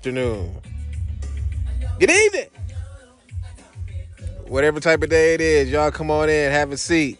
afternoon, 0.00 0.56
good 1.98 2.10
evening. 2.10 2.46
Whatever 4.46 4.80
type 4.80 5.02
of 5.02 5.10
day 5.10 5.34
it 5.34 5.42
is, 5.42 5.70
y'all 5.70 5.90
come 5.90 6.10
on 6.10 6.30
in, 6.30 6.50
have 6.50 6.72
a 6.72 6.78
seat, 6.78 7.18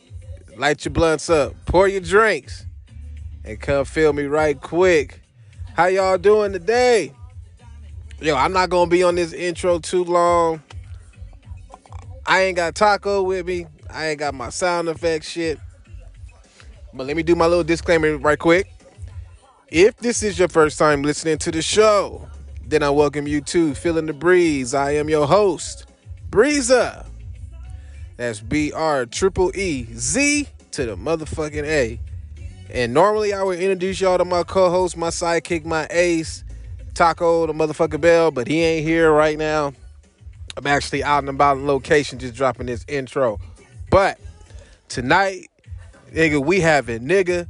light 0.56 0.82
your 0.82 0.92
blunts 0.92 1.28
up, 1.28 1.52
pour 1.66 1.88
your 1.88 2.00
drinks, 2.00 2.64
and 3.44 3.60
come 3.60 3.84
feel 3.84 4.14
me 4.14 4.22
right 4.22 4.58
quick. 4.58 5.20
How 5.74 5.88
y'all 5.88 6.16
doing 6.16 6.54
today? 6.54 7.12
Yo, 8.18 8.34
I'm 8.34 8.54
not 8.54 8.70
gonna 8.70 8.90
be 8.90 9.02
on 9.02 9.14
this 9.14 9.34
intro 9.34 9.78
too 9.78 10.04
long. 10.04 10.62
I 12.24 12.44
ain't 12.44 12.56
got 12.56 12.74
taco 12.74 13.22
with 13.22 13.44
me. 13.44 13.66
I 13.90 14.06
ain't 14.06 14.20
got 14.20 14.32
my 14.32 14.48
sound 14.48 14.88
effects 14.88 15.28
shit. 15.28 15.60
But 16.94 17.06
let 17.06 17.14
me 17.14 17.22
do 17.22 17.34
my 17.34 17.46
little 17.46 17.62
disclaimer 17.62 18.16
right 18.16 18.38
quick. 18.38 18.72
If 19.68 19.98
this 19.98 20.22
is 20.22 20.38
your 20.38 20.48
first 20.48 20.78
time 20.78 21.02
listening 21.02 21.36
to 21.36 21.50
the 21.50 21.60
show, 21.60 22.26
then 22.70 22.84
I 22.84 22.90
welcome 22.90 23.26
you 23.26 23.40
to 23.40 23.74
Feeling 23.74 24.06
the 24.06 24.12
Breeze. 24.12 24.74
I 24.74 24.92
am 24.92 25.08
your 25.08 25.26
host, 25.26 25.86
Breeza. 26.30 27.04
That's 28.16 28.40
B 28.40 28.70
R 28.72 29.06
triple 29.06 29.50
E 29.56 29.88
Z 29.92 30.48
to 30.70 30.86
the 30.86 30.96
motherfucking 30.96 31.64
A. 31.64 31.98
And 32.72 32.94
normally 32.94 33.32
I 33.32 33.42
would 33.42 33.58
introduce 33.58 34.00
y'all 34.00 34.18
to 34.18 34.24
my 34.24 34.44
co-host, 34.44 34.96
my 34.96 35.08
sidekick, 35.08 35.64
my 35.64 35.88
ace, 35.90 36.44
Taco 36.94 37.48
the 37.48 37.52
motherfucking 37.52 38.00
Bell, 38.00 38.30
but 38.30 38.46
he 38.46 38.62
ain't 38.62 38.86
here 38.86 39.10
right 39.10 39.36
now. 39.36 39.72
I'm 40.56 40.66
actually 40.68 41.02
out 41.02 41.18
and 41.18 41.28
about 41.28 41.56
in 41.56 41.66
location 41.66 42.20
just 42.20 42.34
dropping 42.34 42.66
this 42.66 42.84
intro. 42.86 43.40
But 43.90 44.20
tonight, 44.88 45.50
nigga, 46.12 46.44
we 46.44 46.60
having 46.60 47.08
nigga 47.08 47.48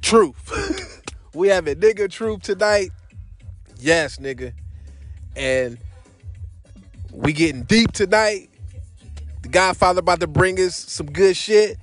truth. 0.00 1.02
We 1.34 1.48
have 1.48 1.66
a 1.66 1.74
nigga 1.74 2.10
troop 2.10 2.42
tonight. 2.42 2.90
Yes, 3.78 4.18
nigga. 4.18 4.52
And 5.34 5.78
we 7.12 7.32
getting 7.32 7.62
deep 7.62 7.92
tonight. 7.92 8.50
The 9.42 9.48
Godfather 9.48 10.00
about 10.00 10.20
to 10.20 10.26
bring 10.26 10.58
us 10.58 10.76
some 10.76 11.06
good 11.10 11.36
shit. 11.36 11.78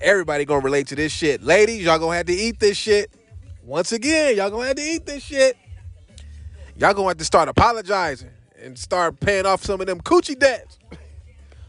Everybody 0.00 0.44
gonna 0.44 0.64
relate 0.64 0.86
to 0.88 0.96
this 0.96 1.12
shit. 1.12 1.42
Ladies, 1.42 1.84
y'all 1.84 1.98
gonna 1.98 2.16
have 2.16 2.26
to 2.26 2.32
eat 2.32 2.60
this 2.60 2.76
shit. 2.76 3.10
Once 3.62 3.92
again, 3.92 4.36
y'all 4.36 4.50
gonna 4.50 4.66
have 4.66 4.76
to 4.76 4.82
eat 4.82 5.06
this 5.06 5.22
shit. 5.22 5.56
Y'all 6.76 6.94
gonna 6.94 7.08
have 7.08 7.18
to 7.18 7.24
start 7.24 7.48
apologizing 7.48 8.30
and 8.62 8.78
start 8.78 9.20
paying 9.20 9.46
off 9.46 9.64
some 9.64 9.80
of 9.80 9.86
them 9.86 10.00
coochie 10.00 10.38
debts. 10.38 10.78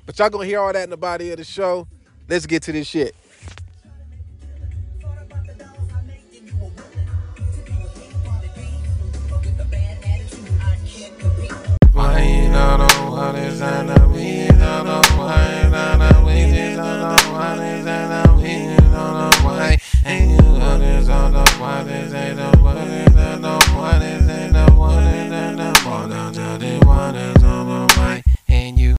but 0.05 0.17
y'all 0.17 0.29
gonna 0.29 0.45
hear 0.45 0.59
all 0.59 0.71
that 0.71 0.83
in 0.83 0.89
the 0.89 0.97
body 0.97 1.31
of 1.31 1.37
the 1.37 1.43
show. 1.43 1.87
Let's 2.29 2.45
get 2.45 2.63
to 2.63 2.71
this 2.71 2.87
shit. 2.87 3.15
the 13.29 14.07
weed, 14.13 14.49
on 14.49 14.85
the 14.85 14.99
the 15.99 16.23
weed, 16.25 16.53
is 16.57 16.77
on 16.79 16.99
the 16.99 17.21
the 17.85 18.41
weed, 18.41 18.81
on 18.95 19.31
the. 19.31 19.79
And 20.03 20.31
you 20.31 20.37
the 20.37 20.71
the 20.81 21.01
the 21.05 21.45
the 21.51 21.91
the 21.91 23.37
the 23.37 23.59
on 26.87 27.05
the. 27.67 28.23
And 28.47 28.77
you. 28.79 28.95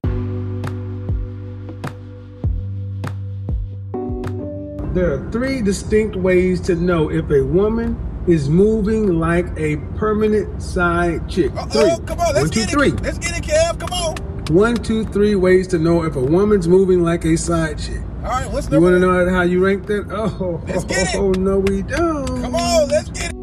There 4.95 5.13
are 5.15 5.31
three 5.33 5.63
distinct 5.63 6.17
ways 6.17 6.61
to 6.63 6.75
know 6.77 7.11
if 7.11 7.31
a 7.31 7.43
woman 7.43 8.12
is 8.27 8.49
moving 8.49 9.19
like 9.19 9.47
a 9.57 9.77
permanent 9.97 10.63
side 10.63 11.29
chick. 11.29 11.51
Oh, 11.57 12.01
come 12.07 12.21
on, 12.21 12.35
let's 12.35 12.41
One, 12.41 12.51
two, 12.51 12.61
get 12.61 12.71
three. 12.71 12.89
it. 12.89 13.03
Let's 13.03 13.19
get 13.19 13.37
it, 13.37 13.45
Kev. 13.45 13.81
Come 13.81 13.93
on. 13.93 14.17
One, 14.55 14.77
two, 14.77 15.05
three 15.07 15.35
ways 15.35 15.67
to 15.69 15.79
know 15.79 16.05
if 16.05 16.17
a 16.17 16.21
woman's 16.21 16.69
moving 16.69 17.03
like 17.03 17.25
a 17.25 17.37
side 17.37 17.79
chick. 17.79 18.01
All 18.19 18.31
right, 18.31 18.51
what's 18.51 18.67
the? 18.69 18.77
You 18.77 18.83
want 18.83 18.95
to 18.95 19.01
know 19.01 19.29
how 19.31 19.43
you 19.43 19.65
rank 19.65 19.87
that? 19.87 20.07
Oh, 20.11 20.63
Let's 20.67 20.85
get 20.85 21.15
it. 21.15 21.17
oh, 21.19 21.31
no, 21.33 21.59
we 21.59 21.83
don't. 21.83 22.27
Come 22.27 22.55
on, 22.55 22.89
let's 22.89 23.09
get 23.11 23.31
it. 23.31 23.37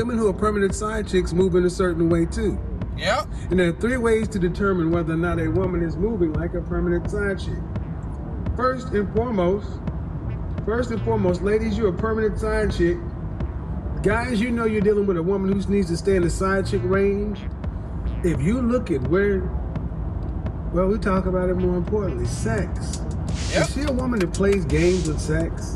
Women 0.00 0.18
who 0.18 0.28
are 0.28 0.32
permanent 0.34 0.74
side 0.74 1.06
chicks 1.08 1.32
move 1.32 1.54
in 1.54 1.64
a 1.64 1.70
certain 1.70 2.08
way 2.08 2.26
too. 2.26 2.58
Yep. 2.96 3.26
And 3.50 3.58
there 3.58 3.68
are 3.68 3.72
three 3.72 3.96
ways 3.96 4.28
to 4.28 4.38
determine 4.38 4.90
whether 4.90 5.14
or 5.14 5.16
not 5.16 5.38
a 5.40 5.48
woman 5.48 5.82
is 5.82 5.96
moving 5.96 6.32
like 6.32 6.54
a 6.54 6.60
permanent 6.60 7.10
side 7.10 7.38
chick. 7.38 7.58
First 8.56 8.88
and 8.88 9.12
foremost, 9.14 9.68
first 10.64 10.90
and 10.90 11.02
foremost, 11.02 11.42
ladies, 11.42 11.76
you're 11.76 11.88
a 11.88 11.92
permanent 11.92 12.38
side 12.38 12.72
chick. 12.72 12.96
Guys, 14.02 14.40
you 14.40 14.50
know 14.50 14.64
you're 14.64 14.80
dealing 14.80 15.06
with 15.06 15.16
a 15.16 15.22
woman 15.22 15.52
who 15.52 15.72
needs 15.72 15.88
to 15.88 15.96
stay 15.96 16.16
in 16.16 16.22
the 16.22 16.30
side 16.30 16.66
chick 16.66 16.82
range. 16.84 17.40
If 18.22 18.40
you 18.40 18.60
look 18.60 18.90
at 18.90 19.02
where, 19.08 19.40
well, 20.72 20.88
we 20.88 20.98
talk 20.98 21.26
about 21.26 21.50
it 21.50 21.54
more 21.54 21.76
importantly, 21.76 22.26
sex. 22.26 23.00
Yep. 23.52 23.68
Is 23.68 23.74
she 23.74 23.82
a 23.82 23.92
woman 23.92 24.20
that 24.20 24.32
plays 24.32 24.64
games 24.64 25.06
with 25.08 25.20
sex? 25.20 25.74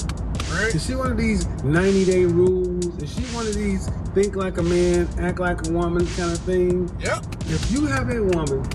Right. 0.50 0.74
Is 0.74 0.86
she 0.86 0.94
one 0.94 1.12
of 1.12 1.18
these 1.18 1.46
90 1.62 2.04
day 2.04 2.24
rules? 2.24 2.86
Is 3.02 3.14
she 3.14 3.22
one 3.34 3.46
of 3.46 3.54
these 3.54 3.88
think 4.14 4.36
like 4.36 4.58
a 4.58 4.62
man, 4.62 5.08
act 5.18 5.38
like 5.38 5.66
a 5.66 5.70
woman 5.70 6.06
kind 6.08 6.32
of 6.32 6.38
thing? 6.40 6.90
Yep. 7.00 7.24
If 7.46 7.70
you 7.70 7.86
have 7.86 8.10
a 8.10 8.22
woman 8.22 8.68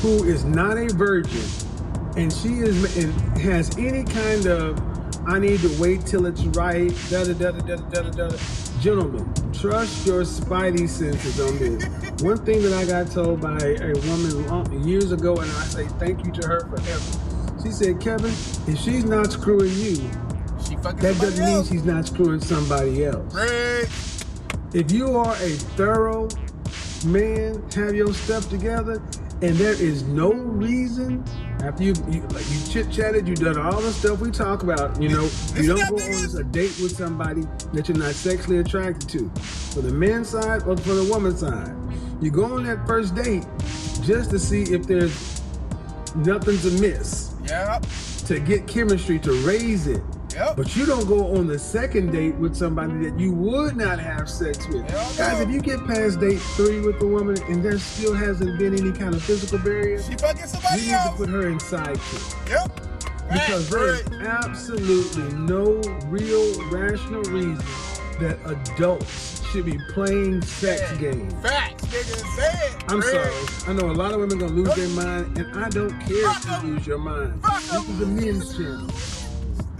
who 0.00 0.24
is 0.24 0.44
not 0.44 0.78
a 0.78 0.86
virgin 0.94 1.67
and 2.18 2.32
she 2.32 2.48
is 2.48 2.96
and 2.96 3.38
has 3.38 3.78
any 3.78 4.02
kind 4.02 4.46
of 4.46 4.76
I 5.26 5.38
need 5.38 5.60
to 5.60 5.80
wait 5.80 6.04
till 6.04 6.26
it's 6.26 6.42
right, 6.46 6.92
da 7.10 7.22
da 7.22 7.32
da 7.32 7.50
da 7.52 7.76
da 7.76 8.02
da 8.02 8.28
da. 8.28 8.36
Gentlemen, 8.80 9.32
trust 9.52 10.06
your 10.06 10.22
spidey 10.22 10.88
senses 10.88 11.38
on 11.38 11.58
this. 11.58 11.84
One 12.22 12.38
thing 12.44 12.62
that 12.62 12.72
I 12.72 12.86
got 12.86 13.12
told 13.12 13.40
by 13.40 13.58
a 13.58 13.92
woman 14.08 14.48
uh, 14.48 14.86
years 14.86 15.12
ago, 15.12 15.36
and 15.36 15.50
I 15.50 15.64
say 15.64 15.86
thank 16.00 16.24
you 16.24 16.32
to 16.32 16.48
her 16.48 16.60
forever. 16.60 17.62
She 17.62 17.70
said, 17.70 18.00
Kevin, 18.00 18.30
if 18.66 18.78
she's 18.78 19.04
not 19.04 19.32
screwing 19.32 19.72
you, 19.74 19.96
she 20.66 20.76
fucking 20.76 21.00
that 21.00 21.18
doesn't 21.20 21.44
mean 21.44 21.64
she's 21.64 21.84
not 21.84 22.06
screwing 22.06 22.40
somebody 22.40 23.04
else. 23.04 23.34
Right. 23.34 23.86
If 24.72 24.90
you 24.90 25.16
are 25.16 25.34
a 25.34 25.50
thorough 25.76 26.28
man, 27.06 27.62
have 27.72 27.94
your 27.94 28.12
stuff 28.14 28.48
together, 28.48 29.02
and 29.42 29.54
there 29.56 29.74
is 29.74 30.04
no 30.04 30.32
reason 30.32 31.24
after 31.62 31.82
you 31.82 31.94
you, 32.08 32.20
like 32.28 32.48
you 32.50 32.60
chit 32.70 32.90
chatted, 32.90 33.26
you 33.26 33.34
done 33.34 33.58
all 33.58 33.80
the 33.80 33.92
stuff 33.92 34.20
we 34.20 34.30
talk 34.30 34.62
about. 34.62 35.00
You 35.00 35.08
know, 35.10 35.30
you 35.54 35.74
don't 35.74 35.88
go 35.88 35.96
on 35.96 36.36
a 36.40 36.44
date 36.44 36.74
with 36.80 36.96
somebody 36.96 37.42
that 37.72 37.88
you're 37.88 37.98
not 37.98 38.14
sexually 38.14 38.58
attracted 38.58 39.08
to, 39.10 39.30
for 39.40 39.80
the 39.80 39.92
men's 39.92 40.28
side 40.30 40.62
or 40.62 40.76
for 40.76 40.94
the 40.94 41.04
woman's 41.04 41.40
side. 41.40 41.74
You 42.20 42.30
go 42.30 42.44
on 42.44 42.64
that 42.64 42.86
first 42.86 43.14
date 43.14 43.46
just 44.02 44.30
to 44.30 44.38
see 44.38 44.62
if 44.62 44.86
there's 44.86 45.40
nothing's 46.16 46.64
amiss 46.66 47.34
Yep. 47.44 47.86
to 48.26 48.40
get 48.40 48.66
chemistry 48.66 49.18
to 49.20 49.32
raise 49.46 49.86
it. 49.86 50.02
Yep. 50.34 50.56
But 50.56 50.76
you 50.76 50.86
don't 50.86 51.06
go 51.06 51.34
on 51.36 51.46
the 51.46 51.58
second 51.58 52.12
date 52.12 52.34
with 52.36 52.54
somebody 52.56 52.92
that 53.08 53.18
you 53.18 53.32
would 53.32 53.76
not 53.76 53.98
have 53.98 54.28
sex 54.28 54.66
with. 54.68 54.88
Hell 54.90 55.12
Guys, 55.16 55.38
no. 55.38 55.40
if 55.40 55.50
you 55.50 55.60
get 55.60 55.84
past 55.86 56.20
date 56.20 56.38
three 56.56 56.80
with 56.80 56.98
the 57.00 57.06
woman 57.06 57.40
and 57.44 57.62
there 57.64 57.78
still 57.78 58.14
hasn't 58.14 58.58
been 58.58 58.74
any 58.78 58.92
kind 58.92 59.14
of 59.14 59.22
physical 59.22 59.58
barrier, 59.58 60.00
She 60.02 60.14
fucking 60.16 60.40
you 60.42 60.46
somebody 60.46 60.82
need 60.82 60.90
to 60.90 61.12
put 61.16 61.28
her 61.28 61.48
inside 61.48 61.94
chick. 62.10 62.22
Yep. 62.50 62.80
Because 63.32 63.68
there 63.68 63.94
is 63.94 64.06
absolutely 64.26 65.24
no 65.34 65.80
real 66.06 66.62
rational 66.70 67.22
reason 67.24 67.58
that 68.20 68.38
adults 68.46 69.42
should 69.50 69.66
be 69.66 69.78
playing 69.92 70.40
sex 70.42 70.80
games. 70.98 71.32
Facts, 71.42 71.84
nigga. 71.86 72.36
Say 72.36 72.66
it. 72.68 72.84
I'm 72.88 73.02
sorry. 73.02 73.32
I 73.66 73.72
know 73.74 73.90
a 73.90 73.92
lot 73.92 74.12
of 74.12 74.20
women 74.20 74.38
gonna 74.38 74.52
lose 74.52 74.74
their 74.74 74.88
mind, 74.88 75.36
and 75.38 75.58
I 75.62 75.68
don't 75.68 75.90
care 76.00 76.30
if 76.30 76.44
you 76.64 76.68
lose 76.70 76.86
your 76.86 76.98
mind. 76.98 77.40
Fuck 77.42 77.60
This 77.62 77.74
'em. 77.74 77.90
is 77.94 78.00
a 78.00 78.06
men's 78.06 78.56
channel. 78.56 78.88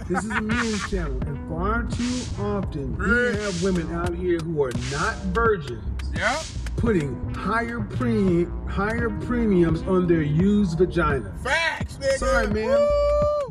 This 0.09 0.23
is 0.23 0.31
a 0.31 0.41
men's 0.41 0.89
channel, 0.89 1.21
and 1.27 1.37
far 1.47 1.83
too 1.83 2.21
often 2.41 2.97
we 2.97 3.37
have 3.43 3.61
women 3.61 3.93
out 3.93 4.15
here 4.15 4.39
who 4.39 4.63
are 4.63 4.71
not 4.91 5.15
virgins 5.35 5.83
Yep. 6.15 6.39
putting 6.77 7.31
higher 7.35 7.79
premium 7.81 8.67
higher 8.67 9.11
premiums 9.11 9.83
on 9.83 10.07
their 10.07 10.23
used 10.23 10.79
vagina. 10.79 11.31
Facts, 11.43 11.97
nigga. 11.97 12.17
Sorry, 12.17 12.47
man. 12.47 12.69
Woo. 12.69 12.87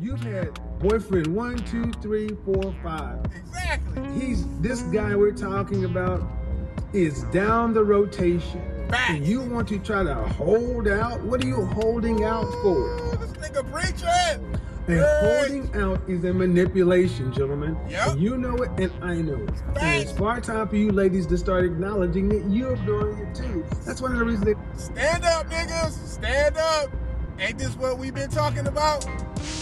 You've 0.01 0.21
had 0.23 0.59
boyfriend 0.79 1.27
one, 1.27 1.57
two, 1.59 1.91
three, 2.01 2.29
four, 2.43 2.73
five. 2.83 3.19
Exactly. 3.37 4.19
He's 4.19 4.45
this 4.59 4.81
guy 4.83 5.15
we're 5.15 5.31
talking 5.31 5.85
about 5.85 6.21
is 6.91 7.23
down 7.31 7.73
the 7.73 7.83
rotation. 7.85 8.61
Facts. 8.89 9.11
And 9.11 9.25
you 9.25 9.41
want 9.41 9.69
to 9.69 9.79
try 9.79 10.03
to 10.03 10.15
hold 10.15 10.87
out? 10.89 11.21
What 11.21 11.41
are 11.41 11.47
you 11.47 11.63
holding 11.67 12.23
out 12.25 12.51
for? 12.61 12.75
Ooh, 12.97 13.17
this 13.17 13.31
nigga 13.33 13.71
preaching. 13.71 14.59
And 14.89 14.99
Right. 15.01 15.21
holding 15.21 15.75
out 15.75 16.01
is 16.07 16.23
a 16.23 16.33
manipulation, 16.33 17.31
gentlemen. 17.31 17.77
Yep. 17.89 18.17
You 18.17 18.37
know 18.39 18.55
it, 18.55 18.71
and 18.79 18.91
I 19.03 19.21
know 19.21 19.35
it. 19.35 19.53
And 19.79 20.01
it's 20.01 20.11
far 20.11 20.41
time 20.41 20.67
for 20.67 20.77
you 20.77 20.91
ladies 20.91 21.27
to 21.27 21.37
start 21.37 21.63
acknowledging 21.63 22.27
that 22.29 22.43
you're 22.49 22.75
doing 22.77 23.15
it 23.19 23.35
too. 23.35 23.63
That's 23.85 24.01
one 24.01 24.13
of 24.13 24.17
the 24.17 24.25
reasons 24.25 24.45
that 24.45 24.57
Stand 24.79 25.25
up, 25.25 25.47
niggas. 25.47 25.91
Stand 25.91 26.57
up. 26.57 26.89
Ain't 27.39 27.59
this 27.59 27.77
what 27.77 27.99
we've 27.99 28.15
been 28.15 28.31
talking 28.31 28.65
about? 28.65 29.05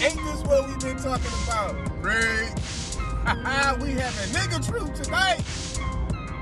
Ain't 0.01 0.15
this 0.15 0.43
what 0.43 0.69
we've 0.69 0.79
been 0.79 0.97
talking 0.97 1.31
about? 1.43 1.75
Right. 2.01 2.53
we 3.81 3.91
have 3.91 4.15
a 4.17 4.27
nigga 4.31 4.65
truth 4.65 5.03
tonight. 5.03 5.41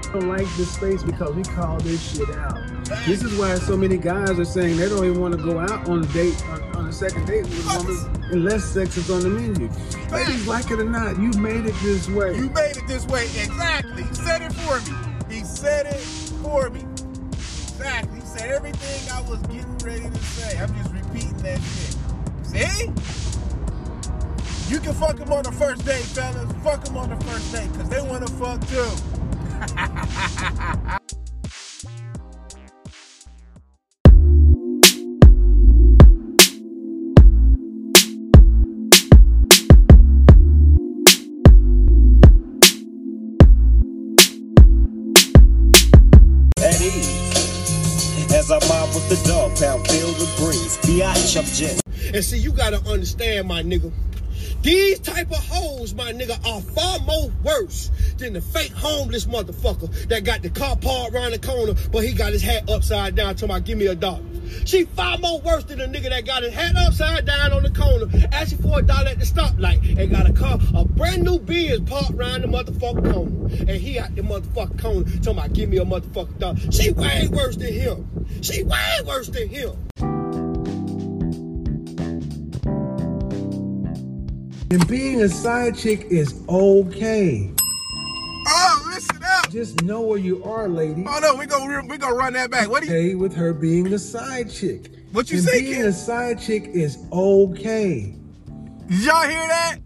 I 0.07 0.19
don't 0.19 0.29
like 0.29 0.47
this 0.57 0.71
space 0.71 1.01
because 1.01 1.33
we 1.33 1.41
call 1.41 1.77
this 1.79 2.15
shit 2.15 2.29
out. 2.37 2.59
This 3.07 3.23
is 3.23 3.37
why 3.37 3.55
so 3.55 3.75
many 3.75 3.97
guys 3.97 4.39
are 4.39 4.45
saying 4.45 4.77
they 4.77 4.87
don't 4.87 5.03
even 5.03 5.19
want 5.19 5.35
to 5.35 5.43
go 5.43 5.57
out 5.59 5.89
on 5.89 6.03
a 6.03 6.07
date 6.13 6.41
on, 6.49 6.74
on 6.85 6.91
a 6.91 6.93
second 6.93 7.25
date 7.25 7.43
with 7.43 7.65
a 7.65 7.77
woman 7.79 7.97
unless 8.31 8.63
sex 8.63 8.95
is 8.95 9.09
on 9.09 9.21
the 9.21 9.29
menu. 9.29 9.69
Ladies, 10.11 10.47
like 10.47 10.69
it 10.69 10.79
or 10.79 10.85
not, 10.85 11.19
you 11.19 11.31
made 11.31 11.65
it 11.65 11.73
this 11.81 12.07
way. 12.07 12.35
You 12.35 12.49
made 12.49 12.77
it 12.77 12.87
this 12.87 13.07
way. 13.07 13.23
Exactly. 13.23 14.03
He 14.03 14.13
said 14.13 14.43
it 14.43 14.53
for 14.53 14.79
me. 14.81 14.91
He 15.35 15.43
said 15.43 15.87
it 15.87 15.99
for 16.43 16.69
me. 16.69 16.81
Exactly. 17.31 18.19
He 18.19 18.25
said 18.25 18.51
everything 18.51 19.11
I 19.11 19.21
was 19.27 19.41
getting 19.43 19.77
ready 19.79 20.03
to 20.03 20.23
say. 20.23 20.59
I'm 20.59 20.75
just 20.75 20.93
repeating 20.93 21.37
that 21.37 21.59
shit. 21.59 21.95
See? 22.43 22.91
You 24.71 24.79
can 24.79 24.93
fuck 24.93 25.17
them 25.17 25.33
on 25.33 25.43
the 25.43 25.51
first 25.53 25.83
date, 25.85 26.03
fellas. 26.03 26.51
Fuck 26.63 26.83
them 26.85 26.97
on 26.97 27.09
the 27.09 27.17
first 27.25 27.51
date, 27.51 27.71
because 27.71 27.89
they 27.89 28.01
want 28.01 28.27
to 28.27 28.33
fuck 28.33 28.61
too. 28.67 28.91
And 51.35 52.23
see, 52.23 52.37
you 52.37 52.53
gotta 52.53 52.77
understand, 52.89 53.49
my 53.49 53.61
nigga. 53.61 53.91
These 54.61 54.99
type 54.99 55.29
of 55.31 55.45
hoes, 55.45 55.93
my 55.93 56.13
nigga, 56.13 56.39
are 56.47 56.61
far 56.61 56.99
more 56.99 57.29
worse 57.43 57.91
than 58.17 58.31
the 58.31 58.41
fake 58.41 58.71
homeless 58.71 59.25
motherfucker 59.25 60.07
that 60.07 60.23
got 60.23 60.43
the 60.43 60.49
car 60.49 60.77
parked 60.77 61.13
around 61.13 61.31
the 61.31 61.39
corner, 61.39 61.73
but 61.91 62.05
he 62.05 62.13
got 62.13 62.31
his 62.31 62.41
hat 62.41 62.69
upside 62.69 63.15
down 63.15 63.35
talking 63.35 63.49
about 63.49 63.65
give 63.65 63.77
me 63.77 63.87
a 63.87 63.95
dollar. 63.95 64.23
She 64.63 64.85
far 64.85 65.17
more 65.17 65.41
worse 65.41 65.65
than 65.65 65.79
the 65.79 65.85
nigga 65.85 66.09
that 66.09 66.25
got 66.25 66.43
his 66.43 66.53
hat 66.53 66.77
upside 66.77 67.25
down 67.25 67.51
on 67.51 67.63
the 67.63 67.69
corner, 67.69 68.07
asking 68.31 68.59
for 68.59 68.79
a 68.79 68.81
dollar 68.81 69.09
at 69.09 69.19
the 69.19 69.25
stoplight, 69.25 69.99
and 69.99 70.09
got 70.09 70.29
a 70.29 70.31
car, 70.31 70.57
a 70.73 70.85
brand 70.85 71.23
new 71.23 71.37
Benz 71.37 71.89
parked 71.89 72.11
around 72.11 72.43
the 72.43 72.47
motherfucker 72.47 73.11
corner. 73.11 73.47
And 73.59 73.71
he 73.71 73.99
out 73.99 74.15
the 74.15 74.21
motherfucker 74.21 74.81
corner 74.81 75.03
talking 75.03 75.31
about 75.31 75.51
give 75.51 75.67
me 75.67 75.79
a 75.79 75.85
motherfucker 75.85 76.39
dollar. 76.39 76.71
She 76.71 76.91
way 76.91 77.27
worse 77.29 77.57
than 77.57 77.73
him. 77.73 78.25
She 78.41 78.63
way 78.63 78.99
worse 79.05 79.27
than 79.27 79.49
him. 79.49 79.75
And 84.75 84.85
being 84.89 85.21
a 85.21 85.29
side 85.29 85.77
chick 85.77 86.07
is 86.09 86.43
okay. 86.49 87.49
Oh, 88.45 88.91
listen 88.93 89.23
up. 89.23 89.49
Just 89.49 89.81
know 89.83 90.01
where 90.01 90.17
you 90.17 90.43
are, 90.43 90.67
lady. 90.67 91.05
Oh 91.07 91.17
no, 91.19 91.33
we 91.33 91.45
go 91.45 91.65
we 91.87 91.97
gonna 91.97 92.13
run 92.13 92.33
that 92.33 92.51
back. 92.51 92.67
What 92.67 92.83
do 92.83 92.89
you 92.89 92.93
Okay 92.93 93.15
with 93.15 93.33
her 93.35 93.53
being 93.53 93.93
a 93.93 93.97
side 93.97 94.51
chick. 94.51 94.91
What 95.13 95.31
you 95.31 95.37
and 95.37 95.47
say, 95.47 95.61
being 95.61 95.75
kid? 95.75 95.85
a 95.85 95.93
side 95.93 96.41
chick 96.41 96.65
is 96.73 96.97
okay. 97.13 98.15
Did 98.87 98.99
y'all 98.99 99.21
hear 99.21 99.47
that? 99.47 99.77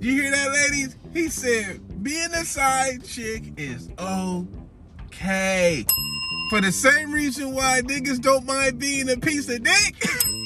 You 0.00 0.22
hear 0.22 0.32
that, 0.32 0.50
ladies? 0.50 0.96
He 1.12 1.28
said 1.28 2.02
being 2.02 2.34
a 2.34 2.44
side 2.44 3.04
chick 3.04 3.52
is 3.56 3.88
okay. 4.00 5.86
For 6.50 6.60
the 6.60 6.72
same 6.72 7.12
reason 7.12 7.52
why 7.52 7.82
niggas 7.82 8.20
don't 8.20 8.44
mind 8.46 8.80
being 8.80 9.08
a 9.10 9.16
piece 9.16 9.48
of 9.48 9.62
dick. 9.62 10.04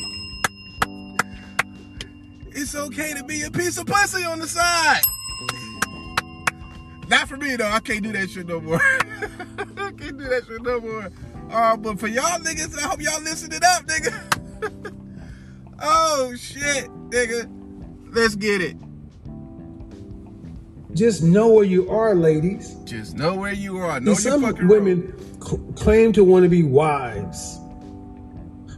it's 2.59 2.75
okay 2.75 3.15
to 3.15 3.23
be 3.23 3.43
a 3.43 3.51
piece 3.51 3.79
of 3.79 3.87
pussy 3.87 4.25
on 4.25 4.41
the 4.41 4.49
side. 4.49 5.03
Not 7.09 7.29
for 7.29 7.37
me 7.37 7.57
though. 7.57 7.69
I 7.69 7.81
can't 7.81 8.03
do 8.03 8.13
that 8.13 8.31
shit 8.31 8.47
no 8.47 8.61
more. 8.61 8.81
I 9.59 9.93
can't 9.93 10.19
do 10.19 10.25
that 10.25 10.45
shit 10.47 10.63
no 10.63 10.81
more. 10.81 11.11
Uh, 11.51 11.77
but 11.77 11.99
for 11.99 12.09
y'all 12.09 12.39
niggas, 12.41 12.77
I 12.79 12.83
hope 12.83 13.01
y'all 13.01 13.23
listening 13.23 13.61
up, 13.65 13.87
nigga. 13.87 14.93
oh 15.83 16.35
shit, 16.37 16.91
nigga. 17.11 17.49
Let's 18.13 18.35
get 18.35 18.61
it. 18.61 18.77
Just 20.95 21.23
know 21.23 21.49
where 21.49 21.65
you 21.65 21.89
are, 21.91 22.15
ladies. 22.15 22.75
Just 22.85 23.15
know 23.15 23.35
where 23.37 23.53
you 23.53 23.79
are. 23.79 24.01
Know 24.01 24.15
some 24.15 24.43
women 24.67 25.15
cl- 25.41 25.59
claim 25.77 26.13
to 26.15 26.25
want 26.25 26.43
to 26.43 26.49
be 26.49 26.63
wives, 26.65 27.59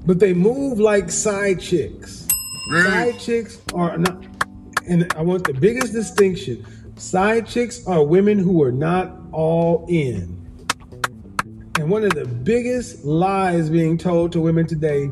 but 0.04 0.18
they 0.18 0.34
move 0.34 0.78
like 0.78 1.10
side 1.10 1.60
chicks. 1.60 2.19
Side 2.70 3.18
chicks 3.18 3.60
are 3.74 3.98
not, 3.98 4.24
and 4.88 5.12
I 5.16 5.22
want 5.22 5.44
the 5.44 5.52
biggest 5.52 5.92
distinction. 5.92 6.64
Side 6.96 7.46
chicks 7.46 7.84
are 7.86 8.04
women 8.04 8.38
who 8.38 8.62
are 8.62 8.70
not 8.70 9.16
all 9.32 9.86
in. 9.88 10.36
And 11.78 11.90
one 11.90 12.04
of 12.04 12.14
the 12.14 12.26
biggest 12.26 13.04
lies 13.04 13.70
being 13.70 13.98
told 13.98 14.30
to 14.32 14.40
women 14.40 14.66
today 14.66 15.10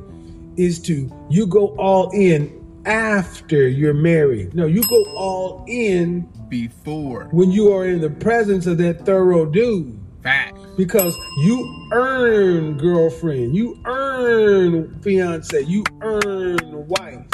is 0.57 0.79
to 0.83 1.11
you 1.31 1.47
go 1.47 1.69
all 1.79 2.11
in 2.11 2.55
after 2.85 3.67
you're 3.67 3.95
married. 3.95 4.55
No, 4.55 4.67
you 4.67 4.83
go 4.85 5.05
all 5.17 5.65
in 5.67 6.29
Before. 6.49 7.25
when 7.33 7.51
you 7.51 7.73
are 7.73 7.87
in 7.87 8.01
the 8.01 8.11
presence 8.11 8.67
of 8.67 8.79
that 8.79 9.05
thorough 9.05 9.47
dude 9.47 9.99
Facts. 10.23 10.61
because 10.77 11.17
you 11.39 11.89
earn 11.93 12.77
girlfriend, 12.79 13.55
you 13.57 13.81
earn 13.85 15.01
fiance, 15.01 15.63
you 15.63 15.83
earn 16.03 16.87
wife. 16.87 17.27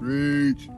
Reach. 0.00 0.68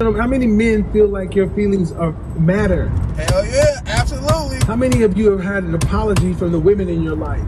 How 0.00 0.26
many 0.26 0.46
men 0.46 0.90
feel 0.92 1.08
like 1.08 1.34
your 1.34 1.48
feelings 1.50 1.92
are 1.92 2.12
matter? 2.38 2.88
Hell 2.88 3.46
yeah, 3.46 3.80
absolutely. 3.86 4.58
How 4.66 4.76
many 4.76 5.02
of 5.02 5.16
you 5.16 5.30
have 5.30 5.42
had 5.42 5.64
an 5.64 5.74
apology 5.74 6.34
from 6.34 6.52
the 6.52 6.58
women 6.60 6.88
in 6.88 7.02
your 7.02 7.16
life? 7.16 7.44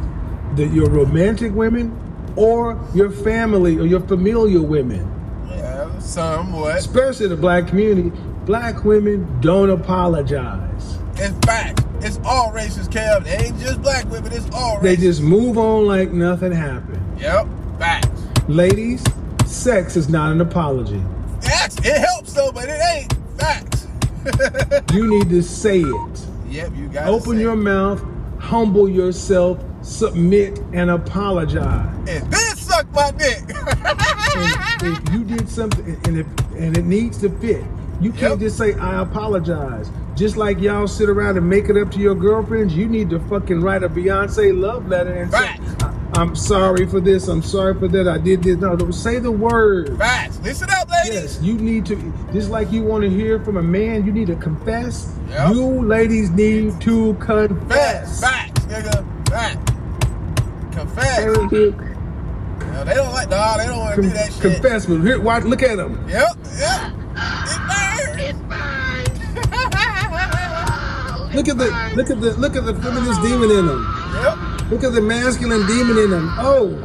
The, 0.56 0.66
your 0.66 0.88
romantic 0.88 1.54
women 1.54 1.96
or 2.36 2.78
your 2.94 3.10
family 3.10 3.78
or 3.78 3.86
your 3.86 4.00
familial 4.00 4.64
women? 4.64 5.06
Yeah, 5.48 5.98
somewhat. 5.98 6.78
Especially 6.78 7.28
the 7.28 7.36
black 7.36 7.68
community. 7.68 8.16
Black 8.50 8.84
women 8.84 9.40
don't 9.40 9.70
apologize. 9.70 10.98
In 11.22 11.40
fact, 11.42 11.84
it's 12.00 12.18
all 12.24 12.50
races, 12.50 12.88
Kev. 12.88 13.24
It 13.24 13.42
ain't 13.42 13.60
just 13.60 13.80
black 13.80 14.10
women, 14.10 14.32
it's 14.32 14.50
all 14.52 14.80
They 14.80 14.96
just 14.96 15.22
move 15.22 15.56
on 15.56 15.86
like 15.86 16.10
nothing 16.10 16.50
happened. 16.50 17.00
Yep, 17.20 17.46
facts. 17.78 18.26
Ladies, 18.48 19.04
sex 19.46 19.94
is 19.94 20.08
not 20.08 20.32
an 20.32 20.40
apology. 20.40 21.00
Facts. 21.40 21.76
It 21.84 21.98
helps 21.98 22.32
though, 22.32 22.50
but 22.50 22.64
it 22.66 22.80
ain't. 22.92 23.14
Facts. 23.38 23.86
You 24.92 25.06
need 25.08 25.28
to 25.30 25.42
say 25.44 25.82
it. 25.82 26.26
yep, 26.48 26.72
you 26.74 26.88
got 26.88 27.06
Open 27.06 27.38
your 27.38 27.54
mouth, 27.54 28.04
humble 28.40 28.88
yourself, 28.88 29.62
submit, 29.82 30.58
and 30.72 30.90
apologize. 30.90 31.86
And 32.08 32.32
then 32.32 32.56
suck 32.56 32.92
my 32.92 33.12
dick. 33.12 33.44
If 34.82 35.12
you 35.12 35.24
did 35.24 35.48
something 35.48 36.00
and 36.04 36.18
if 36.18 36.26
and 36.56 36.76
it 36.76 36.84
needs 36.84 37.18
to 37.18 37.28
fit, 37.28 37.64
you 38.00 38.10
can't 38.10 38.32
Yep. 38.32 38.38
just 38.40 38.56
say 38.58 38.74
I 38.74 39.00
apologize. 39.02 39.90
Just 40.16 40.36
like 40.36 40.60
y'all 40.60 40.86
sit 40.86 41.08
around 41.08 41.38
and 41.38 41.48
make 41.48 41.68
it 41.68 41.76
up 41.76 41.90
to 41.92 41.98
your 41.98 42.14
girlfriends, 42.14 42.74
you 42.74 42.86
need 42.86 43.08
to 43.10 43.18
fucking 43.20 43.60
write 43.62 43.82
a 43.82 43.88
Beyonce 43.88 44.58
love 44.58 44.88
letter 44.88 45.12
and 45.12 45.30
say, 45.30 45.38
Facts. 45.38 45.84
"I- 45.84 45.90
I'm 46.20 46.34
sorry 46.34 46.86
for 46.86 47.00
this, 47.00 47.28
I'm 47.28 47.40
sorry 47.42 47.72
for 47.74 47.86
that, 47.88 48.08
I 48.08 48.18
did 48.18 48.42
this. 48.42 48.58
No, 48.58 48.74
don't 48.76 48.92
say 48.92 49.18
the 49.20 49.30
word. 49.30 49.96
Facts. 49.96 50.38
Listen 50.42 50.68
up, 50.70 50.90
ladies. 50.90 51.22
Yes, 51.22 51.38
you 51.40 51.54
need 51.54 51.86
to 51.86 51.96
just 52.32 52.50
like 52.50 52.70
you 52.72 52.82
want 52.82 53.04
to 53.04 53.08
hear 53.10 53.38
from 53.40 53.56
a 53.56 53.62
man, 53.62 54.04
you 54.04 54.12
need 54.12 54.26
to 54.26 54.34
confess. 54.36 55.08
Yep. 55.30 55.54
You 55.54 55.64
ladies 55.84 56.30
need 56.30 56.80
to 56.82 57.14
confess. 57.20 58.20
Facts, 58.20 58.60
nigga. 58.66 59.04
Facts. 59.30 59.72
Confess. 60.72 61.24
No, 61.24 62.84
they 62.84 62.94
don't 62.94 63.12
like. 63.12 63.30
Nah, 63.30 63.56
they 63.56 63.66
don't 63.66 63.78
want 63.78 63.94
to 63.96 64.02
do 64.02 64.08
that 64.10 64.32
shit. 64.32 64.40
Confess, 64.42 64.86
but 64.86 65.00
here, 65.00 65.20
watch, 65.20 65.44
look 65.44 65.62
at 65.62 65.76
them. 65.76 66.04
Yep. 66.08 66.36
Yep. 66.58 66.92
Look 71.34 71.48
at 71.48 71.58
the 71.58 71.66
look 71.96 72.10
at 72.10 72.20
the 72.20 72.32
look 72.34 72.56
at 72.56 72.64
the 72.66 72.74
feminist 72.74 73.22
demon 73.22 73.50
in 73.50 73.66
them. 73.66 73.86
Yep. 74.14 74.70
Look 74.70 74.84
at 74.84 74.92
the 74.92 75.00
masculine 75.00 75.66
demon 75.66 75.98
in 75.98 76.10
them. 76.10 76.28
Oh, 76.38 76.76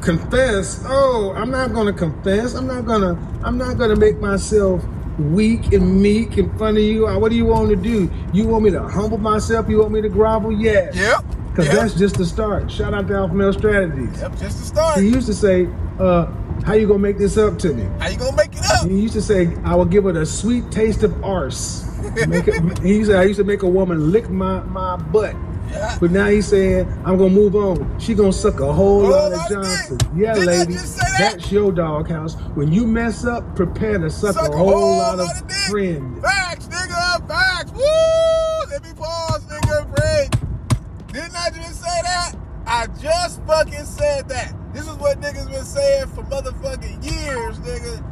confess. 0.00 0.82
Oh, 0.88 1.32
I'm 1.36 1.50
not 1.50 1.72
gonna 1.72 1.92
confess. 1.92 2.54
I'm 2.54 2.66
not 2.66 2.84
gonna. 2.86 3.16
I'm 3.44 3.56
not 3.58 3.78
gonna 3.78 3.96
make 3.96 4.20
myself 4.20 4.82
weak 5.18 5.72
and 5.72 6.02
meek 6.02 6.38
in 6.38 6.56
front 6.58 6.78
of 6.78 6.82
you. 6.82 7.06
Uh, 7.06 7.18
What 7.18 7.30
do 7.30 7.36
you 7.36 7.44
want 7.46 7.68
me 7.68 7.76
to 7.76 7.80
do? 7.82 8.10
You 8.32 8.46
want 8.46 8.64
me 8.64 8.70
to 8.70 8.82
humble 8.82 9.18
myself? 9.18 9.68
You 9.68 9.78
want 9.80 9.92
me 9.92 10.00
to 10.02 10.08
grovel? 10.08 10.52
Yes. 10.52 10.94
Yep. 10.96 11.24
Because 11.50 11.66
Yep. 11.66 11.74
that's 11.76 11.94
just 11.94 12.16
the 12.16 12.24
start. 12.24 12.70
Shout 12.70 12.94
out 12.94 13.06
to 13.08 13.14
Alpha 13.14 13.34
Male 13.34 13.52
Strategies. 13.52 14.18
Yep. 14.20 14.38
Just 14.38 14.58
to 14.58 14.64
start. 14.64 14.98
He 14.98 15.08
used 15.08 15.26
to 15.26 15.34
say, 15.34 15.68
uh, 16.00 16.26
"How 16.64 16.72
you 16.74 16.86
gonna 16.86 16.98
make 16.98 17.18
this 17.18 17.36
up 17.36 17.58
to 17.58 17.72
me?" 17.74 17.86
How 18.00 18.08
you 18.08 18.16
gonna 18.16 18.36
make 18.36 18.54
it 18.56 18.64
up? 18.70 18.88
He 18.88 18.98
used 19.00 19.14
to 19.14 19.22
say, 19.22 19.50
"I 19.64 19.74
will 19.76 19.84
give 19.84 20.06
it 20.06 20.16
a 20.16 20.24
sweet 20.26 20.70
taste 20.70 21.02
of 21.02 21.12
arse." 21.22 21.81
It, 22.16 22.78
he 22.82 23.04
said 23.04 23.16
I 23.16 23.24
used 23.24 23.38
to 23.38 23.44
make 23.44 23.62
a 23.62 23.68
woman 23.68 24.12
lick 24.12 24.28
my 24.30 24.60
my 24.64 24.96
butt. 24.96 25.34
Yeah. 25.70 25.96
But 26.00 26.10
now 26.10 26.26
he's 26.26 26.46
saying, 26.46 26.86
I'm 27.06 27.16
gonna 27.16 27.30
move 27.30 27.56
on. 27.56 27.98
She 27.98 28.12
gonna 28.14 28.32
suck 28.32 28.60
a 28.60 28.70
whole 28.72 29.02
Whole 29.06 29.10
lot 29.10 29.32
of 29.32 29.48
Johnson. 29.48 29.98
Yeah, 30.14 30.34
Didn't 30.34 30.46
lady. 30.46 30.74
that? 30.74 31.14
That's 31.18 31.50
your 31.50 31.72
doghouse. 31.72 32.34
When 32.54 32.70
you 32.70 32.86
mess 32.86 33.24
up, 33.24 33.56
prepare 33.56 33.96
to 33.98 34.10
suck, 34.10 34.34
Suck 34.34 34.52
a 34.52 34.56
whole, 34.56 34.98
lot, 34.98 35.18
of 35.18 35.48
dick. 35.48 35.56
friend. 35.70 36.20
Facts, 36.20 36.66
nigga. 36.66 37.26
Facts. 37.26 37.72
Woo! 37.72 38.70
Let 38.70 38.82
me 38.82 38.90
pause, 38.94 39.46
nigga. 39.46 39.88
Break. 39.96 41.10
Didn't 41.12 41.36
I 41.36 41.48
just 41.50 41.80
say 41.80 42.02
that? 42.02 42.32
I 42.66 42.86
just 43.00 43.42
fucking 43.44 43.84
said 43.86 44.28
that. 44.28 44.54
This 44.74 44.82
is 44.86 44.94
what 44.96 45.20
niggas 45.22 45.50
been 45.50 45.64
saying 45.64 46.08
for 46.08 46.22
motherfucking 46.24 47.02
years, 47.02 47.58
nigga. 47.60 48.04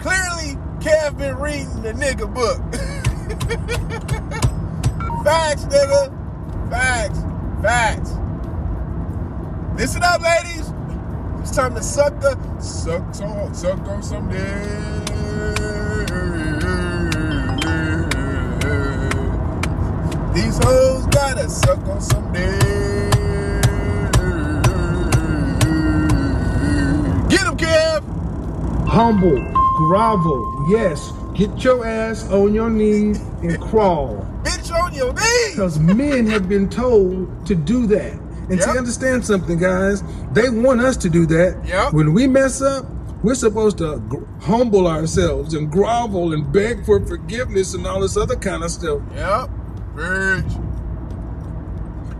Clearly, 0.00 0.56
Kev 0.80 1.16
been 1.16 1.36
reading 1.36 1.80
the 1.82 1.92
nigga 1.92 2.32
book. 2.32 2.60
Facts, 5.24 5.64
nigga. 5.64 6.70
Facts. 6.70 7.18
Facts. 7.60 8.10
Listen 9.76 10.02
up, 10.04 10.20
ladies. 10.20 10.72
It's 11.40 11.50
time 11.50 11.74
to 11.74 11.82
suck 11.82 12.20
the 12.20 12.36
suck 12.60 13.02
on 13.22 13.52
suck 13.52 13.80
on 13.80 14.02
some 14.02 14.28
dick. 14.28 14.42
These 20.32 20.58
hoes 20.62 21.06
gotta 21.06 21.48
suck 21.50 21.78
on 21.88 22.00
some 22.00 22.32
dick. 22.32 22.60
Get 27.28 27.46
him, 27.46 27.56
Kev. 27.56 28.04
Humble, 28.86 29.52
grovel. 29.76 30.66
Yes, 30.68 31.12
get 31.36 31.62
your 31.62 31.86
ass 31.86 32.28
on 32.30 32.54
your 32.54 32.70
knees 32.70 33.18
and 33.42 33.60
crawl. 33.60 34.26
Bitch 34.42 34.72
on 34.72 34.94
your 34.94 35.12
knees. 35.12 35.50
Because 35.52 35.78
men 35.78 36.26
have 36.26 36.48
been 36.48 36.68
told 36.68 37.46
to 37.46 37.54
do 37.54 37.86
that. 37.88 38.12
And 38.48 38.58
Yep. 38.58 38.60
to 38.60 38.70
understand 38.78 39.24
something, 39.24 39.58
guys, 39.58 40.02
they 40.32 40.48
want 40.48 40.80
us 40.80 40.96
to 40.98 41.08
do 41.10 41.26
that. 41.26 41.56
Yep. 41.66 41.92
When 41.92 42.12
we 42.14 42.26
mess 42.28 42.62
up, 42.62 42.86
we're 43.22 43.34
supposed 43.34 43.78
to 43.78 43.96
gr- 44.08 44.22
humble 44.40 44.86
ourselves 44.86 45.54
and 45.54 45.70
grovel 45.70 46.32
and 46.32 46.52
beg 46.52 46.84
for 46.86 47.04
forgiveness 47.04 47.74
and 47.74 47.86
all 47.86 48.00
this 48.00 48.16
other 48.16 48.36
kind 48.36 48.62
of 48.62 48.70
stuff. 48.70 49.00
Yep. 49.16 49.50
Bitch. 49.96 50.62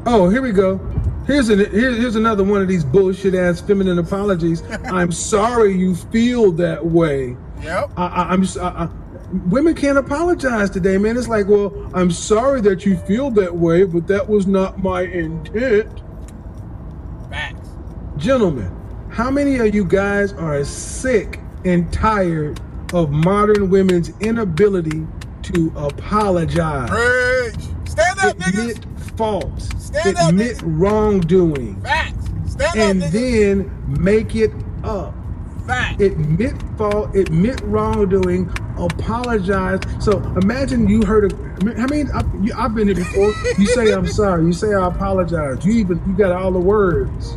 Oh, 0.07 0.29
here 0.29 0.43
we 0.43 0.53
go. 0.53 0.79
Here's 1.27 1.49
an 1.49 1.59
here, 1.59 1.93
here's 1.93 2.15
another 2.17 2.45
one 2.45 2.63
of 2.63 2.69
these 2.69 2.85
bullshit 2.85 3.35
ass 3.35 3.61
feminine 3.61 3.99
apologies. 3.99 4.63
I'm 4.85 5.11
sorry 5.13 5.77
you 5.77 5.95
feel 5.97 6.53
that 6.53 6.85
way. 6.87 7.37
Yep. 7.63 7.91
I, 7.97 8.07
I, 8.07 8.23
I'm 8.33 8.45
I, 8.61 8.89
women 9.33 9.75
can't 9.75 9.99
apologize 9.99 10.71
today, 10.71 10.99
man. 10.99 11.17
It's 11.17 11.29
like, 11.29 11.47
well, 11.49 11.91
I'm 11.95 12.11
sorry 12.11 12.61
that 12.63 12.87
you 12.87 12.97
feel 12.97 13.31
that 13.33 13.55
way, 13.55 13.85
but 13.85 14.07
that 14.09 14.29
was 14.29 14.47
not 14.47 14.83
my 14.83 15.03
intent. 15.03 16.03
Facts. 17.31 17.69
Gentlemen, 18.17 18.71
how 19.11 19.31
many 19.31 19.57
of 19.59 19.75
you 19.75 19.85
guys 19.85 20.33
are 20.35 20.65
sick 20.65 21.41
and 21.65 21.93
tired 21.93 22.61
of 22.95 23.11
modern 23.11 23.69
women's 23.71 24.11
inability 24.21 25.07
to 25.43 25.73
apologize? 25.77 26.89
Preach. 26.91 27.67
Stand 27.89 28.19
up, 28.21 28.37
Admit 28.37 28.77
niggas. 28.79 29.17
faults, 29.17 29.69
Stand 29.85 30.17
up, 30.19 30.29
admit 30.31 30.57
niggas. 30.59 30.63
wrongdoing, 30.81 31.81
Facts. 31.83 32.27
Stand 32.47 32.79
and 32.79 33.03
up, 33.03 33.09
niggas. 33.11 33.13
then 33.13 33.85
make 34.03 34.35
it 34.37 34.53
up. 34.85 35.15
Facts. 35.67 36.01
admit 36.03 36.55
fault, 36.79 37.15
admit 37.17 37.61
wrongdoing, 37.63 38.49
apologize. 38.79 39.81
So 40.01 40.19
imagine 40.43 40.89
you 40.89 41.03
heard 41.03 41.33
a. 41.33 41.37
I 41.81 41.87
mean, 41.87 42.11
I've 42.57 42.75
been 42.75 42.87
here 42.89 42.97
before. 42.97 43.33
You 43.59 43.67
say 43.67 43.93
I'm 43.93 44.07
sorry. 44.07 44.45
You 44.45 44.53
say 44.53 44.75
I 44.75 44.87
apologize. 44.87 45.65
You 45.65 45.73
even 45.73 46.01
you 46.07 46.15
got 46.15 46.33
all 46.33 46.53
the 46.53 46.59
words. 46.59 47.37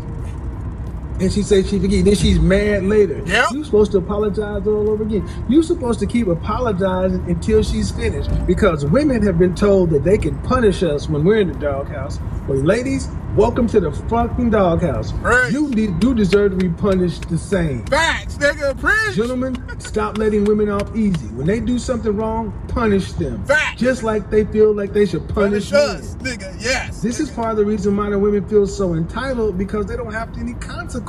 And 1.20 1.32
she 1.32 1.42
says 1.44 1.70
she 1.70 1.80
forget. 1.80 2.06
Then 2.06 2.16
she's 2.16 2.40
mad 2.40 2.84
later. 2.84 3.22
Yep. 3.26 3.48
You're 3.52 3.66
supposed 3.66 3.92
to 3.92 3.98
apologize 3.98 4.66
all 4.66 4.90
over 4.90 5.04
again. 5.04 5.30
You're 5.50 5.64
supposed 5.64 6.00
to 6.00 6.06
keep 6.06 6.28
apologizing 6.28 7.26
until 7.30 7.62
she's 7.62 7.92
finished. 7.92 8.30
Because 8.46 8.86
women 8.86 9.22
have 9.24 9.38
been 9.38 9.56
told 9.56 9.90
that 9.92 10.04
they 10.04 10.18
can 10.18 10.40
punish 10.44 10.82
us 10.84 11.10
when 11.10 11.24
we're 11.24 11.42
in 11.42 11.50
the 11.52 11.60
doghouse. 11.60 12.20
Well, 12.48 12.58
ladies, 12.60 13.10
welcome 13.36 13.68
to 13.68 13.80
the 13.80 13.92
fucking 13.92 14.50
doghouse. 14.50 15.12
Right. 15.14 15.52
You 15.52 15.70
you 15.76 16.14
deserve 16.16 16.52
to 16.52 16.58
be 16.58 16.70
punished 16.70 17.30
the 17.30 17.38
same. 17.38 17.86
Facts, 17.86 18.38
nigga. 18.38 18.80
Preach. 18.80 19.16
Gentlemen, 19.16 19.56
stop 19.80 20.18
letting 20.18 20.46
women 20.46 20.70
off 20.70 20.96
easy. 20.96 21.28
When 21.28 21.46
they 21.46 21.60
do 21.60 21.78
something 21.78 22.16
wrong, 22.16 22.54
punish 22.70 23.12
them. 23.14 23.46
Facts. 23.46 23.80
Just 23.80 24.04
like 24.04 24.30
they 24.30 24.46
feel 24.46 24.74
like 24.74 24.94
they 24.94 25.06
should 25.06 25.28
punish, 25.30 25.70
Punish 25.70 25.74
us, 25.74 26.16
nigga. 26.16 26.56
Yes. 26.62 27.02
This 27.02 27.20
is 27.20 27.30
part 27.30 27.52
of 27.52 27.58
the 27.58 27.66
reason 27.66 27.94
modern 27.94 28.22
women 28.22 28.48
feel 28.48 28.66
so 28.66 28.94
entitled 28.94 29.58
because 29.58 29.86
they 29.86 29.96
don't 29.96 30.14
have 30.14 30.36
any 30.38 30.54
consequences. 30.56 31.09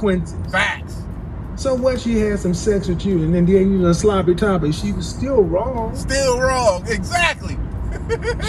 Facts. 0.51 1.03
So 1.57 1.75
what? 1.75 2.01
She 2.01 2.19
had 2.19 2.39
some 2.39 2.55
sex 2.55 2.89
with 2.89 3.05
you, 3.05 3.23
and 3.23 3.35
then 3.35 3.47
you 3.47 3.65
know 3.67 3.93
sloppy 3.93 4.35
toppy. 4.35 4.73
She 4.73 4.93
was 4.93 5.07
still 5.07 5.43
wrong. 5.43 5.95
Still 5.95 6.41
wrong. 6.41 6.87
Exactly. 6.89 7.59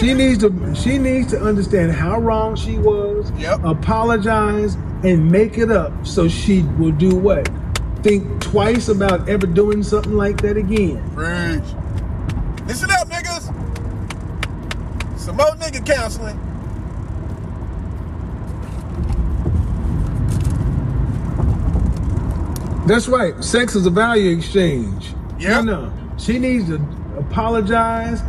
She 0.00 0.14
needs 0.14 0.38
to. 0.38 0.74
She 0.74 0.98
needs 0.98 1.30
to 1.32 1.40
understand 1.40 1.92
how 1.92 2.18
wrong 2.18 2.56
she 2.56 2.78
was. 2.78 3.30
Yep. 3.32 3.64
Apologize 3.64 4.76
and 5.04 5.30
make 5.30 5.58
it 5.58 5.70
up, 5.70 5.92
so 6.06 6.26
she 6.28 6.62
will 6.78 6.92
do 6.92 7.14
what? 7.14 7.48
Think 8.02 8.40
twice 8.40 8.88
about 8.88 9.28
ever 9.28 9.46
doing 9.46 9.82
something 9.82 10.14
like 10.14 10.40
that 10.42 10.56
again. 10.56 11.02
Preach. 11.14 11.62
Listen 12.66 12.90
up, 12.92 13.08
niggas. 13.08 13.50
Some 15.18 15.36
more 15.36 15.50
nigga 15.56 15.84
counseling. 15.84 16.51
That's 22.92 23.08
right. 23.08 23.42
Sex 23.42 23.74
is 23.74 23.86
a 23.86 23.90
value 23.90 24.36
exchange. 24.36 25.14
Yeah. 25.38 25.62
No, 25.62 25.86
no. 25.86 25.92
She 26.18 26.38
needs 26.38 26.68
to 26.68 26.74
apologize, 27.18 28.22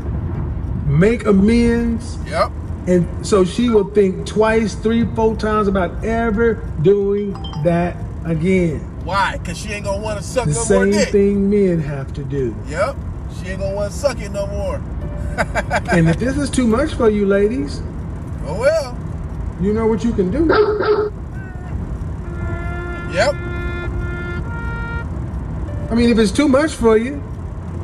make 0.88 1.25
amends, 1.25 2.17
Yep. 2.25 2.50
and 2.88 3.27
so 3.27 3.43
she 3.43 3.67
will 3.67 3.89
think 3.89 4.25
twice, 4.25 4.74
three, 4.75 5.03
four 5.15 5.36
times 5.36 5.67
about 5.67 6.05
ever 6.05 6.53
doing 6.82 7.34
that 7.65 7.98
again. 8.24 8.79
Why? 9.03 9.38
Cause 9.43 9.58
she 9.58 9.67
ain't 9.74 9.84
gonna 9.84 10.01
want 10.01 10.17
to 10.20 10.24
suck 10.24 10.46
The 10.46 10.51
no 10.51 10.55
more 10.60 10.65
same 10.65 10.91
dick. 10.91 11.10
thing 11.10 11.50
men 11.50 11.82
have 11.82 12.13
to 12.13 12.24
do. 12.24 12.55
Yep. 12.70 12.96
She 13.41 13.50
ain't 13.50 13.60
gonna 13.60 13.75
want 13.75 13.91
to 13.91 13.98
suck 13.98 14.22
it 14.22 14.32
no 14.32 14.48
more. 14.48 14.82
And 15.91 16.08
if 16.10 16.17
this 16.20 16.38
is 16.38 16.50
too 16.50 16.67
much 16.67 16.93
for 16.93 17.10
you 17.10 17.25
ladies, 17.25 17.82
Oh 18.48 18.58
well. 18.58 18.98
you 19.62 19.74
know 19.74 19.88
what 19.88 20.05
you 20.05 20.13
can 20.13 20.32
do. 20.32 20.46
Yep. 23.13 23.36
I 25.94 25.96
mean, 25.96 26.10
if 26.10 26.18
it's 26.18 26.32
too 26.32 26.48
much 26.48 26.74
for 26.74 26.98
you, 26.98 27.22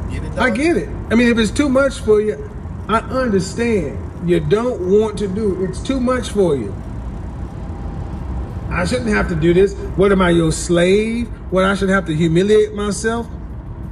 Get. 0.10 0.40
I 0.40 0.50
get 0.50 0.78
it. 0.78 0.90
I 1.12 1.14
mean, 1.14 1.28
if 1.28 1.38
it's 1.38 1.52
too 1.52 1.70
much 1.70 2.00
for 2.00 2.20
you, 2.20 2.50
I 2.88 3.02
understand. 3.02 4.00
You 4.28 4.40
don't 4.40 5.00
want 5.00 5.20
to 5.20 5.28
do 5.28 5.64
it. 5.64 5.70
It's 5.70 5.80
too 5.80 6.00
much 6.00 6.30
for 6.30 6.56
you. 6.56 6.76
I 8.72 8.86
shouldn't 8.86 9.10
have 9.10 9.30
to 9.30 9.36
do 9.36 9.54
this. 9.54 9.76
What 9.96 10.12
am 10.12 10.24
I, 10.24 10.32
your 10.32 10.52
slave? 10.52 11.28
What 11.52 11.66
I 11.66 11.76
should 11.76 11.90
have 11.90 12.08
to 12.08 12.16
humiliate 12.16 12.74
myself? 12.74 13.28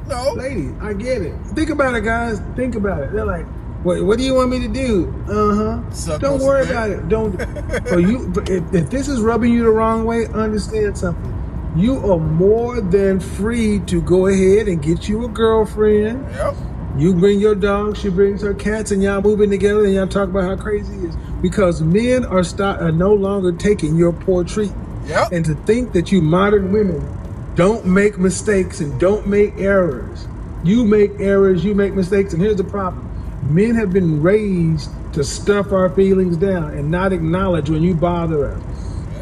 No. 0.08 0.34
Lady, 0.34 0.74
I 0.82 0.94
get 0.94 1.22
it. 1.22 1.40
Think 1.54 1.70
about 1.70 1.94
it, 1.94 2.04
guys. 2.04 2.42
Think 2.56 2.74
about 2.74 3.04
it. 3.04 3.12
They're 3.12 3.24
like, 3.24 3.46
what, 3.86 4.02
what 4.04 4.18
do 4.18 4.24
you 4.24 4.34
want 4.34 4.50
me 4.50 4.60
to 4.62 4.68
do? 4.68 5.14
Uh 5.30 5.82
huh. 5.84 6.18
Don't 6.18 6.42
worry 6.42 6.68
about 6.68 6.90
it. 6.90 7.08
Don't. 7.08 7.38
for 7.88 8.00
you, 8.00 8.34
if, 8.48 8.74
if 8.74 8.90
this 8.90 9.10
is 9.10 9.22
rubbing 9.22 9.54
you 9.54 9.62
the 9.62 9.70
wrong 9.70 10.06
way, 10.06 10.26
understand 10.26 10.98
something. 10.98 11.37
You 11.78 12.12
are 12.12 12.18
more 12.18 12.82
than 12.82 13.20
free 13.20 13.80
to 13.82 14.02
go 14.02 14.26
ahead 14.26 14.68
and 14.68 14.82
get 14.82 15.08
you 15.08 15.26
a 15.26 15.28
girlfriend. 15.28 16.26
Yep. 16.32 16.56
You 16.98 17.14
bring 17.14 17.40
your 17.40 17.54
dog, 17.54 17.96
she 17.96 18.10
brings 18.10 18.42
her 18.42 18.56
cats, 18.56 18.90
and 18.90 19.04
y'all 19.04 19.22
moving 19.22 19.52
together, 19.52 19.86
and 19.86 19.94
y'all 19.94 20.08
talk 20.08 20.30
about 20.30 20.46
how 20.46 20.56
crazy 20.56 20.96
it 20.96 21.04
is. 21.04 21.16
Because 21.40 21.80
men 21.82 22.26
are 22.26 22.44
start, 22.44 22.82
are 22.82 22.92
no 22.92 23.14
longer 23.14 23.52
taking 23.52 23.96
your 23.96 24.12
poor 24.12 24.44
treatment. 24.44 25.08
Yep. 25.08 25.32
And 25.32 25.46
to 25.46 25.54
think 25.54 25.94
that 25.94 26.12
you 26.12 26.20
modern 26.20 26.72
women 26.72 27.06
don't 27.54 27.86
make 27.86 28.18
mistakes 28.18 28.80
and 28.80 29.00
don't 29.00 29.28
make 29.28 29.56
errors. 29.58 30.28
You 30.64 30.84
make 30.84 31.12
errors, 31.20 31.64
you 31.64 31.76
make 31.76 31.94
mistakes, 31.94 32.34
and 32.34 32.42
here's 32.42 32.58
the 32.58 32.64
problem. 32.64 33.08
Men 33.54 33.76
have 33.76 33.94
been 33.94 34.24
raised 34.24 34.90
to 35.14 35.24
stuff 35.24 35.72
our 35.72 35.90
feelings 35.90 36.38
down 36.38 36.72
and 36.72 36.90
not 36.90 37.14
acknowledge 37.14 37.70
when 37.70 37.84
you 37.84 37.94
bother 37.94 38.48
us. 38.48 38.77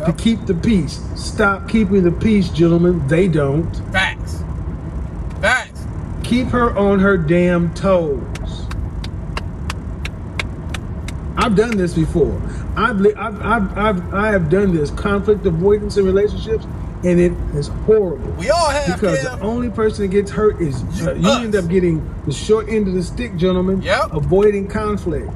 To 0.06 0.14
keep 0.14 0.46
the 0.46 0.54
peace. 0.54 1.02
Stop 1.16 1.68
keeping 1.68 2.04
the 2.04 2.12
peace, 2.12 2.50
gentlemen. 2.50 3.08
They 3.08 3.28
don't. 3.28 3.72
Facts. 3.92 4.44
Facts. 5.42 5.84
Keep 6.24 6.48
her 6.48 6.76
on 6.78 7.00
her 7.00 7.18
damn 7.18 7.74
toes. 7.74 8.22
I've 11.38 11.56
done 11.56 11.78
this 11.78 11.94
before. 11.94 12.42
I've, 12.76 13.00
li- 13.00 13.14
I've, 13.16 13.42
I've, 13.42 13.78
I've, 13.78 14.14
I 14.14 14.28
have 14.32 14.50
done 14.50 14.76
this 14.76 14.90
conflict 14.92 15.46
avoidance 15.46 15.98
in 15.98 16.06
relationships, 16.06 16.66
and 17.04 17.20
it 17.20 17.32
is 17.56 17.68
horrible. 17.68 18.32
We 18.34 18.50
all 18.50 18.70
have. 18.70 19.00
Because 19.00 19.22
the 19.24 19.40
only 19.42 19.70
person 19.70 20.04
that 20.04 20.08
gets 20.10 20.32
hurt 20.32 20.62
is 20.62 20.82
uh, 21.06 21.14
you 21.14 21.30
end 21.32 21.56
up 21.56 21.68
getting 21.68 22.08
the 22.26 22.34
short 22.34 22.70
end 22.70 22.88
of 22.88 22.94
the 22.94 23.04
stick, 23.04 23.36
gentlemen. 23.38 23.82
Yep. 23.82 24.14
Avoiding 24.14 24.68
conflict. 24.68 25.30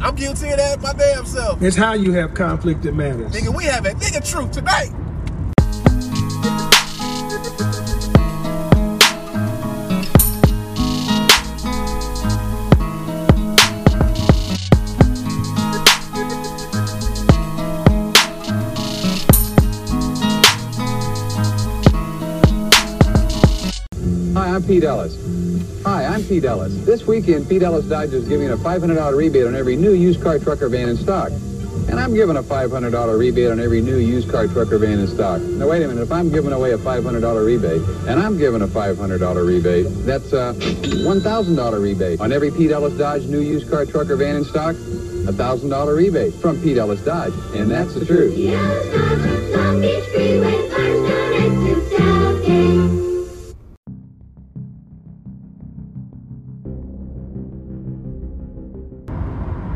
I'm 0.00 0.14
guilty 0.14 0.48
of 0.50 0.58
that 0.58 0.80
my 0.80 0.92
damn 0.92 1.26
self. 1.26 1.60
It's 1.60 1.76
how 1.76 1.94
you 1.94 2.12
have 2.12 2.32
conflict 2.34 2.82
that 2.82 2.94
matters. 2.94 3.32
Nigga, 3.32 3.54
we 3.54 3.64
have 3.64 3.84
a 3.84 3.90
nigga 3.90 4.28
truth 4.28 4.52
tonight. 4.52 4.92
Hi, 24.34 24.54
I'm 24.54 24.62
Pete 24.62 24.84
Ellis. 24.84 25.27
I'm 26.18 26.24
Pete 26.24 26.44
Ellis. 26.44 26.74
This 26.84 27.06
weekend, 27.06 27.48
Pete 27.48 27.62
Ellis 27.62 27.84
Dodge 27.84 28.12
is 28.12 28.26
giving 28.26 28.50
a 28.50 28.56
$500 28.56 29.16
rebate 29.16 29.46
on 29.46 29.54
every 29.54 29.76
new 29.76 29.92
used 29.92 30.20
car, 30.20 30.40
truck, 30.40 30.60
or 30.60 30.68
van 30.68 30.88
in 30.88 30.96
stock. 30.96 31.30
And 31.30 32.00
I'm 32.00 32.12
giving 32.12 32.36
a 32.36 32.42
$500 32.42 33.16
rebate 33.16 33.52
on 33.52 33.60
every 33.60 33.80
new 33.80 33.98
used 33.98 34.28
car, 34.28 34.48
truck, 34.48 34.72
or 34.72 34.78
van 34.78 34.98
in 34.98 35.06
stock. 35.06 35.40
Now, 35.40 35.68
wait 35.68 35.80
a 35.84 35.86
minute. 35.86 36.02
If 36.02 36.10
I'm 36.10 36.28
giving 36.28 36.52
away 36.52 36.72
a 36.72 36.76
$500 36.76 37.46
rebate, 37.46 37.82
and 38.08 38.18
I'm 38.18 38.36
giving 38.36 38.62
a 38.62 38.66
$500 38.66 39.46
rebate, 39.46 39.86
that's 40.04 40.32
a 40.32 40.54
$1,000 40.58 41.80
rebate. 41.80 42.20
On 42.20 42.32
every 42.32 42.50
Pete 42.50 42.72
Ellis 42.72 42.94
Dodge 42.94 43.22
new 43.26 43.38
used 43.38 43.70
car, 43.70 43.86
truck, 43.86 44.10
or 44.10 44.16
van 44.16 44.34
in 44.34 44.44
stock, 44.44 44.74
a 44.74 45.32
$1,000 45.32 45.96
rebate 45.96 46.34
from 46.34 46.60
Pete 46.60 46.78
Ellis 46.78 47.00
Dodge. 47.02 47.32
And 47.54 47.70
that's 47.70 47.94
the 47.94 48.04
truth. 48.04 48.34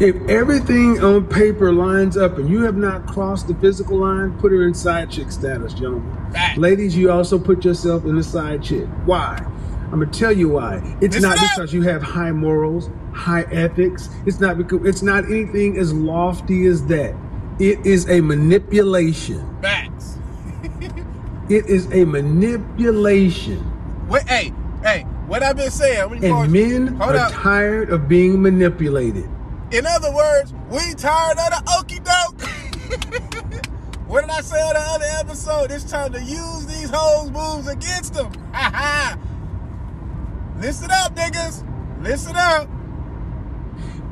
If 0.03 0.17
everything 0.29 0.99
on 1.01 1.29
paper 1.29 1.73
lines 1.73 2.17
up 2.17 2.37
and 2.37 2.51
you 2.51 2.63
have 2.63 2.77
not 2.77 3.07
crossed 3.07 3.47
the 3.47 3.55
physical 3.55 3.99
line, 3.99 4.37
put 4.41 4.51
her 4.51 4.67
in 4.67 4.75
side 4.75 5.13
chick 5.13 5.31
status, 5.31 5.75
gentlemen. 5.75 6.13
Ladies, 6.57 6.97
you 6.97 7.13
also 7.13 7.39
put 7.39 7.65
yourself 7.65 8.05
in 8.05 8.17
the 8.17 8.23
side 8.25 8.65
chick. 8.65 8.89
Why? 9.05 9.39
I'm 9.93 10.01
gonna 10.01 10.07
tell 10.07 10.33
you 10.33 10.49
why. 10.49 10.97
It's 11.01 11.21
not 11.21 11.39
up. 11.39 11.45
because 11.55 11.73
you 11.73 11.83
have 11.83 12.03
high 12.03 12.33
morals, 12.33 12.91
high 13.13 13.43
ethics. 13.53 14.09
It's 14.27 14.41
not 14.41 14.59
because 14.59 14.85
it's 14.85 15.03
not 15.03 15.27
anything 15.27 15.79
as 15.79 15.93
lofty 15.95 16.67
as 16.67 16.85
that. 16.87 17.15
It 17.61 17.87
is 17.87 18.11
a 18.11 18.21
manipulation. 18.23 19.57
Facts. 19.63 20.19
It 21.49 21.67
is 21.67 21.87
a 21.93 22.05
manipulation. 22.07 23.71
Wait, 24.09 24.27
hey, 24.29 24.53
hey, 24.83 25.03
what 25.27 25.43
I've 25.43 25.57
been 25.57 25.71
saying. 25.71 25.99
let 25.99 26.23
me 26.23 26.29
pause 26.31 26.45
And 26.45 26.53
men 26.53 27.03
are 27.03 27.15
up. 27.15 27.33
tired 27.33 27.91
of 27.91 28.09
being 28.09 28.41
manipulated. 28.41 29.29
In 29.73 29.87
other 29.87 30.13
words, 30.13 30.53
we 30.69 30.93
tired 30.95 31.39
of 31.39 31.49
the 31.49 31.63
okie 31.69 32.05
doke. 32.05 32.43
what 34.07 34.21
did 34.21 34.31
I 34.31 34.43
say 34.43 34.61
on 34.61 34.75
the 34.75 34.81
other 34.81 35.07
episode? 35.19 35.71
It's 35.71 35.85
time 35.91 36.13
to 36.13 36.21
use 36.21 36.67
these 36.67 36.91
hoes 36.91 37.31
moves 37.31 37.69
against 37.69 38.13
them. 38.13 38.31
Ha 38.53 38.71
ha. 38.75 39.19
Listen 40.59 40.91
up, 40.91 41.15
niggas. 41.15 41.65
Listen 42.03 42.37
up. 42.37 42.69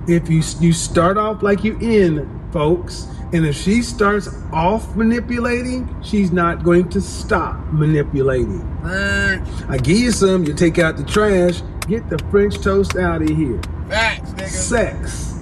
if 0.08 0.30
you 0.30 0.42
you 0.61 0.72
start 0.72 1.18
off 1.18 1.42
like 1.42 1.62
you 1.62 1.78
in, 1.78 2.40
folks, 2.52 3.06
and 3.34 3.44
if 3.44 3.54
she 3.54 3.82
starts 3.82 4.30
off 4.54 4.96
manipulating, 4.96 5.94
she's 6.02 6.32
not 6.32 6.64
going 6.64 6.88
to 6.88 7.02
stop 7.02 7.58
manipulating. 7.66 8.61
Word. 8.82 9.42
I 9.68 9.76
give 9.76 9.98
you 9.98 10.11
some, 10.11 10.44
you 10.44 10.54
take 10.54 10.78
out 10.78 10.96
the 10.96 11.04
trash, 11.04 11.61
get 11.87 12.08
the 12.08 12.18
French 12.30 12.62
toast 12.62 12.96
out 12.96 13.20
of 13.20 13.28
here. 13.28 13.61
Facts, 13.88 14.30
nigga. 14.30 14.48
Sex. 14.48 15.39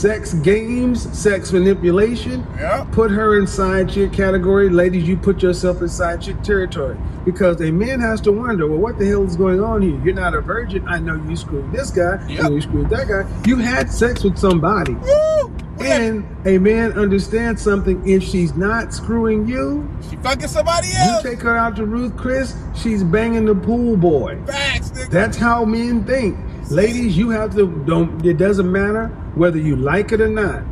Sex 0.00 0.32
games, 0.32 1.02
sex 1.12 1.52
manipulation. 1.52 2.46
Yep. 2.56 2.90
Put 2.92 3.10
her 3.10 3.38
in 3.38 3.46
side 3.46 3.90
chick 3.90 4.14
category. 4.14 4.70
Ladies, 4.70 5.06
you 5.06 5.14
put 5.14 5.42
yourself 5.42 5.82
in 5.82 5.90
side 5.90 6.22
chick 6.22 6.40
territory. 6.42 6.96
Because 7.26 7.60
a 7.60 7.70
man 7.70 8.00
has 8.00 8.18
to 8.22 8.32
wonder, 8.32 8.66
well, 8.66 8.78
what 8.78 8.98
the 8.98 9.06
hell 9.06 9.26
is 9.26 9.36
going 9.36 9.62
on 9.62 9.82
here? 9.82 10.00
You're 10.02 10.14
not 10.14 10.32
a 10.32 10.40
virgin. 10.40 10.88
I 10.88 11.00
know 11.00 11.16
you 11.28 11.36
screwed 11.36 11.70
this 11.70 11.90
guy. 11.90 12.16
I 12.16 12.34
know 12.36 12.54
you 12.54 12.62
screwed 12.62 12.88
that 12.88 13.08
guy. 13.08 13.30
You 13.46 13.56
had 13.56 13.92
sex 13.92 14.24
with 14.24 14.38
somebody. 14.38 14.94
Woo. 14.94 15.54
And 15.80 16.26
a 16.46 16.56
man 16.56 16.92
understands 16.92 17.60
something. 17.60 18.08
If 18.08 18.22
she's 18.22 18.54
not 18.54 18.94
screwing 18.94 19.46
you, 19.46 19.86
she 20.08 20.16
fucking 20.16 20.48
somebody 20.48 20.88
else. 20.96 21.22
you 21.22 21.30
take 21.30 21.40
her 21.42 21.58
out 21.58 21.76
to 21.76 21.84
Ruth 21.84 22.16
Chris, 22.16 22.56
she's 22.74 23.04
banging 23.04 23.44
the 23.44 23.54
pool 23.54 23.98
boy. 23.98 24.38
Facts, 24.46 24.92
nigga. 24.92 25.10
That's 25.10 25.36
how 25.36 25.66
men 25.66 26.04
think. 26.04 26.38
Ladies, 26.70 27.16
you 27.18 27.30
have 27.30 27.54
to 27.56 27.66
don't 27.86 28.24
it 28.24 28.36
doesn't 28.38 28.70
matter 28.70 29.08
whether 29.34 29.58
you 29.58 29.76
like 29.76 30.12
it 30.12 30.20
or 30.20 30.28
not. 30.28 30.62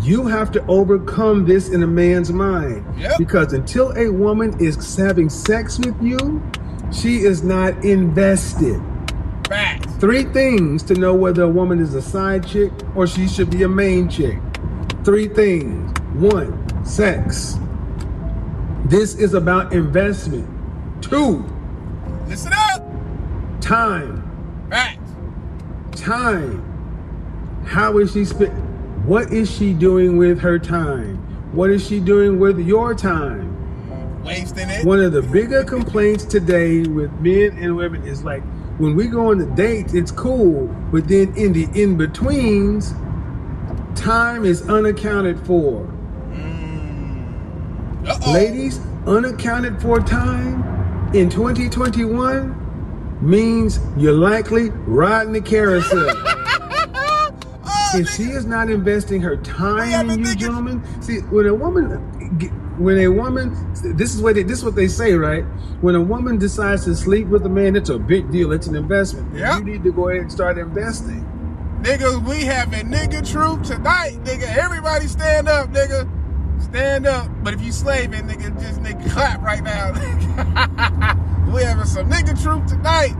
You 0.00 0.26
have 0.26 0.52
to 0.52 0.64
overcome 0.66 1.46
this 1.46 1.70
in 1.70 1.82
a 1.82 1.86
man's 1.86 2.30
mind. 2.30 2.84
Yep. 2.98 3.18
Because 3.18 3.52
until 3.54 3.92
a 3.96 4.10
woman 4.10 4.54
is 4.60 4.96
having 4.96 5.30
sex 5.30 5.78
with 5.78 6.00
you, 6.02 6.42
she 6.92 7.18
is 7.18 7.42
not 7.42 7.84
invested. 7.84 8.80
Facts. 9.48 9.92
Three 9.94 10.24
things 10.24 10.82
to 10.84 10.94
know 10.94 11.14
whether 11.14 11.44
a 11.44 11.48
woman 11.48 11.80
is 11.80 11.94
a 11.94 12.02
side 12.02 12.46
chick 12.46 12.72
or 12.94 13.06
she 13.06 13.26
should 13.26 13.50
be 13.50 13.62
a 13.62 13.68
main 13.68 14.08
chick. 14.10 14.38
Three 15.04 15.28
things. 15.28 15.98
One, 16.14 16.84
sex. 16.84 17.56
This 18.86 19.14
is 19.14 19.34
about 19.34 19.72
investment. 19.72 20.48
Two, 21.02 21.44
Listen 22.28 22.52
up. 22.54 22.82
time. 23.60 24.22
Facts. 24.70 24.95
Time. 26.06 26.62
How 27.66 27.98
is 27.98 28.12
she 28.12 28.24
spent? 28.24 28.52
What 29.04 29.32
is 29.32 29.50
she 29.50 29.72
doing 29.72 30.16
with 30.16 30.38
her 30.40 30.58
time? 30.58 31.16
What 31.52 31.70
is 31.70 31.86
she 31.86 32.00
doing 32.00 32.38
with 32.38 32.58
your 32.60 32.94
time? 32.94 33.52
Wasting 34.24 34.70
it. 34.70 34.86
One 34.86 35.00
of 35.00 35.12
the 35.12 35.22
bigger 35.22 35.64
complaints 35.64 36.24
today 36.24 36.82
with 36.82 37.12
men 37.20 37.58
and 37.58 37.76
women 37.76 38.06
is 38.06 38.22
like 38.22 38.42
when 38.78 38.94
we 38.94 39.08
go 39.08 39.30
on 39.30 39.38
the 39.38 39.46
dates, 39.46 39.94
it's 39.94 40.12
cool, 40.12 40.66
but 40.92 41.08
then 41.08 41.34
in 41.36 41.52
the 41.52 41.64
in 41.74 41.96
betweens, 41.96 42.92
time 43.94 44.44
is 44.44 44.68
unaccounted 44.68 45.44
for. 45.44 45.86
Mm. 46.30 48.08
Uh-oh. 48.08 48.32
Ladies, 48.32 48.80
unaccounted 49.06 49.80
for 49.80 49.98
time 50.00 50.62
in 51.14 51.28
2021 51.30 52.55
means 53.20 53.80
you're 53.96 54.12
likely 54.12 54.70
riding 54.70 55.32
the 55.32 55.40
carousel. 55.40 56.12
Oh, 57.68 57.98
if 58.00 58.08
she 58.10 58.24
is 58.24 58.44
not 58.44 58.68
investing 58.68 59.20
her 59.22 59.36
time 59.38 60.10
in 60.10 60.18
you, 60.18 60.24
thinking- 60.26 60.40
gentlemen, 60.40 61.02
see 61.02 61.18
when 61.20 61.46
a 61.46 61.54
woman, 61.54 61.88
when 62.78 62.98
a 62.98 63.08
woman, 63.08 63.54
this 63.96 64.14
is 64.14 64.20
what 64.20 64.34
they, 64.34 64.42
this 64.42 64.58
is 64.58 64.64
what 64.64 64.74
they 64.74 64.88
say, 64.88 65.12
right? 65.14 65.42
When 65.80 65.94
a 65.94 66.00
woman 66.00 66.36
decides 66.38 66.84
to 66.84 66.94
sleep 66.96 67.26
with 67.28 67.46
a 67.46 67.48
man, 67.48 67.76
it's 67.76 67.88
a 67.90 67.98
big 67.98 68.30
deal. 68.30 68.52
It's 68.52 68.66
an 68.66 68.74
investment. 68.76 69.34
Yep. 69.36 69.58
You 69.58 69.64
need 69.64 69.84
to 69.84 69.92
go 69.92 70.08
ahead 70.08 70.22
and 70.22 70.32
start 70.32 70.58
investing. 70.58 71.24
Niggas, 71.82 72.26
we 72.28 72.44
having 72.44 72.88
nigga 72.88 73.28
troop 73.30 73.62
tonight, 73.62 74.18
nigga. 74.24 74.44
Everybody 74.56 75.06
stand 75.06 75.48
up, 75.48 75.70
nigga. 75.72 76.08
Stand 76.76 77.06
up. 77.06 77.30
But 77.42 77.54
if 77.54 77.62
you 77.62 77.72
slaving, 77.72 78.24
nigga, 78.28 78.60
just 78.60 78.82
nigga 78.82 79.10
clap 79.10 79.40
right 79.40 79.62
now. 79.62 79.92
we 81.54 81.62
having 81.62 81.86
some 81.86 82.10
nigga 82.10 82.40
troop 82.42 82.66
tonight. 82.66 83.14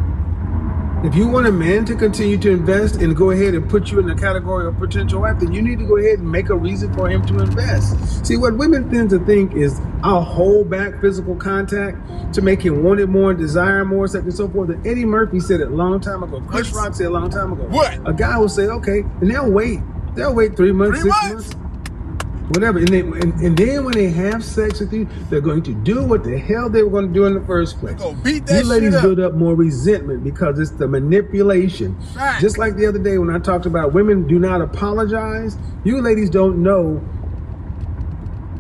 If 1.07 1.15
you 1.15 1.27
want 1.27 1.47
a 1.47 1.53
man 1.53 1.87
to 1.87 1.95
continue 1.95 2.37
to 2.37 2.51
invest 2.51 2.97
and 2.97 3.17
go 3.17 3.31
ahead 3.31 3.55
and 3.55 3.67
put 3.67 3.91
you 3.91 3.99
in 3.99 4.09
the 4.09 4.15
category 4.15 4.67
of 4.67 4.77
potential 4.77 5.23
wife, 5.23 5.41
then 5.41 5.55
you 5.55 5.63
need 5.63 5.79
to 5.79 5.87
go 5.87 5.97
ahead 5.97 6.19
and 6.19 6.31
make 6.31 6.51
a 6.51 6.55
reason 6.55 6.93
for 6.93 7.09
him 7.09 7.25
to 7.29 7.39
invest. 7.39 8.27
See, 8.27 8.37
what 8.37 8.59
women 8.59 8.91
tend 8.91 9.09
to 9.11 9.25
think 9.25 9.55
is 9.55 9.81
I'll 10.03 10.21
hold 10.21 10.69
back 10.69 11.01
physical 11.01 11.35
contact 11.35 12.35
to 12.35 12.43
make 12.43 12.61
him 12.61 12.85
want 12.85 13.01
it 13.01 13.07
more 13.07 13.31
and 13.31 13.39
desire 13.39 13.87
more, 13.87 14.05
and 14.05 14.35
so 14.35 14.51
forth. 14.51 14.69
And 14.69 14.87
Eddie 14.87 15.07
Murphy 15.07 15.41
said 15.41 15.63
it 15.63 15.69
a 15.69 15.75
long 15.75 15.99
time 16.01 16.23
ago. 16.23 16.43
Chris 16.47 16.75
Rock 16.75 16.95
said 16.95 17.05
it 17.05 17.09
a 17.09 17.13
long 17.13 17.31
time 17.31 17.55
ago. 17.55 17.63
What? 17.71 18.07
A 18.07 18.13
guy 18.13 18.37
will 18.37 18.51
say, 18.51 18.65
okay, 18.65 18.99
and 19.23 19.31
they'll 19.31 19.51
wait. 19.51 19.81
They'll 20.15 20.35
wait 20.35 20.57
three 20.57 20.73
months, 20.73 21.01
Three 21.01 21.11
six 21.11 21.23
months? 21.23 21.55
months 21.55 21.66
whatever. 22.49 22.79
And, 22.79 22.89
they, 22.89 23.01
and, 23.01 23.33
and 23.41 23.57
then 23.57 23.85
when 23.85 23.95
they 23.95 24.11
have 24.11 24.45
sex 24.45 24.81
with 24.81 24.93
you, 24.93 25.09
they're 25.29 25.41
going 25.41 25.63
to 25.65 25.75
do 25.75 26.05
what 26.05 26.25
the 26.25 26.39
hell 26.39 26.69
they 26.69 26.83
were 26.83 26.91
going 26.91 27.09
to 27.09 27.15
do 27.15 27.27
in 27.27 27.35
the 27.35 27.45
first 27.47 27.79
place. 27.79 27.97
Go 27.97 28.15
beat 28.15 28.47
that 28.47 28.65
you 28.65 28.69
ladies 28.71 28.95
up. 28.95 29.03
build 29.03 29.21
up 29.21 29.35
more 29.35 29.55
resentment 29.55 30.25
because 30.25 30.59
it's 30.59 30.71
the 30.73 30.89
manipulation. 30.89 31.97
Right. 32.15 32.41
Just 32.41 32.59
like 32.59 32.77
the 32.77 32.87
other 32.87 32.99
day 32.99 33.19
when 33.19 33.31
I 33.31 33.39
talked 33.39 33.67
about 33.67 33.93
women 33.93 34.27
do 34.27 34.39
not 34.39 34.61
apologize, 34.61 35.57
you 35.85 36.01
ladies 36.01 36.31
don't 36.31 36.63
know 36.63 37.03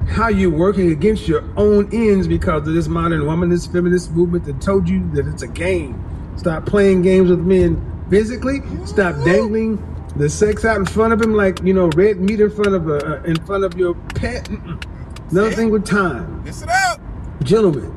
how 0.08 0.28
you're 0.28 0.50
working 0.50 0.92
against 0.92 1.28
your 1.28 1.44
own 1.56 1.88
ends 1.92 2.28
because 2.28 2.66
of 2.66 2.74
this 2.74 2.88
modern 2.88 3.26
woman, 3.26 3.48
this 3.48 3.66
feminist 3.66 4.12
movement 4.12 4.44
that 4.44 4.60
told 4.60 4.88
you 4.88 5.08
that 5.12 5.26
it's 5.26 5.42
a 5.42 5.48
game. 5.48 6.02
Stop 6.36 6.64
playing 6.64 7.02
games 7.02 7.30
with 7.30 7.40
men 7.40 8.06
physically. 8.08 8.60
Stop 8.84 9.16
dangling 9.24 9.78
the 10.16 10.28
sex 10.28 10.64
out 10.64 10.76
in 10.76 10.86
front 10.86 11.12
of 11.12 11.20
him 11.20 11.34
like 11.34 11.62
you 11.62 11.72
know 11.74 11.88
red 11.90 12.20
meat 12.20 12.40
in 12.40 12.50
front 12.50 12.74
of 12.74 12.88
a, 12.88 13.22
in 13.24 13.36
front 13.44 13.64
of 13.64 13.76
your 13.76 13.94
pet. 14.14 14.44
Mm-mm. 14.44 14.82
Another 15.30 15.50
thing 15.50 15.70
with 15.70 15.84
time, 15.84 16.44
Listen 16.44 16.68
up. 16.70 17.00
gentlemen, 17.42 17.92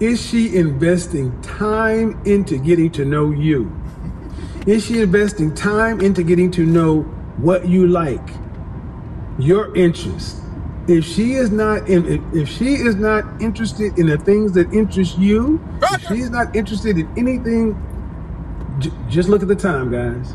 is 0.00 0.24
she 0.24 0.56
investing 0.56 1.38
time 1.42 2.20
into 2.24 2.56
getting 2.58 2.90
to 2.92 3.04
know 3.04 3.32
you? 3.32 3.70
Is 4.66 4.84
she 4.86 5.00
investing 5.00 5.52
time 5.54 6.00
into 6.00 6.22
getting 6.22 6.50
to 6.52 6.64
know 6.64 7.02
what 7.38 7.66
you 7.68 7.86
like, 7.88 8.20
your 9.38 9.74
interest. 9.74 10.36
If 10.86 11.04
she 11.04 11.32
is 11.32 11.50
not 11.50 11.88
in, 11.88 12.06
if, 12.06 12.20
if 12.34 12.48
she 12.48 12.74
is 12.74 12.94
not 12.96 13.24
interested 13.40 13.98
in 13.98 14.06
the 14.06 14.18
things 14.18 14.52
that 14.52 14.72
interest 14.72 15.18
you, 15.18 15.60
if 15.82 16.06
she's 16.08 16.30
not 16.30 16.54
interested 16.54 16.98
in 16.98 17.08
anything, 17.16 17.74
j- 18.78 18.90
just 19.08 19.28
look 19.28 19.42
at 19.42 19.48
the 19.48 19.56
time, 19.56 19.90
guys. 19.90 20.34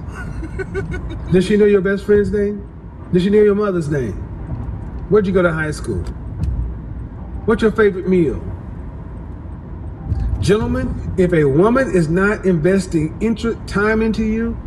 Does 1.31 1.45
she 1.45 1.57
know 1.57 1.65
your 1.65 1.81
best 1.81 2.05
friend's 2.05 2.31
name? 2.31 2.67
Does 3.11 3.23
she 3.23 3.29
know 3.29 3.41
your 3.41 3.55
mother's 3.55 3.89
name? 3.89 4.13
Where'd 5.09 5.27
you 5.27 5.33
go 5.33 5.41
to 5.41 5.51
high 5.51 5.71
school? 5.71 6.01
What's 7.45 7.61
your 7.61 7.71
favorite 7.71 8.07
meal? 8.07 8.41
Gentlemen, 10.39 11.13
if 11.17 11.33
a 11.33 11.43
woman 11.45 11.95
is 11.95 12.07
not 12.07 12.45
investing 12.45 13.17
inter- 13.21 13.55
time 13.67 14.01
into 14.01 14.23
you, 14.23 14.57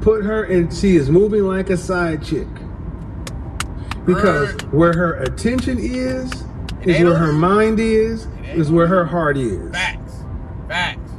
put 0.00 0.24
her 0.24 0.44
and 0.44 0.72
she 0.72 0.96
is 0.96 1.10
moving 1.10 1.44
like 1.44 1.70
a 1.70 1.76
side 1.76 2.24
chick. 2.24 2.48
Because 4.04 4.52
where 4.72 4.92
her 4.92 5.14
attention 5.22 5.78
is, 5.78 6.32
is 6.82 7.02
where 7.02 7.14
her 7.14 7.26
her. 7.26 7.32
mind 7.32 7.80
is, 7.80 8.26
is 8.54 8.70
where 8.70 8.86
her 8.86 9.04
heart 9.04 9.36
is. 9.36 9.70
Facts. 9.72 10.24
Facts. 10.66 11.12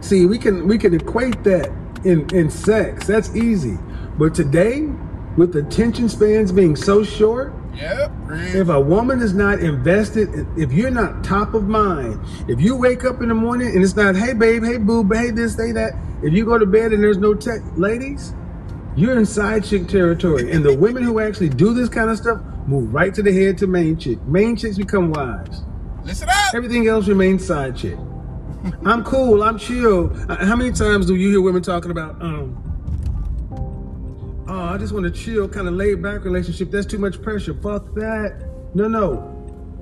See, 0.00 0.26
we 0.26 0.38
can 0.38 0.68
we 0.68 0.78
can 0.78 0.94
equate 0.94 1.42
that 1.44 1.70
in 2.06 2.28
in 2.34 2.50
sex. 2.50 3.06
That's 3.06 3.34
easy. 3.36 3.78
But 4.18 4.34
today, 4.34 4.88
with 5.36 5.54
attention 5.56 6.08
spans 6.08 6.52
being 6.52 6.76
so 6.76 7.02
short, 7.04 7.52
Yep. 7.74 8.10
if 8.54 8.68
a 8.70 8.80
woman 8.80 9.20
is 9.20 9.34
not 9.34 9.60
invested, 9.60 10.46
if 10.56 10.72
you're 10.72 10.90
not 10.90 11.22
top 11.22 11.52
of 11.52 11.68
mind, 11.68 12.18
if 12.48 12.58
you 12.60 12.74
wake 12.74 13.04
up 13.04 13.20
in 13.20 13.28
the 13.28 13.34
morning 13.34 13.68
and 13.74 13.84
it's 13.84 13.94
not, 13.96 14.16
hey 14.16 14.32
babe, 14.32 14.64
hey 14.64 14.78
boo, 14.78 15.06
hey 15.12 15.30
this, 15.30 15.56
hey 15.56 15.72
that, 15.72 15.92
if 16.22 16.32
you 16.32 16.46
go 16.46 16.56
to 16.56 16.64
bed 16.64 16.92
and 16.94 17.02
there's 17.02 17.18
no 17.18 17.34
tech, 17.34 17.60
ladies, 17.76 18.32
you're 18.96 19.18
in 19.18 19.26
side 19.26 19.62
chick 19.64 19.88
territory. 19.88 20.50
And 20.50 20.64
the 20.64 20.74
women 20.74 21.02
who 21.02 21.20
actually 21.20 21.50
do 21.50 21.74
this 21.74 21.90
kind 21.90 22.08
of 22.08 22.16
stuff 22.16 22.40
move 22.66 22.94
right 22.94 23.12
to 23.14 23.22
the 23.22 23.30
head 23.32 23.58
to 23.58 23.66
main 23.66 23.98
chick. 23.98 24.22
Main 24.22 24.56
chicks 24.56 24.78
become 24.78 25.10
wives. 25.10 25.62
Listen 26.02 26.30
up. 26.30 26.54
Everything 26.54 26.88
else 26.88 27.06
remains 27.08 27.46
side 27.46 27.76
chick. 27.76 27.98
I'm 28.84 29.04
cool. 29.04 29.42
I'm 29.42 29.58
chill. 29.58 30.10
Uh, 30.30 30.44
How 30.44 30.56
many 30.56 30.72
times 30.72 31.06
do 31.06 31.14
you 31.14 31.30
hear 31.30 31.40
women 31.40 31.62
talking 31.62 31.90
about, 31.90 32.20
um, 32.22 32.56
oh, 34.48 34.62
I 34.74 34.78
just 34.78 34.92
want 34.92 35.04
to 35.04 35.10
chill, 35.10 35.48
kind 35.48 35.68
of 35.68 35.74
laid 35.74 36.02
back 36.02 36.24
relationship. 36.24 36.70
That's 36.70 36.86
too 36.86 36.98
much 36.98 37.20
pressure. 37.22 37.54
Fuck 37.54 37.94
that. 37.94 38.48
No, 38.74 38.88
no. 38.88 39.32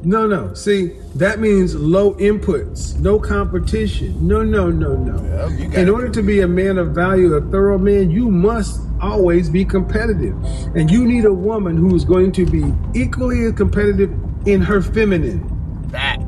No, 0.03 0.27
no. 0.27 0.53
See, 0.53 0.89
that 1.15 1.41
means 1.41 1.75
low 1.75 2.13
inputs, 2.17 2.99
no 2.99 3.19
competition. 3.19 4.27
No, 4.27 4.43
no, 4.43 4.69
no, 4.69 4.97
no. 4.97 5.47
In 5.73 5.89
order 5.89 6.11
to 6.11 6.23
be 6.23 6.41
a 6.41 6.49
man 6.49 6.77
of 6.77 6.89
value, 6.89 7.33
a 7.33 7.41
thorough 7.51 7.79
man, 7.79 8.11
you 8.11 8.31
must 8.31 8.83
always 9.01 9.49
be 9.49 9.65
competitive. 9.65 10.37
And 10.77 10.91
you 10.91 11.07
need 11.07 11.25
a 11.25 11.33
woman 11.33 11.79
who's 11.79 12.05
going 12.05 12.33
to 12.33 12.45
be 12.45 12.65
equally 12.99 13.47
as 13.47 13.53
competitive 13.53 14.13
in 14.47 14.61
her 14.61 14.83
feminine. 14.83 15.51
Facts. 15.91 16.24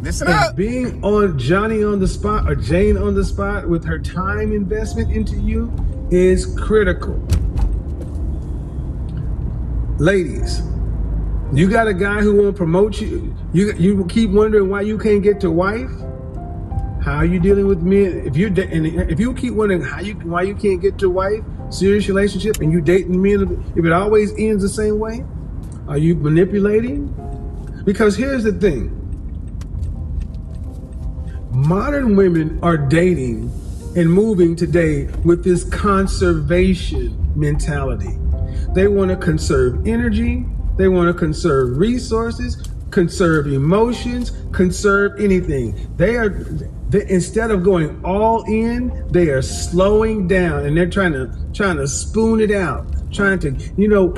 Listen 0.00 0.28
up. 0.28 0.54
being 0.54 1.02
on 1.02 1.38
Johnny 1.38 1.82
on 1.82 1.98
the 1.98 2.06
spot 2.06 2.48
or 2.48 2.54
Jane 2.54 2.96
on 2.96 3.14
the 3.14 3.24
spot 3.24 3.68
with 3.68 3.84
her 3.84 3.98
time 3.98 4.52
investment 4.52 5.10
into 5.10 5.36
you 5.36 5.72
is 6.10 6.46
critical. 6.56 7.16
Ladies, 9.98 10.62
you 11.52 11.68
got 11.68 11.88
a 11.88 11.94
guy 11.94 12.20
who 12.20 12.36
won't 12.36 12.56
promote 12.56 13.00
you. 13.00 13.34
You 13.52 13.72
you 13.72 14.04
keep 14.06 14.30
wondering 14.30 14.70
why 14.70 14.82
you 14.82 14.98
can't 14.98 15.22
get 15.22 15.40
to 15.40 15.50
wife. 15.50 15.90
How 17.02 17.16
are 17.16 17.24
you 17.24 17.40
dealing 17.40 17.66
with 17.66 17.82
men? 17.82 18.22
If 18.24 18.36
you 18.36 18.46
and 18.46 18.86
if 18.86 19.18
you 19.18 19.34
keep 19.34 19.54
wondering 19.54 19.82
how 19.82 20.00
you 20.00 20.14
why 20.14 20.42
you 20.42 20.54
can't 20.54 20.80
get 20.80 20.96
to 20.98 21.10
wife, 21.10 21.42
serious 21.70 22.06
relationship, 22.06 22.58
and 22.58 22.70
you 22.70 22.80
dating 22.80 23.20
men, 23.20 23.64
if 23.74 23.84
it 23.84 23.92
always 23.92 24.32
ends 24.38 24.62
the 24.62 24.68
same 24.68 25.00
way, 25.00 25.24
are 25.88 25.98
you 25.98 26.14
manipulating? 26.14 27.12
Because 27.84 28.16
here's 28.16 28.44
the 28.44 28.52
thing 28.52 28.97
modern 31.66 32.14
women 32.14 32.58
are 32.62 32.76
dating 32.76 33.50
and 33.96 34.12
moving 34.12 34.54
today 34.54 35.06
with 35.24 35.42
this 35.42 35.64
conservation 35.64 37.16
mentality. 37.34 38.16
They 38.74 38.86
want 38.86 39.10
to 39.10 39.16
conserve 39.16 39.86
energy, 39.86 40.46
they 40.76 40.88
want 40.88 41.08
to 41.08 41.18
conserve 41.18 41.78
resources, 41.78 42.68
conserve 42.90 43.48
emotions, 43.48 44.32
conserve 44.52 45.18
anything. 45.20 45.94
They 45.96 46.16
are 46.16 46.28
they, 46.90 47.08
instead 47.10 47.50
of 47.50 47.64
going 47.64 48.02
all 48.04 48.44
in, 48.44 49.06
they 49.10 49.28
are 49.30 49.42
slowing 49.42 50.28
down 50.28 50.64
and 50.64 50.76
they're 50.76 50.88
trying 50.88 51.12
to 51.12 51.36
trying 51.52 51.76
to 51.76 51.88
spoon 51.88 52.40
it 52.40 52.52
out, 52.52 52.86
trying 53.12 53.40
to, 53.40 53.50
you 53.76 53.88
know, 53.88 54.14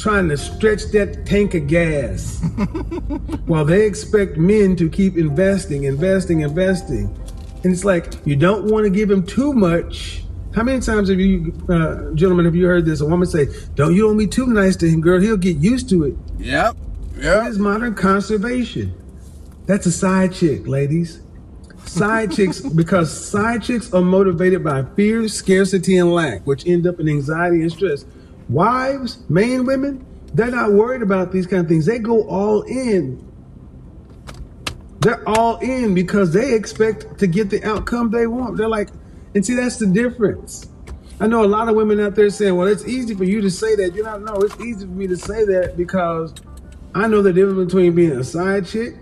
trying 0.00 0.28
to 0.30 0.36
stretch 0.36 0.84
that 0.92 1.26
tank 1.26 1.54
of 1.54 1.66
gas 1.66 2.40
while 3.46 3.66
they 3.66 3.86
expect 3.86 4.38
men 4.38 4.74
to 4.76 4.88
keep 4.88 5.18
investing, 5.18 5.84
investing, 5.84 6.40
investing. 6.40 7.14
And 7.62 7.72
it's 7.72 7.84
like 7.84 8.14
you 8.24 8.34
don't 8.34 8.70
want 8.70 8.84
to 8.84 8.90
give 8.90 9.10
him 9.10 9.24
too 9.24 9.52
much. 9.52 10.24
How 10.54 10.62
many 10.62 10.80
times 10.80 11.10
have 11.10 11.20
you, 11.20 11.52
uh, 11.68 12.12
gentlemen, 12.14 12.46
have 12.46 12.56
you 12.56 12.66
heard 12.66 12.86
this? 12.86 13.02
A 13.02 13.06
woman 13.06 13.28
say, 13.28 13.48
"Don't 13.74 13.94
you 13.94 14.02
don't 14.02 14.16
be 14.16 14.26
too 14.26 14.46
nice 14.46 14.74
to 14.76 14.88
him, 14.88 15.00
girl. 15.02 15.20
He'll 15.20 15.36
get 15.36 15.58
used 15.58 15.88
to 15.90 16.04
it." 16.04 16.16
Yep. 16.38 16.76
That 17.16 17.22
Yep. 17.44 17.50
is 17.50 17.58
modern 17.58 17.94
conservation. 17.94 18.94
That's 19.66 19.84
a 19.86 19.92
side 19.92 20.32
chick, 20.32 20.66
ladies. 20.66 21.20
Side 21.84 22.32
chicks, 22.36 22.60
because 22.60 23.12
side 23.12 23.62
chicks 23.62 23.92
are 23.92 24.00
motivated 24.02 24.64
by 24.64 24.84
fear, 24.96 25.28
scarcity, 25.28 25.98
and 25.98 26.10
lack, 26.12 26.46
which 26.46 26.66
end 26.66 26.86
up 26.86 26.98
in 26.98 27.08
anxiety 27.08 27.60
and 27.60 27.70
stress. 27.70 28.04
Wives, 28.50 29.22
main 29.28 29.64
women, 29.64 30.04
they're 30.34 30.50
not 30.50 30.72
worried 30.72 31.02
about 31.02 31.30
these 31.30 31.46
kind 31.46 31.62
of 31.62 31.68
things. 31.68 31.86
They 31.86 32.00
go 32.00 32.26
all 32.28 32.62
in. 32.62 33.24
They're 35.00 35.26
all 35.28 35.56
in 35.58 35.94
because 35.94 36.32
they 36.32 36.54
expect 36.54 37.18
to 37.18 37.26
get 37.26 37.48
the 37.48 37.62
outcome 37.64 38.10
they 38.10 38.26
want. 38.26 38.56
They're 38.56 38.68
like, 38.68 38.90
and 39.34 39.46
see, 39.46 39.54
that's 39.54 39.76
the 39.76 39.86
difference. 39.86 40.68
I 41.20 41.26
know 41.26 41.44
a 41.44 41.46
lot 41.46 41.68
of 41.68 41.76
women 41.76 42.00
out 42.00 42.16
there 42.16 42.28
saying, 42.28 42.56
well, 42.56 42.66
it's 42.66 42.84
easy 42.86 43.14
for 43.14 43.24
you 43.24 43.40
to 43.40 43.50
say 43.50 43.76
that. 43.76 43.94
You 43.94 44.02
don't 44.02 44.24
know, 44.24 44.34
no, 44.34 44.40
it's 44.40 44.58
easy 44.60 44.84
for 44.84 44.92
me 44.92 45.06
to 45.06 45.16
say 45.16 45.44
that 45.44 45.76
because 45.76 46.34
I 46.94 47.06
know 47.06 47.22
the 47.22 47.32
difference 47.32 47.72
between 47.72 47.94
being 47.94 48.12
a 48.12 48.24
side 48.24 48.66
chick. 48.66 48.96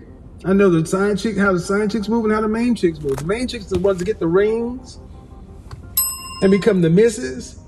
I 0.45 0.53
know 0.53 0.69
the 0.69 0.85
side 0.85 1.17
chick, 1.17 1.37
how 1.37 1.53
the 1.53 1.59
side 1.59 1.91
chicks 1.91 2.07
move 2.07 2.25
and 2.25 2.33
how 2.33 2.41
the 2.41 2.47
main 2.47 2.75
chicks 2.75 2.99
move. 2.99 3.17
The 3.17 3.25
main 3.25 3.47
chicks 3.47 3.65
are 3.65 3.75
the 3.75 3.79
ones 3.79 3.99
that 3.99 4.05
get 4.05 4.19
the 4.19 4.27
rings 4.27 4.99
and 6.41 6.51
become 6.51 6.81
the 6.81 6.89
misses. 6.89 7.58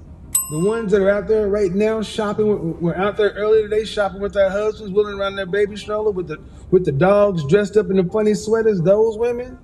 The 0.51 0.59
ones 0.59 0.91
that 0.91 1.01
are 1.01 1.09
out 1.09 1.27
there 1.29 1.47
right 1.47 1.73
now 1.73 2.01
shopping, 2.01 2.47
with- 2.47 2.81
were 2.81 2.97
out 2.97 3.15
there 3.15 3.29
earlier 3.31 3.69
today 3.69 3.85
shopping 3.85 4.21
with 4.21 4.33
their 4.33 4.49
husbands, 4.49 4.91
wheeling 4.93 5.17
around 5.17 5.37
their 5.37 5.45
baby 5.45 5.77
stroller 5.77 6.11
with 6.11 6.27
the 6.27 6.37
with 6.71 6.83
the 6.85 6.91
dogs 6.91 7.43
dressed 7.45 7.77
up 7.77 7.89
in 7.89 7.95
the 7.97 8.03
funny 8.03 8.33
sweaters. 8.33 8.81
Those 8.81 9.17
women, 9.17 9.57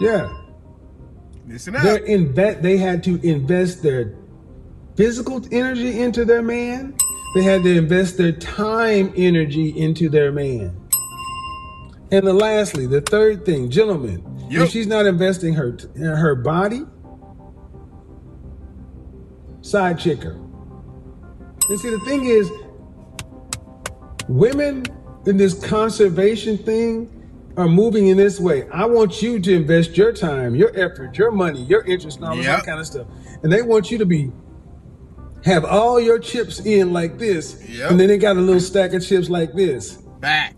yeah, 0.00 0.28
Listen 1.48 1.76
up. 1.76 1.82
they're 1.82 1.96
invest. 2.04 2.60
They 2.62 2.76
had 2.76 3.04
to 3.04 3.20
invest 3.26 3.82
their 3.84 4.14
physical 4.96 5.40
energy 5.52 6.00
into 6.00 6.24
their 6.24 6.42
man. 6.42 6.94
They 7.36 7.42
had 7.42 7.62
to 7.62 7.76
invest 7.78 8.18
their 8.18 8.32
time 8.32 9.12
energy 9.16 9.68
into 9.78 10.08
their 10.08 10.32
man. 10.32 10.76
And 12.10 12.26
the 12.26 12.32
lastly, 12.32 12.86
the 12.86 13.00
third 13.00 13.44
thing, 13.46 13.70
gentlemen, 13.70 14.24
Yep. 14.50 14.62
if 14.62 14.70
she's 14.70 14.88
not 14.88 15.06
investing 15.06 15.54
her 15.54 15.76
her 15.96 16.34
body, 16.34 16.82
side 19.70 19.98
chicker. 19.98 20.32
And 21.68 21.78
see, 21.80 21.90
the 21.90 22.00
thing 22.00 22.24
is, 22.24 22.50
women 24.28 24.84
in 25.26 25.36
this 25.36 25.54
conservation 25.66 26.58
thing 26.58 27.16
are 27.56 27.68
moving 27.68 28.08
in 28.08 28.16
this 28.16 28.40
way. 28.40 28.68
I 28.70 28.86
want 28.86 29.22
you 29.22 29.38
to 29.40 29.54
invest 29.54 29.96
your 29.96 30.12
time, 30.12 30.54
your 30.54 30.70
effort, 30.78 31.16
your 31.18 31.30
money, 31.30 31.62
your 31.64 31.82
interest, 31.84 32.16
and 32.18 32.26
all 32.26 32.36
Yep. 32.36 32.44
that 32.44 32.64
kind 32.66 32.80
of 32.80 32.86
stuff. 32.86 33.06
And 33.42 33.52
they 33.52 33.62
want 33.62 33.90
you 33.90 33.98
to 33.98 34.06
be 34.06 34.32
have 35.44 35.64
all 35.64 35.98
your 35.98 36.18
chips 36.18 36.60
in 36.60 36.92
like 36.92 37.18
this, 37.18 37.62
Yep. 37.68 37.90
and 37.92 38.00
then 38.00 38.08
they 38.08 38.18
got 38.18 38.36
a 38.36 38.40
little 38.40 38.60
stack 38.60 38.92
of 38.92 39.02
chips 39.02 39.30
like 39.30 39.54
this. 39.54 39.96
Back. 40.20 40.54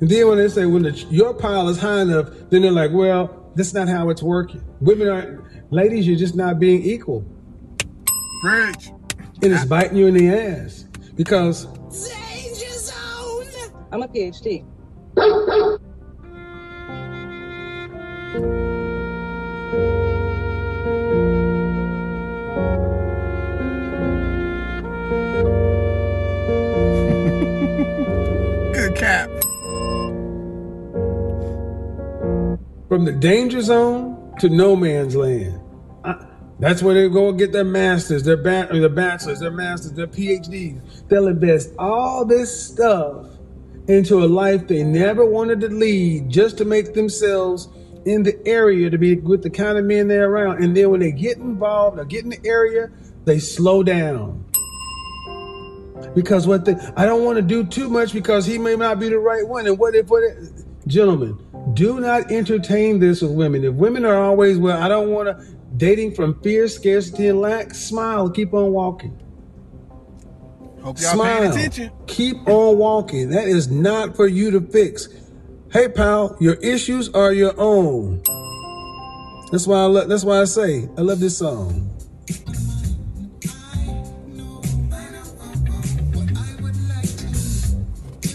And 0.00 0.08
then 0.08 0.28
when 0.28 0.38
they 0.38 0.48
say 0.48 0.66
when 0.66 0.82
the, 0.82 0.90
your 1.10 1.34
pile 1.34 1.68
is 1.68 1.78
high 1.78 2.00
enough, 2.02 2.30
then 2.50 2.62
they're 2.62 2.70
like, 2.72 2.92
well, 2.92 3.50
that's 3.54 3.72
not 3.74 3.88
how 3.88 4.10
it's 4.10 4.22
working. 4.22 4.62
Women 4.80 5.08
aren't, 5.08 5.72
ladies, 5.72 6.06
you're 6.06 6.16
just 6.18 6.34
not 6.36 6.58
being 6.58 6.82
equal. 6.82 7.24
Preach. 8.40 8.90
And 9.42 9.52
it's 9.52 9.64
biting 9.64 9.96
you 9.96 10.06
in 10.06 10.14
the 10.14 10.28
ass 10.28 10.84
because 11.14 11.66
Danger 11.66 12.70
zone. 12.70 13.46
I'm 13.92 14.02
a 14.02 14.08
PhD. 14.08 14.64
Good 28.74 28.96
cap. 28.96 29.30
from 32.88 33.04
the 33.04 33.12
danger 33.12 33.60
zone 33.60 34.34
to 34.40 34.48
no 34.48 34.74
man's 34.74 35.14
land. 35.14 35.60
That's 36.60 36.82
where 36.82 36.94
they 36.94 37.08
go 37.08 37.28
and 37.28 37.38
get 37.38 37.52
their 37.52 37.64
masters, 37.64 38.24
their 38.24 38.36
ba- 38.36 38.68
or 38.70 38.80
their 38.80 38.88
bachelors, 38.88 39.38
their 39.38 39.50
masters, 39.50 39.92
their 39.92 40.08
PhDs. 40.08 41.08
They'll 41.08 41.28
invest 41.28 41.72
all 41.78 42.24
this 42.24 42.66
stuff 42.66 43.26
into 43.86 44.24
a 44.24 44.26
life 44.26 44.66
they 44.66 44.82
never 44.82 45.24
wanted 45.24 45.60
to 45.60 45.68
lead 45.68 46.28
just 46.28 46.58
to 46.58 46.64
make 46.64 46.94
themselves 46.94 47.68
in 48.04 48.22
the 48.22 48.36
area 48.46 48.90
to 48.90 48.98
be 48.98 49.16
with 49.16 49.42
the 49.42 49.50
kind 49.50 49.78
of 49.78 49.84
men 49.84 50.08
they're 50.08 50.28
around. 50.28 50.62
And 50.62 50.76
then 50.76 50.90
when 50.90 51.00
they 51.00 51.12
get 51.12 51.38
involved 51.38 51.98
or 51.98 52.04
get 52.04 52.24
in 52.24 52.30
the 52.30 52.40
area, 52.44 52.90
they 53.24 53.38
slow 53.38 53.82
down. 53.82 54.44
Because 56.14 56.46
what 56.46 56.64
the 56.64 56.92
I 56.96 57.04
don't 57.04 57.24
want 57.24 57.36
to 57.36 57.42
do 57.42 57.64
too 57.64 57.88
much 57.88 58.12
because 58.12 58.46
he 58.46 58.58
may 58.58 58.76
not 58.76 58.98
be 58.98 59.08
the 59.08 59.18
right 59.18 59.46
one. 59.46 59.66
And 59.66 59.78
what 59.78 59.94
if 59.94 60.08
what 60.08 60.22
if, 60.24 60.36
gentlemen, 60.86 61.38
do 61.74 62.00
not 62.00 62.30
entertain 62.30 62.98
this 62.98 63.20
with 63.20 63.32
women. 63.32 63.64
If 63.64 63.74
women 63.74 64.04
are 64.04 64.16
always 64.16 64.58
well, 64.58 64.80
I 64.80 64.88
don't 64.88 65.10
want 65.10 65.28
to 65.28 65.57
dating 65.78 66.14
from 66.14 66.40
fear, 66.42 66.68
scarcity, 66.68 67.28
and 67.28 67.40
lack, 67.40 67.74
smile, 67.74 68.28
keep 68.28 68.52
on 68.52 68.72
walking. 68.72 69.18
Hope 70.82 71.00
y'all 71.00 71.14
Smile. 71.14 71.38
paying 71.40 71.50
attention. 71.50 71.90
Keep 72.06 72.48
on 72.48 72.78
walking. 72.78 73.30
That 73.30 73.48
is 73.48 73.68
not 73.70 74.14
for 74.16 74.26
you 74.26 74.50
to 74.52 74.60
fix. 74.60 75.08
Hey, 75.72 75.88
pal, 75.88 76.36
your 76.40 76.54
issues 76.54 77.08
are 77.10 77.32
your 77.32 77.54
own. 77.58 78.22
That's 79.50 79.66
why 79.66 79.78
I 79.80 79.84
lo- 79.86 80.06
that's 80.06 80.24
why 80.24 80.40
I 80.40 80.44
say 80.44 80.88
I 80.96 81.00
love 81.00 81.20
this 81.20 81.38
song. 81.38 81.90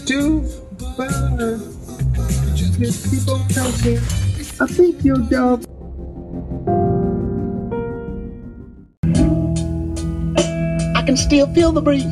Two, 0.06 0.42
five, 0.96 1.60
just 2.54 3.10
keep 3.10 3.28
on 3.28 3.48
counting. 3.48 3.98
I 4.60 4.66
think 4.66 5.04
your 5.04 5.18
job. 5.30 5.64
Can 11.14 11.22
still 11.22 11.54
feel 11.54 11.70
the 11.70 11.80
breeze. 11.80 12.02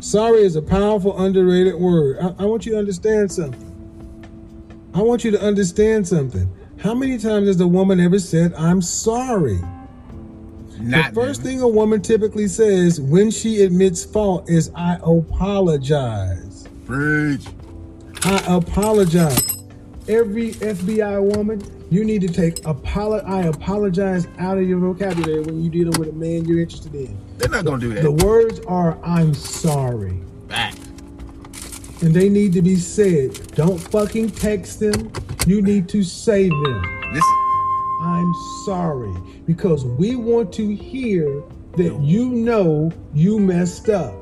Sorry 0.00 0.42
is 0.42 0.56
a 0.56 0.62
powerful, 0.62 1.18
underrated 1.22 1.74
word. 1.74 2.18
I, 2.20 2.34
I 2.42 2.46
want 2.46 2.64
you 2.64 2.72
to 2.72 2.78
understand 2.78 3.30
something. 3.30 3.66
I 4.94 5.02
want 5.02 5.24
you 5.24 5.30
to 5.32 5.40
understand 5.42 6.08
something. 6.08 6.50
How 6.78 6.94
many 6.94 7.18
times 7.18 7.48
has 7.48 7.60
a 7.60 7.68
woman 7.68 8.00
ever 8.00 8.18
said, 8.18 8.54
I'm 8.54 8.80
sorry? 8.80 9.60
Not 10.80 11.12
the 11.12 11.20
first 11.20 11.42
thing 11.42 11.60
a 11.60 11.68
woman 11.68 12.00
typically 12.00 12.48
says 12.48 12.98
when 12.98 13.30
she 13.30 13.62
admits 13.62 14.04
fault 14.04 14.48
is, 14.48 14.70
I 14.74 14.98
apologize. 15.02 16.66
Preach. 16.86 17.44
I 18.24 18.42
apologize. 18.48 19.58
Every 20.08 20.52
FBI 20.52 21.36
woman, 21.36 21.60
you 21.90 22.04
need 22.04 22.20
to 22.22 22.28
take 22.28 22.56
apolo- 22.62 23.24
I 23.28 23.42
apologize 23.42 24.26
out 24.38 24.58
of 24.58 24.68
your 24.68 24.78
vocabulary 24.78 25.40
when 25.42 25.60
you're 25.62 25.72
dealing 25.72 25.98
with 25.98 26.08
a 26.08 26.12
man 26.12 26.44
you're 26.44 26.60
interested 26.60 26.94
in. 26.94 27.16
They're 27.38 27.48
not 27.50 27.64
gonna 27.64 27.80
do 27.80 27.92
that. 27.94 28.02
The 28.02 28.12
words 28.24 28.60
are, 28.66 28.96
I'm 29.04 29.34
sorry. 29.34 30.20
Back. 30.48 30.74
and 32.02 32.14
they 32.14 32.28
need 32.30 32.52
to 32.54 32.62
be 32.62 32.76
said. 32.76 33.34
Don't 33.54 33.78
fucking 33.78 34.30
text 34.30 34.80
them. 34.80 35.12
You 35.46 35.60
need 35.60 35.86
to 35.90 36.02
say 36.02 36.48
them. 36.48 36.82
Listen. 37.12 37.36
I'm 38.02 38.32
sorry 38.64 39.12
because 39.46 39.84
we 39.84 40.16
want 40.16 40.50
to 40.54 40.74
hear 40.74 41.42
that 41.76 42.00
you 42.00 42.30
know 42.30 42.90
you 43.12 43.38
messed 43.38 43.90
up. 43.90 44.14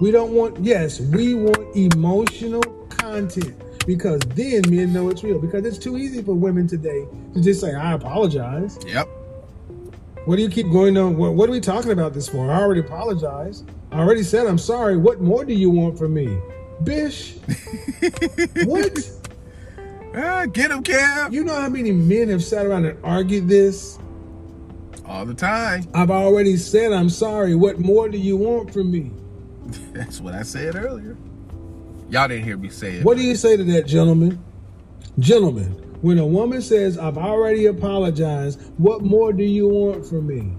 We 0.00 0.10
don't 0.12 0.32
want, 0.32 0.64
yes, 0.64 1.00
we 1.00 1.34
want 1.34 1.76
emotional 1.76 2.62
content 2.88 3.54
because 3.90 4.20
then 4.36 4.62
men 4.68 4.92
know 4.92 5.08
it's 5.08 5.24
real. 5.24 5.40
Because 5.40 5.64
it's 5.64 5.76
too 5.76 5.98
easy 5.98 6.22
for 6.22 6.32
women 6.32 6.68
today 6.68 7.08
to 7.34 7.42
just 7.42 7.60
say, 7.60 7.74
I 7.74 7.94
apologize. 7.94 8.78
Yep. 8.86 9.08
What 10.26 10.36
do 10.36 10.42
you 10.42 10.48
keep 10.48 10.70
going 10.70 10.96
on? 10.96 11.16
What, 11.16 11.34
what 11.34 11.48
are 11.48 11.52
we 11.52 11.58
talking 11.58 11.90
about 11.90 12.14
this 12.14 12.28
for? 12.28 12.52
I 12.52 12.60
already 12.60 12.82
apologized. 12.82 13.68
I 13.90 13.98
already 13.98 14.22
said 14.22 14.46
I'm 14.46 14.58
sorry. 14.58 14.96
What 14.96 15.20
more 15.20 15.44
do 15.44 15.54
you 15.54 15.70
want 15.70 15.98
from 15.98 16.14
me? 16.14 16.38
Bish. 16.84 17.34
what? 18.64 19.10
Ah, 20.14 20.46
get 20.46 20.70
him, 20.70 20.84
Kev. 20.84 21.32
You 21.32 21.42
know 21.42 21.60
how 21.60 21.68
many 21.68 21.90
men 21.90 22.28
have 22.28 22.44
sat 22.44 22.66
around 22.66 22.84
and 22.84 23.04
argued 23.04 23.48
this? 23.48 23.98
All 25.04 25.26
the 25.26 25.34
time. 25.34 25.84
I've 25.94 26.12
already 26.12 26.56
said 26.56 26.92
I'm 26.92 27.10
sorry. 27.10 27.56
What 27.56 27.80
more 27.80 28.08
do 28.08 28.18
you 28.18 28.36
want 28.36 28.72
from 28.72 28.92
me? 28.92 29.10
That's 29.92 30.20
what 30.20 30.34
I 30.34 30.42
said 30.42 30.76
earlier. 30.76 31.16
Y'all 32.10 32.26
didn't 32.26 32.44
hear 32.44 32.56
me 32.56 32.68
say 32.68 32.96
it. 32.96 33.04
What 33.04 33.16
do 33.16 33.22
you 33.22 33.36
say 33.36 33.56
to 33.56 33.62
that, 33.64 33.86
gentlemen? 33.86 34.42
Gentlemen, 35.20 35.70
when 36.02 36.18
a 36.18 36.26
woman 36.26 36.60
says, 36.60 36.98
I've 36.98 37.16
already 37.16 37.66
apologized, 37.66 38.60
what 38.78 39.02
more 39.02 39.32
do 39.32 39.44
you 39.44 39.68
want 39.68 40.04
from 40.04 40.26
me? 40.26 40.52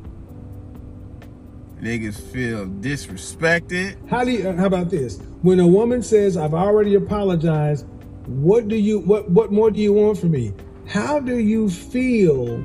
Niggas 1.81 2.21
feel 2.31 2.67
disrespected. 2.67 3.97
How 4.07 4.23
do 4.23 4.31
you, 4.31 4.47
uh, 4.47 4.55
how 4.55 4.65
about 4.65 4.91
this? 4.91 5.19
When 5.41 5.59
a 5.59 5.67
woman 5.67 6.03
says, 6.03 6.37
I've 6.37 6.53
already 6.53 6.95
apologized, 6.95 7.85
what 8.27 8.69
do 8.69 8.77
you, 8.77 8.99
what, 8.99 9.29
what 9.29 9.51
more 9.51 9.71
do 9.71 9.81
you 9.81 9.91
want 9.91 10.19
from 10.19 10.31
me? 10.31 10.53
How 10.87 11.19
do 11.19 11.37
you 11.37 11.69
feel? 11.69 12.63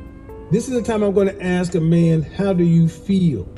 This 0.53 0.69
is 0.69 0.75
the 0.75 0.83
time 0.83 1.03
I'm 1.03 1.13
going 1.13 1.29
to 1.29 1.43
ask 1.43 1.75
a 1.75 1.81
man, 1.81 2.23
how 2.23 2.53
do 2.53 2.63
you 2.63 2.89
feel? 2.89 3.49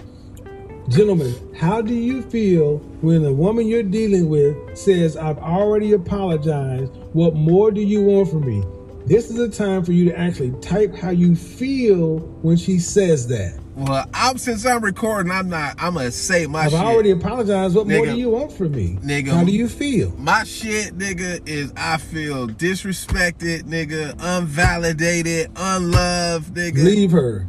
Gentlemen, 0.89 1.35
how 1.55 1.83
do 1.83 1.93
you 1.93 2.23
feel 2.23 2.79
when 3.03 3.23
the 3.23 3.33
woman 3.33 3.67
you're 3.67 3.83
dealing 3.83 4.29
with 4.31 4.57
says, 4.77 5.17
I've 5.19 5.39
already 5.39 5.93
apologized? 5.93 6.93
What 7.13 7.35
more 7.35 7.71
do 7.71 7.83
you 7.83 8.03
want 8.03 8.31
from 8.31 8.47
me? 8.47 8.65
This 9.07 9.31
is 9.31 9.39
a 9.39 9.49
time 9.51 9.85
for 9.85 9.93
you 9.93 10.07
to 10.07 10.19
actually 10.19 10.53
type 10.61 10.95
how 10.95 11.11
you 11.11 11.37
feel 11.37 12.19
when 12.43 12.57
she 12.57 12.79
says 12.79 13.27
that. 13.29 13.59
Well, 13.75 14.07
I'm 14.15 14.39
since 14.39 14.65
I'm 14.67 14.83
recording, 14.83 15.31
I'm 15.31 15.49
not. 15.49 15.77
I'm 15.79 15.95
gonna 15.95 16.11
say 16.11 16.47
my 16.47 16.63
I've 16.65 16.71
shit. 16.71 16.81
already 16.81 17.11
apologized. 17.13 17.75
What 17.77 17.87
more 17.87 18.05
do 18.07 18.17
you 18.17 18.31
want 18.31 18.51
from 18.53 18.73
me? 18.73 18.99
Nigga. 19.03 19.29
How 19.29 19.45
do 19.45 19.53
you 19.53 19.69
feel? 19.69 20.11
My 20.19 20.45
shit, 20.45 20.97
nigga, 20.99 21.47
is 21.47 21.73
I 21.77 21.99
feel 21.99 22.49
disrespected, 22.49 23.63
nigga, 23.65 24.15
unvalidated, 24.15 25.51
unloved, 25.55 26.55
nigga, 26.55 26.83
Leave 26.83 27.11
her. 27.13 27.47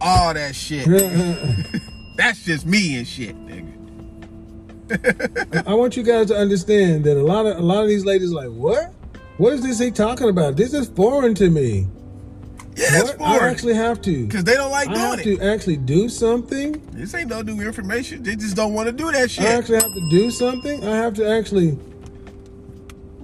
all 0.00 0.32
that 0.34 0.54
shit. 0.54 0.88
Uh-uh. 0.88 1.54
That's 2.16 2.44
just 2.44 2.66
me 2.66 2.96
and 2.96 3.06
shit, 3.06 3.36
nigga. 3.46 3.74
I 5.66 5.74
want 5.74 5.96
you 5.96 6.02
guys 6.02 6.26
to 6.28 6.36
understand 6.36 7.04
that 7.04 7.16
a 7.16 7.22
lot 7.22 7.46
of 7.46 7.56
a 7.56 7.62
lot 7.62 7.82
of 7.82 7.88
these 7.88 8.04
ladies 8.04 8.32
are 8.32 8.46
like, 8.46 8.50
what? 8.50 8.92
What 9.36 9.52
is 9.54 9.62
this 9.62 9.78
he 9.78 9.90
talking 9.90 10.28
about? 10.28 10.56
This 10.56 10.74
is 10.74 10.88
foreign 10.88 11.34
to 11.36 11.50
me. 11.50 11.88
Yeah, 12.76 13.00
it's 13.00 13.12
What? 13.18 13.42
I 13.42 13.48
actually 13.48 13.74
have 13.74 14.02
to. 14.02 14.26
Because 14.26 14.44
they 14.44 14.54
don't 14.54 14.70
like 14.70 14.88
I 14.88 14.98
have 14.98 15.22
doing 15.22 15.38
to 15.38 15.44
actually 15.44 15.76
do 15.76 16.08
something. 16.08 16.80
This 16.92 17.14
ain't 17.14 17.28
no 17.28 17.42
new 17.42 17.60
information. 17.60 18.22
They 18.22 18.36
just 18.36 18.56
don't 18.56 18.74
want 18.74 18.86
to 18.86 18.92
do 18.92 19.10
that 19.12 19.30
shit. 19.30 19.44
I 19.44 19.52
actually 19.52 19.76
have 19.76 19.92
to 19.94 20.08
do 20.10 20.30
something. 20.30 20.84
I 20.84 20.96
have 20.96 21.14
to 21.14 21.28
actually. 21.28 21.70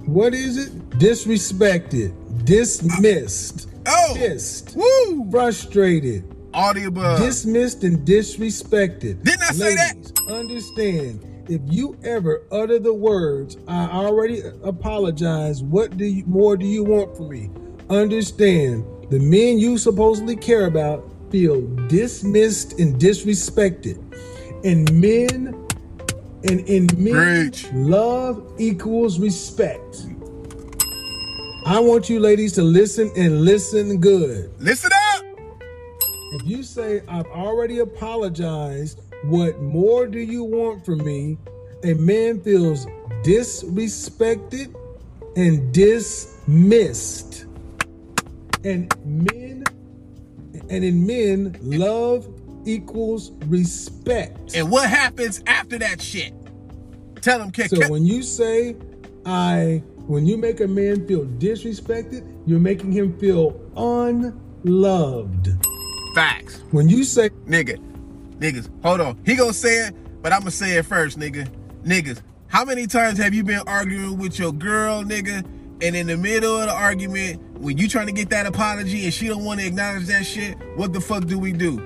What 0.05 0.33
is 0.33 0.57
it? 0.57 0.89
Disrespected, 0.91 2.45
dismissed, 2.45 3.69
oh, 3.87 4.13
pissed, 4.15 4.75
woo! 4.75 5.29
frustrated, 5.31 6.23
All 6.53 6.73
the 6.73 6.85
above. 6.85 7.19
dismissed, 7.19 7.83
and 7.83 7.99
disrespected. 8.05 9.23
Didn't 9.23 9.43
I 9.43 9.51
say 9.51 9.75
that? 9.75 9.95
Ladies, 9.95 10.11
Understand. 10.29 11.25
If 11.49 11.61
you 11.69 11.97
ever 12.03 12.43
utter 12.51 12.79
the 12.79 12.93
words, 12.93 13.57
"I 13.67 13.89
already 13.89 14.41
apologize," 14.63 15.63
what 15.63 15.97
do 15.97 16.05
you 16.05 16.23
more 16.25 16.55
do 16.55 16.65
you 16.65 16.83
want 16.83 17.17
from 17.17 17.29
me? 17.29 17.49
Understand. 17.89 18.83
The 19.09 19.19
men 19.19 19.59
you 19.59 19.77
supposedly 19.77 20.35
care 20.35 20.65
about 20.67 21.09
feel 21.31 21.61
dismissed 21.87 22.79
and 22.79 22.99
disrespected, 22.99 23.97
and 24.63 24.91
men, 24.93 25.55
and 26.43 26.59
in 26.61 26.87
men, 26.97 27.49
Preach. 27.49 27.67
love 27.73 28.41
equals 28.57 29.19
respect. 29.19 30.05
I 31.65 31.79
want 31.79 32.09
you 32.09 32.19
ladies 32.19 32.53
to 32.53 32.63
listen 32.63 33.11
and 33.15 33.43
listen 33.43 33.97
good. 33.97 34.49
Listen 34.59 34.91
up. 35.10 35.10
If 36.31 36.45
you 36.47 36.63
say, 36.63 37.01
I've 37.09 37.25
already 37.27 37.79
apologized, 37.79 39.01
what 39.23 39.61
more 39.61 40.07
do 40.07 40.19
you 40.19 40.43
want 40.43 40.85
from 40.85 41.03
me? 41.03 41.37
A 41.83 41.93
man 41.93 42.39
feels 42.41 42.85
disrespected 43.23 44.73
and 45.35 45.73
dismissed. 45.73 47.45
And 48.63 48.93
men, 49.05 49.63
and 50.69 50.83
in 50.85 51.05
men, 51.05 51.57
love 51.61 52.27
equals 52.65 53.31
respect. 53.47 54.55
And 54.55 54.71
what 54.71 54.89
happens 54.89 55.43
after 55.47 55.77
that 55.79 56.01
shit? 56.01 56.33
Tell 57.21 57.39
them, 57.39 57.51
Ke- 57.51 57.67
So 57.69 57.89
when 57.89 58.05
you 58.05 58.23
say, 58.23 58.77
I, 59.25 59.83
when 60.07 60.25
you 60.25 60.37
make 60.37 60.61
a 60.61 60.67
man 60.67 61.05
feel 61.07 61.25
disrespected, 61.25 62.25
you're 62.45 62.59
making 62.59 62.91
him 62.91 63.17
feel 63.19 63.59
unloved. 63.75 65.49
Facts. 66.13 66.61
When 66.71 66.89
you 66.89 67.03
say, 67.03 67.29
Nigga, 67.47 67.77
niggas, 68.39 68.69
hold 68.83 69.01
on. 69.01 69.19
He 69.25 69.35
gonna 69.35 69.53
say 69.53 69.87
it, 69.87 69.95
but 70.21 70.33
I'm 70.33 70.39
gonna 70.39 70.51
say 70.51 70.77
it 70.77 70.85
first, 70.85 71.19
nigga. 71.19 71.47
Niggas, 71.83 72.21
How 72.47 72.65
many 72.65 72.85
times 72.87 73.17
have 73.17 73.33
you 73.33 73.43
been 73.43 73.61
arguing 73.67 74.17
with 74.17 74.37
your 74.37 74.51
girl, 74.51 75.03
nigga, 75.03 75.45
and 75.81 75.95
in 75.95 76.07
the 76.07 76.17
middle 76.17 76.57
of 76.57 76.67
the 76.67 76.73
argument, 76.73 77.41
when 77.57 77.77
you 77.77 77.87
trying 77.87 78.07
to 78.07 78.11
get 78.11 78.29
that 78.29 78.45
apology 78.45 79.05
and 79.05 79.13
she 79.13 79.27
don't 79.27 79.43
want 79.43 79.59
to 79.59 79.65
acknowledge 79.65 80.05
that 80.07 80.25
shit, 80.25 80.57
what 80.75 80.93
the 80.93 81.01
fuck 81.01 81.25
do 81.25 81.39
we 81.39 81.53
do? 81.53 81.77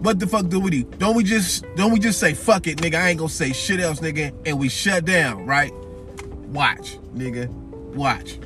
What 0.00 0.18
the 0.18 0.26
fuck 0.26 0.48
do 0.48 0.58
we 0.58 0.70
do? 0.70 0.82
Don't 0.98 1.14
we 1.14 1.22
just 1.22 1.64
don't 1.76 1.92
we 1.92 2.00
just 2.00 2.18
say 2.18 2.34
fuck 2.34 2.66
it, 2.66 2.78
nigga? 2.78 2.96
I 2.96 3.10
ain't 3.10 3.18
gonna 3.18 3.28
say 3.28 3.52
shit 3.52 3.80
else, 3.80 4.00
nigga, 4.00 4.34
and 4.44 4.58
we 4.58 4.68
shut 4.68 5.04
down, 5.04 5.46
right? 5.46 5.72
Watch, 6.48 6.98
nigga. 7.14 7.48
Watch. 7.94 8.38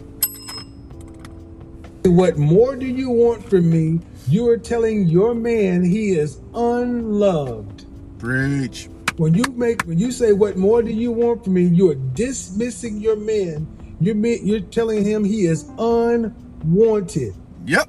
What 2.05 2.37
more 2.37 2.77
do 2.77 2.87
you 2.87 3.11
want 3.11 3.49
from 3.49 3.71
me? 3.71 4.01
You 4.29 4.49
are 4.49 4.59
telling 4.59 5.07
your 5.07 5.35
man 5.35 5.85
he 5.85 6.11
is 6.13 6.41
unloved. 6.55 7.85
Preach. 8.19 8.89
When 9.17 9.35
you 9.35 9.45
make 9.55 9.83
when 9.85 9.99
you 9.99 10.11
say 10.11 10.33
what 10.33 10.57
more 10.57 10.83
do 10.83 10.91
you 10.93 11.13
want 11.13 11.45
from 11.45 11.55
me, 11.55 11.65
you're 11.65 11.95
dismissing 11.95 13.01
your 13.01 13.17
man. 13.17 13.67
You're 14.01 14.17
you're 14.17 14.61
telling 14.61 15.05
him 15.05 15.25
he 15.25 15.47
is 15.47 15.65
unwanted. 15.79 17.35
Yep. 17.67 17.89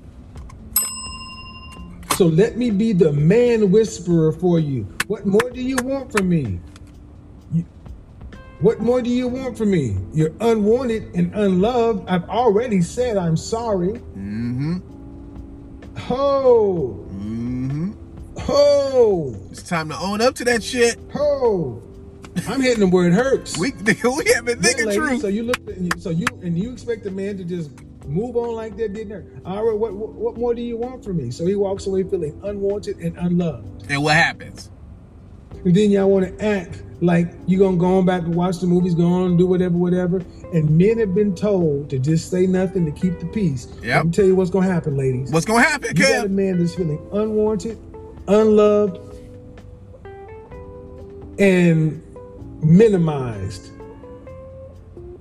So 2.15 2.25
let 2.27 2.57
me 2.57 2.71
be 2.71 2.93
the 2.93 3.11
man 3.13 3.71
whisperer 3.71 4.31
for 4.31 4.59
you. 4.59 4.83
What 5.07 5.25
more 5.25 5.49
do 5.51 5.61
you 5.61 5.75
want 5.83 6.11
from 6.11 6.29
me? 6.29 6.59
You- 7.53 7.65
What 8.59 8.79
more 8.79 9.01
do 9.01 9.09
you 9.09 9.27
want 9.27 9.57
from 9.57 9.71
me? 9.71 9.97
You're 10.13 10.33
unwanted 10.39 11.13
and 11.13 11.33
unloved. 11.35 12.07
I've 12.07 12.27
already 12.29 12.81
said 12.81 13.17
I'm 13.17 13.37
sorry. 13.37 13.93
Mm-hmm. 14.17 14.77
Ho, 15.97 17.05
Mm-hmm. 17.11 17.91
ho, 18.37 19.35
It's 19.51 19.63
time 19.63 19.89
to 19.89 19.97
own 19.99 20.21
up 20.21 20.35
to 20.35 20.45
that 20.45 20.63
shit. 20.63 20.97
ho. 21.11 21.81
I'm 22.47 22.61
hitting 22.61 22.81
them 22.81 22.91
where 22.91 23.07
it 23.07 23.13
hurts. 23.13 23.57
We 23.57 23.71
we 23.83 23.93
having 23.95 24.61
Yeah, 24.61 24.69
nigga 24.71 24.85
lady, 24.85 24.97
truth. 24.97 25.21
So 25.21 25.27
you 25.27 25.43
look, 25.43 25.57
so 25.99 26.11
you 26.11 26.27
and 26.43 26.57
you 26.57 26.71
expect 26.71 27.03
the 27.03 27.09
man 27.11 27.35
to 27.37 27.43
just 27.43 27.71
move 28.05 28.37
on 28.37 28.53
like 28.55 28.77
that, 28.77 28.93
didn't 28.93 29.11
it? 29.11 29.25
All 29.43 29.65
right, 29.65 29.75
what, 29.77 29.93
what 29.93 30.13
what 30.13 30.37
more 30.37 30.53
do 30.53 30.61
you 30.61 30.77
want 30.77 31.03
from 31.03 31.17
me? 31.17 31.31
So 31.31 31.45
he 31.47 31.55
walks 31.55 31.87
away 31.87 32.03
feeling 32.03 32.39
unwanted 32.43 32.97
and 32.99 33.17
unloved. 33.17 33.91
And 33.91 34.03
what 34.03 34.15
happens? 34.15 34.69
And 35.67 35.75
then 35.75 35.91
y'all 35.91 36.09
want 36.09 36.25
to 36.25 36.45
act 36.45 36.81
like 37.01 37.27
you're 37.45 37.59
gonna 37.59 37.75
go 37.75 37.97
on 37.97 38.05
back 38.05 38.21
and 38.21 38.33
watch 38.33 38.59
the 38.59 38.67
movies, 38.67 38.95
go 38.95 39.03
on 39.03 39.31
and 39.31 39.37
do 39.37 39.45
whatever, 39.45 39.75
whatever. 39.75 40.23
And 40.53 40.69
men 40.77 40.97
have 40.99 41.13
been 41.13 41.35
told 41.35 41.89
to 41.89 41.99
just 41.99 42.31
say 42.31 42.47
nothing 42.47 42.85
to 42.85 42.91
keep 42.93 43.19
the 43.19 43.25
peace. 43.25 43.67
Let 43.83 44.05
me 44.05 44.11
tell 44.13 44.23
you 44.23 44.33
what's 44.33 44.49
gonna 44.49 44.71
happen, 44.71 44.95
ladies. 44.95 45.29
What's 45.29 45.45
gonna 45.45 45.63
happen, 45.63 45.89
You 45.93 46.03
got 46.03 46.27
a 46.27 46.29
man 46.29 46.59
that's 46.59 46.73
feeling 46.73 47.05
unwanted, 47.11 47.77
unloved, 48.29 48.97
and 51.37 52.01
minimized. 52.63 53.71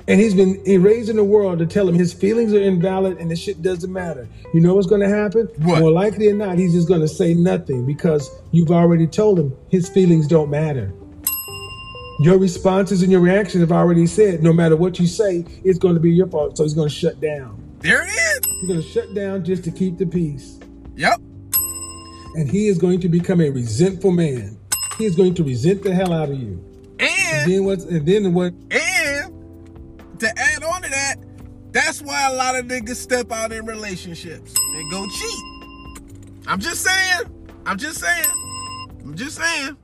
And 0.09 0.21
he's 0.21 0.35
been 0.35 0.63
raised 0.83 1.09
in 1.09 1.17
the 1.17 1.25
world 1.25 1.59
to 1.59 1.67
tell 1.67 1.89
him 1.89 1.95
his 1.97 2.13
feelings 2.13 2.55
are 2.55 2.61
invalid 2.61 3.19
and 3.19 3.29
the 3.31 3.35
shit 3.35 3.61
doesn't 3.61 3.93
matter. 3.93 4.29
You 4.55 4.61
know 4.61 4.75
what's 4.77 4.87
going 4.87 5.01
to 5.01 5.09
happen? 5.09 5.47
What? 5.59 5.81
More 5.81 5.91
likely 5.91 6.29
than 6.29 6.39
not, 6.39 6.59
he's 6.59 6.73
just 6.75 6.87
going 6.87 7.01
to 7.01 7.09
say 7.09 7.35
nothing 7.35 7.85
because 7.85 8.31
you've 8.53 8.71
already 8.71 9.09
told 9.09 9.39
him 9.39 9.57
his 9.69 9.89
feelings 9.89 10.29
don't 10.29 10.49
matter. 10.49 10.93
Your 12.21 12.39
responses 12.39 13.03
and 13.03 13.11
your 13.13 13.21
reaction 13.21 13.61
have 13.61 13.73
already 13.73 14.07
said 14.07 14.43
no 14.43 14.53
matter 14.53 14.77
what 14.77 14.99
you 15.01 15.07
say, 15.07 15.45
it's 15.65 15.79
going 15.79 15.95
to 15.95 16.01
be 16.01 16.13
your 16.13 16.29
fault. 16.29 16.57
So 16.57 16.63
he's 16.63 16.73
going 16.75 16.89
to 16.89 16.95
shut 16.95 17.21
down. 17.21 17.61
There 17.81 18.03
it 18.03 18.07
is. 18.09 18.41
He's 18.61 18.69
going 18.69 18.83
to 18.83 18.89
shut 18.89 19.15
down 19.15 19.45
just 19.45 19.65
to 19.65 19.71
keep 19.73 19.99
the 19.99 20.07
peace. 20.07 20.59
Yep. 20.95 21.21
and 22.37 22.51
he 22.51 22.69
is 22.69 22.79
going 22.79 23.01
to 23.01 23.09
become 23.09 23.41
a 23.41 23.51
resentful 23.51 24.13
man. 24.13 24.57
He 24.99 25.05
is 25.05 25.15
going 25.17 25.35
to 25.35 25.45
resent 25.45 25.83
the 25.83 25.95
hell 25.95 26.13
out 26.13 26.31
of 26.31 26.39
you. 26.39 26.63
And 26.99 27.11
And 27.43 27.53
then 27.53 27.65
what's 27.65 27.85
and 27.85 28.07
then 28.07 28.33
what? 28.33 28.55
and 28.55 28.73
to 30.21 30.39
add 30.39 30.63
on 30.63 30.83
to 30.83 30.91
that, 30.91 31.17
that's 31.73 32.01
why 32.03 32.29
a 32.31 32.35
lot 32.35 32.57
of 32.57 32.67
niggas 32.67 32.97
step 32.97 33.31
out 33.33 33.53
in 33.53 33.67
relationships 33.67 34.55
and 34.75 34.91
go 34.91 35.07
cheat. 35.07 36.47
I'm 36.47 36.61
just 36.61 36.83
saying. 36.83 37.51
I'm 37.67 37.79
just 37.79 38.01
saying. 38.01 38.27
I'm 39.05 39.15
just 39.15 39.37
saying. 39.37 39.77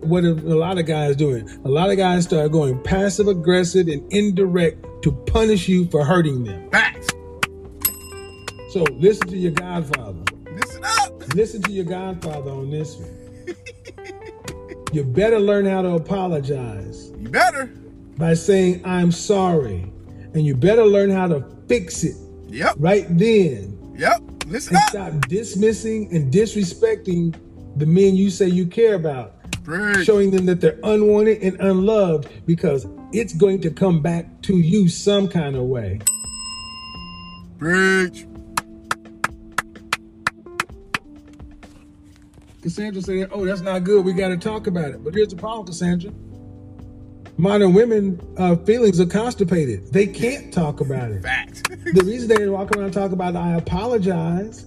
What 0.00 0.24
a, 0.24 0.32
a 0.32 0.56
lot 0.56 0.78
of 0.78 0.86
guys 0.86 1.16
doing? 1.16 1.48
A 1.64 1.68
lot 1.68 1.90
of 1.90 1.98
guys 1.98 2.24
start 2.24 2.50
going 2.52 2.82
passive 2.82 3.28
aggressive 3.28 3.86
and 3.88 4.10
indirect 4.12 4.84
to 5.02 5.12
punish 5.12 5.68
you 5.68 5.86
for 5.86 6.04
hurting 6.04 6.44
them. 6.44 6.70
Facts. 6.70 7.08
So 8.70 8.82
listen 8.92 9.28
to 9.28 9.36
your 9.36 9.52
godfather. 9.52 10.22
Listen 10.52 10.84
up. 10.84 11.34
Listen 11.34 11.60
to 11.62 11.72
your 11.72 11.84
godfather 11.84 12.50
on 12.50 12.70
this 12.70 12.96
one. 12.96 13.20
You 14.92 15.04
better 15.04 15.38
learn 15.38 15.66
how 15.66 15.82
to 15.82 15.90
apologize 15.90 17.12
You 17.20 17.28
better. 17.28 17.72
By 18.20 18.34
saying 18.34 18.82
I'm 18.84 19.10
sorry, 19.10 19.90
and 20.34 20.44
you 20.44 20.54
better 20.54 20.84
learn 20.84 21.10
how 21.10 21.26
to 21.26 21.44
fix 21.68 22.04
it 22.04 22.16
Yep. 22.48 22.74
right 22.78 23.06
then. 23.18 23.94
Yep. 23.96 24.22
Listen 24.46 24.76
and 24.76 24.82
up. 24.84 24.90
stop 24.90 25.28
dismissing 25.28 26.14
and 26.14 26.32
disrespecting 26.32 27.34
the 27.76 27.86
men 27.86 28.14
you 28.16 28.30
say 28.30 28.46
you 28.48 28.66
care 28.66 28.94
about, 28.94 29.36
Preach. 29.64 30.04
showing 30.04 30.30
them 30.30 30.44
that 30.46 30.60
they're 30.60 30.78
unwanted 30.82 31.42
and 31.42 31.58
unloved 31.60 32.28
because 32.46 32.86
it's 33.12 33.32
going 33.32 33.60
to 33.62 33.70
come 33.70 34.02
back 34.02 34.42
to 34.42 34.58
you 34.58 34.88
some 34.88 35.26
kind 35.28 35.56
of 35.56 35.62
way. 35.64 36.00
Preach. 37.58 38.26
Cassandra 42.62 43.00
said, 43.02 43.28
Oh, 43.32 43.46
that's 43.46 43.60
not 43.62 43.84
good. 43.84 44.04
We 44.04 44.12
got 44.12 44.28
to 44.28 44.36
talk 44.36 44.66
about 44.66 44.90
it. 44.90 45.02
But 45.02 45.14
here's 45.14 45.28
the 45.28 45.36
problem, 45.36 45.66
Cassandra. 45.66 46.10
Modern 47.40 47.72
women 47.72 48.20
uh, 48.36 48.54
feelings 48.56 49.00
are 49.00 49.06
constipated. 49.06 49.92
They 49.94 50.06
can't 50.06 50.52
talk 50.52 50.80
about 50.80 51.10
it. 51.10 51.22
Facts. 51.22 51.62
The 51.70 52.04
reason 52.04 52.28
they 52.28 52.46
walk 52.48 52.70
around 52.72 52.84
and 52.84 52.92
talk 52.92 53.12
about 53.12 53.34
it, 53.34 53.38
I 53.38 53.54
apologize 53.56 54.66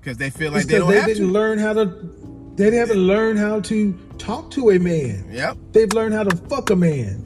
Because 0.00 0.16
they 0.16 0.30
feel 0.30 0.52
like 0.52 0.66
they 0.66 0.78
don't 0.78 0.88
they 0.88 0.98
have 0.98 1.06
didn't 1.06 1.26
to. 1.26 1.32
learn 1.32 1.58
how 1.58 1.72
to. 1.72 1.84
They 2.54 2.74
haven't 2.76 2.98
learned 2.98 3.38
how 3.40 3.60
to 3.60 3.92
talk 4.18 4.50
to 4.52 4.70
a 4.70 4.78
man. 4.78 5.26
Yep. 5.30 5.56
They've 5.72 5.92
learned 5.92 6.14
how 6.14 6.22
to 6.22 6.36
fuck 6.48 6.70
a 6.70 6.76
man. 6.76 7.24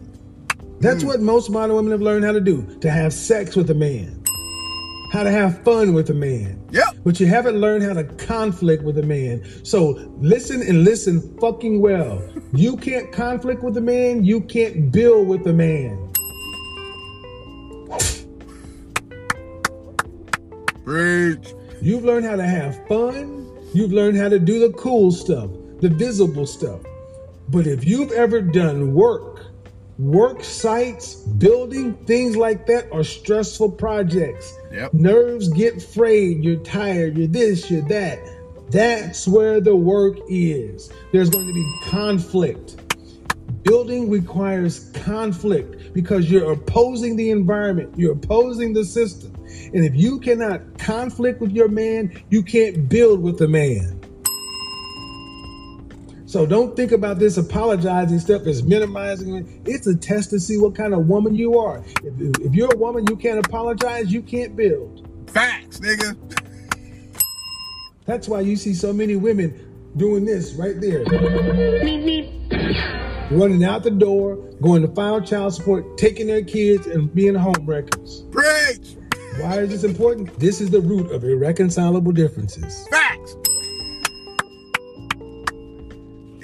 That's 0.80 1.04
what 1.04 1.20
most 1.20 1.50
modern 1.50 1.76
women 1.76 1.92
have 1.92 2.00
learned 2.00 2.24
how 2.24 2.32
to 2.32 2.40
do 2.40 2.62
to 2.80 2.90
have 2.90 3.12
sex 3.12 3.54
with 3.54 3.68
a 3.70 3.74
man, 3.74 4.19
how 5.10 5.24
to 5.24 5.30
have 5.30 5.62
fun 5.64 5.92
with 5.92 6.08
a 6.10 6.14
man. 6.14 6.64
Yep. 6.70 6.84
But 7.04 7.18
you 7.18 7.26
haven't 7.26 7.56
learned 7.56 7.82
how 7.82 7.94
to 7.94 8.04
conflict 8.04 8.84
with 8.84 8.96
a 8.98 9.02
man. 9.02 9.42
So 9.64 9.90
listen 10.18 10.62
and 10.62 10.84
listen 10.84 11.36
fucking 11.38 11.80
well. 11.80 12.22
You 12.52 12.76
can't 12.76 13.10
conflict 13.10 13.62
with 13.62 13.76
a 13.76 13.80
man, 13.80 14.24
you 14.24 14.40
can't 14.40 14.92
build 14.92 15.26
with 15.26 15.46
a 15.46 15.52
man. 15.52 16.12
Preach. 20.84 21.54
You've 21.82 22.04
learned 22.04 22.26
how 22.26 22.36
to 22.36 22.46
have 22.46 22.86
fun. 22.86 23.48
You've 23.74 23.92
learned 23.92 24.16
how 24.16 24.28
to 24.28 24.38
do 24.38 24.58
the 24.58 24.72
cool 24.74 25.10
stuff, 25.10 25.50
the 25.80 25.88
visible 25.88 26.46
stuff. 26.46 26.80
But 27.48 27.66
if 27.66 27.84
you've 27.84 28.12
ever 28.12 28.40
done 28.40 28.94
work, 28.94 29.46
work 29.98 30.44
sites, 30.44 31.14
building, 31.14 31.94
things 32.06 32.36
like 32.36 32.66
that 32.66 32.90
are 32.92 33.04
stressful 33.04 33.72
projects. 33.72 34.56
Yep. 34.72 34.94
Nerves 34.94 35.48
get 35.48 35.82
frayed. 35.82 36.44
You're 36.44 36.62
tired. 36.62 37.16
You're 37.16 37.26
this, 37.26 37.70
you're 37.70 37.86
that. 37.88 38.18
That's 38.70 39.26
where 39.26 39.60
the 39.60 39.74
work 39.74 40.16
is. 40.28 40.92
There's 41.12 41.28
going 41.28 41.46
to 41.46 41.52
be 41.52 41.90
conflict. 41.90 42.76
Building 43.64 44.08
requires 44.08 44.90
conflict 44.90 45.92
because 45.92 46.30
you're 46.30 46.52
opposing 46.52 47.16
the 47.16 47.30
environment, 47.30 47.92
you're 47.96 48.12
opposing 48.12 48.72
the 48.72 48.84
system. 48.84 49.34
And 49.74 49.84
if 49.84 49.94
you 49.94 50.18
cannot 50.20 50.78
conflict 50.78 51.40
with 51.40 51.50
your 51.50 51.68
man, 51.68 52.22
you 52.30 52.42
can't 52.42 52.88
build 52.88 53.20
with 53.20 53.38
the 53.38 53.48
man. 53.48 53.99
So 56.30 56.46
don't 56.46 56.76
think 56.76 56.92
about 56.92 57.18
this 57.18 57.38
apologizing 57.38 58.20
stuff 58.20 58.46
as 58.46 58.62
minimizing 58.62 59.34
it. 59.34 59.46
It's 59.64 59.88
a 59.88 59.96
test 59.96 60.30
to 60.30 60.38
see 60.38 60.58
what 60.58 60.76
kind 60.76 60.94
of 60.94 61.08
woman 61.08 61.34
you 61.34 61.58
are. 61.58 61.82
If, 62.04 62.38
if 62.38 62.54
you're 62.54 62.72
a 62.72 62.76
woman, 62.76 63.04
you 63.08 63.16
can't 63.16 63.44
apologize, 63.44 64.12
you 64.12 64.22
can't 64.22 64.54
build. 64.54 65.08
Facts, 65.28 65.80
nigga. 65.80 66.16
That's 68.06 68.28
why 68.28 68.42
you 68.42 68.54
see 68.54 68.74
so 68.74 68.92
many 68.92 69.16
women 69.16 69.90
doing 69.96 70.24
this 70.24 70.52
right 70.52 70.80
there. 70.80 71.02
Running 73.32 73.64
out 73.64 73.82
the 73.82 73.90
door, 73.90 74.36
going 74.62 74.82
to 74.82 74.94
file 74.94 75.20
child 75.20 75.54
support, 75.54 75.98
taking 75.98 76.28
their 76.28 76.44
kids, 76.44 76.86
and 76.86 77.12
being 77.12 77.34
homewreckers. 77.34 78.30
Preach. 78.30 78.96
Why 79.40 79.62
is 79.62 79.70
this 79.70 79.82
important? 79.82 80.38
This 80.38 80.60
is 80.60 80.70
the 80.70 80.80
root 80.80 81.10
of 81.10 81.24
irreconcilable 81.24 82.12
differences. 82.12 82.86
Facts. 82.86 83.09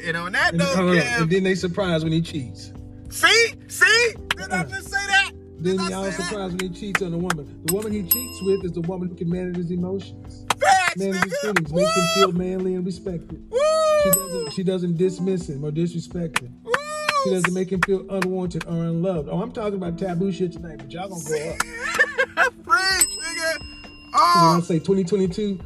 And 0.07 0.17
on 0.17 0.33
that 0.33 0.51
And, 0.51 0.59
note, 0.59 0.77
hold 0.77 0.97
Cam, 0.99 1.23
and 1.23 1.31
then 1.31 1.43
they 1.43 1.55
surprised 1.55 2.05
when 2.05 2.13
he 2.13 2.21
cheats. 2.23 2.73
see, 3.11 3.55
see, 3.69 4.15
did 4.37 4.53
I 4.53 4.61
uh, 4.61 4.65
just 4.65 4.89
say 4.91 5.07
that? 5.07 5.33
Then 5.59 5.79
Did 5.79 5.81
I 5.81 5.89
y'all 5.91 6.13
surprised 6.13 6.61
when 6.61 6.73
he 6.73 6.79
cheats 6.81 7.03
on 7.03 7.13
a 7.15 7.19
woman. 7.19 7.61
The 7.65 7.73
woman 7.75 7.91
he 7.93 8.03
cheats 8.03 8.41
with 8.43 8.65
is 8.65 8.73
the 8.73 8.83
woman 8.83 9.09
who 9.09 9.15
can 9.15 9.29
manage 9.31 9.57
his 9.57 9.71
emotions, 9.71 10.45
Facts, 10.61 10.97
manage 10.99 11.25
his 11.25 11.39
feelings, 11.41 11.73
makes 11.73 11.95
him 11.97 12.05
feel 12.15 12.33
manly 12.33 12.75
and 12.75 12.85
respected. 12.87 13.43
Woo! 13.51 13.59
She 14.05 14.11
doesn't 14.11 14.53
she 14.53 14.63
doesn't 14.63 14.97
dismiss 14.99 15.49
him 15.49 15.65
or 15.65 15.71
disrespect 15.71 16.41
him. 16.41 16.55
Woo! 16.63 16.73
She 17.25 17.31
doesn't 17.31 17.55
make 17.55 17.73
him 17.73 17.81
feel 17.83 18.07
unwanted 18.11 18.65
or 18.67 18.75
unloved. 18.85 19.29
Oh, 19.33 19.41
I'm 19.43 19.51
talking 19.51 19.75
about 19.75 19.99
taboo 19.99 20.31
shit 20.31 20.53
tonight, 20.53 20.77
but 20.79 20.93
y'all 20.93 21.09
gonna 21.09 21.25
go 21.25 21.51
up. 21.51 21.57
Preach, 22.63 23.19
nigga. 23.19 23.59
When 23.59 24.13
Oh, 24.19 24.55
I 24.59 24.61
say 24.63 24.79
2022, 24.79 25.59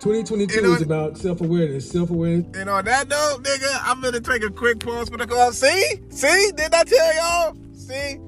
2022 0.00 0.54
You 0.54 0.74
is 0.74 0.80
about 0.80 1.18
self-awareness. 1.18 1.90
Self-awareness. 1.90 2.56
and 2.56 2.70
on 2.70 2.86
that 2.86 3.08
note, 3.08 3.42
nigga, 3.42 3.80
I'm 3.82 4.00
gonna 4.00 4.20
take 4.20 4.42
a 4.42 4.50
quick 4.50 4.80
pause 4.80 5.10
for 5.10 5.18
the 5.18 5.26
call. 5.26 5.52
See, 5.52 6.00
see, 6.08 6.52
didn't 6.56 6.74
I 6.74 6.84
tell 6.84 7.14
y'all? 7.14 7.56
See, 7.74 8.18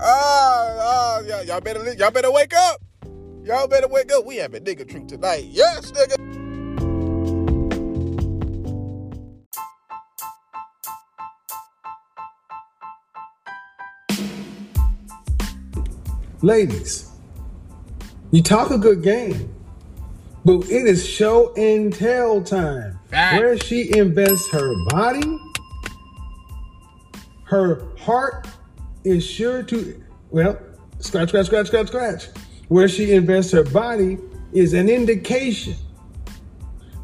oh, 0.00 0.78
oh, 0.80 1.24
y'all, 1.28 1.44
y'all 1.44 1.60
better, 1.60 1.92
y'all 1.94 2.10
better 2.10 2.32
wake 2.32 2.54
up. 2.54 2.80
Y'all 3.44 3.68
better 3.68 3.88
wake 3.88 4.10
up. 4.10 4.24
We 4.24 4.36
having 4.36 4.64
nigga 4.64 4.88
truth 4.88 5.06
tonight. 5.08 5.44
Yes, 5.50 5.92
nigga. 5.92 6.16
Ladies, 16.40 17.10
you 18.30 18.42
talk 18.42 18.70
a 18.70 18.78
good 18.78 19.02
game, 19.02 19.54
but 20.48 20.70
it 20.70 20.86
is 20.86 21.06
show 21.06 21.52
and 21.56 21.92
tell 21.92 22.42
time. 22.42 22.98
Fact. 23.10 23.38
Where 23.38 23.58
she 23.58 23.94
invests 23.94 24.50
her 24.50 24.72
body, 24.86 25.38
her 27.44 27.82
heart 27.98 28.48
is 29.04 29.22
sure 29.26 29.62
to, 29.64 30.02
well, 30.30 30.58
scratch, 31.00 31.28
scratch, 31.28 31.46
scratch, 31.46 31.66
scratch, 31.66 31.88
scratch. 31.88 32.28
Where 32.68 32.88
she 32.88 33.12
invests 33.12 33.52
her 33.52 33.62
body 33.62 34.16
is 34.54 34.72
an 34.72 34.88
indication, 34.88 35.74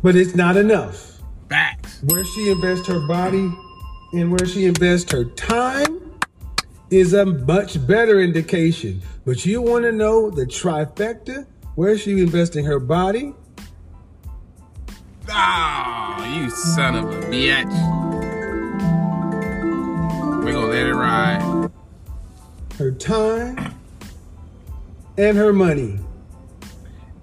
but 0.03 0.17
it's 0.17 0.35
not 0.35 0.57
enough. 0.57 1.21
Facts. 1.51 2.03
Where 2.05 2.25
she 2.25 2.51
invests 2.51 2.87
her 2.89 3.07
body 3.07 3.53
and 4.15 4.31
where 4.31 4.47
she 4.47 4.65
invests 4.65 5.13
her 5.13 5.27
time 5.27 6.19
is 6.89 7.13
a 7.13 7.27
much 7.27 7.87
better 7.87 8.23
indication. 8.23 9.03
But 9.27 9.45
you 9.45 9.61
want 9.61 9.85
to 9.85 9.93
know 9.93 10.31
the 10.31 10.47
trifecta? 10.47 11.47
Where 11.75 11.99
she 11.99 12.21
investing 12.21 12.65
her 12.65 12.79
body, 12.79 13.35
Oh, 15.29 16.33
you 16.33 16.51
son 16.51 16.95
of 16.97 17.05
a 17.11 17.21
bitch. 17.29 17.65
We 20.45 20.53
gonna 20.53 20.67
let 20.67 20.87
it 20.87 20.95
ride. 20.95 21.71
her 22.79 22.93
time, 22.93 23.75
and 25.17 25.37
her 25.37 25.53
money. 25.53 25.99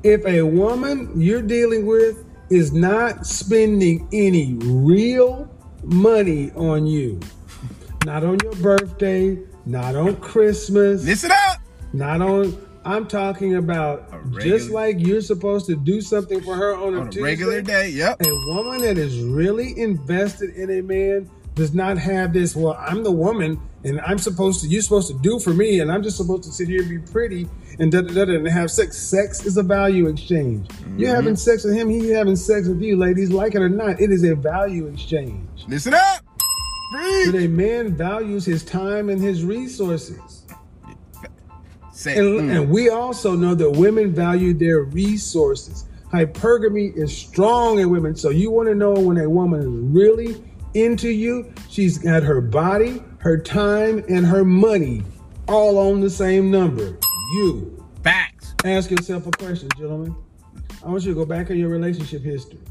If 0.04 0.26
a 0.26 0.42
woman 0.42 1.12
you're 1.22 1.42
dealing 1.44 1.86
with 1.86 2.26
is 2.50 2.74
not 2.74 3.26
spending 3.28 4.08
any 4.12 4.56
real 4.56 5.48
money 5.84 6.52
on 6.56 6.88
you, 6.88 7.20
not 8.06 8.24
on 8.24 8.40
your 8.44 8.56
birthday, 8.56 9.38
not 9.66 9.96
on 9.96 10.16
Christmas, 10.18 11.06
Listen 11.06 11.32
up. 11.32 11.60
not 11.94 12.22
on. 12.22 12.58
I'm 12.84 13.08
talking 13.08 13.56
about 13.56 14.12
regular- 14.12 14.42
just 14.42 14.72
like 14.72 15.00
you're 15.00 15.22
supposed 15.22 15.68
to 15.68 15.76
do 15.76 16.02
something 16.02 16.42
for 16.42 16.56
her 16.56 16.76
on 16.76 16.96
a, 16.96 17.02
On 17.02 17.08
a 17.08 17.12
Tuesday, 17.12 17.22
regular 17.22 17.62
day, 17.62 17.90
yep. 17.90 18.22
A 18.22 18.36
woman 18.48 18.82
that 18.82 18.98
is 18.98 19.20
really 19.20 19.78
invested 19.78 20.56
in 20.56 20.70
a 20.70 20.82
man 20.82 21.30
does 21.56 21.74
not 21.74 21.98
have 21.98 22.34
this. 22.34 22.56
Well, 22.56 22.78
I'm 22.80 23.04
the 23.04 23.12
woman, 23.12 23.60
and 23.84 24.02
I'm 24.02 24.18
supposed 24.18 24.62
to. 24.62 24.68
You're 24.68 24.82
supposed 24.82 25.10
to 25.10 25.20
do 25.20 25.40
for 25.40 25.54
me, 25.54 25.80
and 25.80 25.92
I'm 25.92 26.02
just 26.02 26.18
supposed 26.18 26.44
to 26.44 26.52
sit 26.52 26.68
here 26.68 26.82
and 26.82 26.90
be 26.90 27.12
pretty 27.12 27.48
and 27.80 27.92
da 27.92 28.02
da 28.02 28.14
da 28.14 28.26
da 28.26 28.36
and 28.36 28.48
have 28.48 28.72
sex. 28.72 28.98
Sex 28.98 29.46
is 29.46 29.58
a 29.58 29.64
value 29.64 30.08
exchange. 30.08 30.70
You're 30.98 31.10
mm-hmm. 31.10 31.16
having 31.16 31.36
sex 31.36 31.64
with 31.64 31.76
him. 31.76 31.90
He's 31.90 32.12
having 32.12 32.36
sex 32.36 32.68
with 32.68 32.82
you, 32.82 32.96
ladies. 32.96 33.32
Like 33.32 33.56
it 33.56 33.62
or 33.62 33.70
not, 33.70 34.00
it 34.00 34.12
is 34.12 34.24
a 34.24 34.36
value 34.36 34.88
exchange. 34.88 35.66
Listen 35.68 35.94
up. 35.94 36.24
But 37.26 37.36
a 37.36 37.48
man 37.48 37.96
values 37.96 38.46
his 38.46 38.64
time 38.64 39.10
and 39.10 39.22
his 39.22 39.46
resources. 39.46 40.41
Say, 42.02 42.18
And, 42.18 42.50
mm. 42.50 42.56
and 42.56 42.70
we 42.72 42.90
also 42.90 43.36
know 43.36 43.54
that 43.54 43.70
women 43.70 44.12
value 44.12 44.56
their 44.56 44.82
resources. 44.82 45.86
Hypergamy 46.12 46.98
is 46.98 47.16
strong 47.16 47.78
in 47.78 47.92
women. 47.92 48.16
So 48.16 48.32
you 48.32 48.50
want 48.50 48.70
to 48.70 48.74
know 48.74 48.94
when 48.94 49.20
a 49.20 49.30
woman 49.30 49.62
is 49.62 49.68
really 49.68 50.44
into 50.74 51.10
you, 51.10 51.54
she's 51.70 52.00
got 52.00 52.24
her 52.24 52.42
body, 52.42 53.04
her 53.20 53.38
time, 53.38 54.04
and 54.10 54.26
her 54.26 54.44
money 54.44 55.04
all 55.48 55.78
on 55.78 56.02
the 56.02 56.10
same 56.10 56.50
number. 56.50 56.98
You. 57.36 57.86
Facts. 58.04 58.56
Ask 58.66 58.90
yourself 58.90 59.28
a 59.28 59.32
question, 59.32 59.70
gentlemen. 59.78 60.16
I 60.84 60.90
want 60.90 61.04
you 61.04 61.14
to 61.14 61.16
go 61.16 61.26
back 61.26 61.52
in 61.52 61.58
your 61.58 61.70
relationship 61.70 62.24
history. 62.24 62.62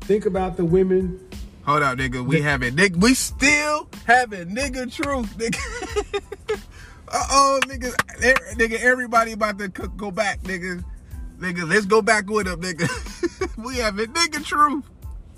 Think 0.00 0.24
about 0.24 0.56
the 0.56 0.64
women. 0.64 1.20
Hold 1.66 1.82
up, 1.82 1.98
nigga. 1.98 2.24
We 2.24 2.40
having 2.40 2.74
nigga. 2.74 2.96
We 2.96 3.12
still 3.12 3.90
have 4.06 4.32
it. 4.32 4.48
nigga 4.48 4.90
truth, 4.90 5.36
nigga. 5.36 6.58
uh 7.12 7.26
oh, 7.30 7.60
nigga. 7.64 7.88
Er- 8.24 8.54
Nigga, 8.56 8.78
everybody 8.80 9.32
about 9.32 9.58
to 9.58 9.68
go 9.68 10.10
back, 10.10 10.40
nigga. 10.42 10.82
Nigga, 11.38 11.68
let's 11.68 11.86
go 11.86 12.00
back 12.02 12.28
with 12.30 12.46
them, 12.46 12.60
nigga. 12.60 12.86
we 13.64 13.76
having 13.78 14.06
nigga 14.06 14.44
truth. 14.44 14.84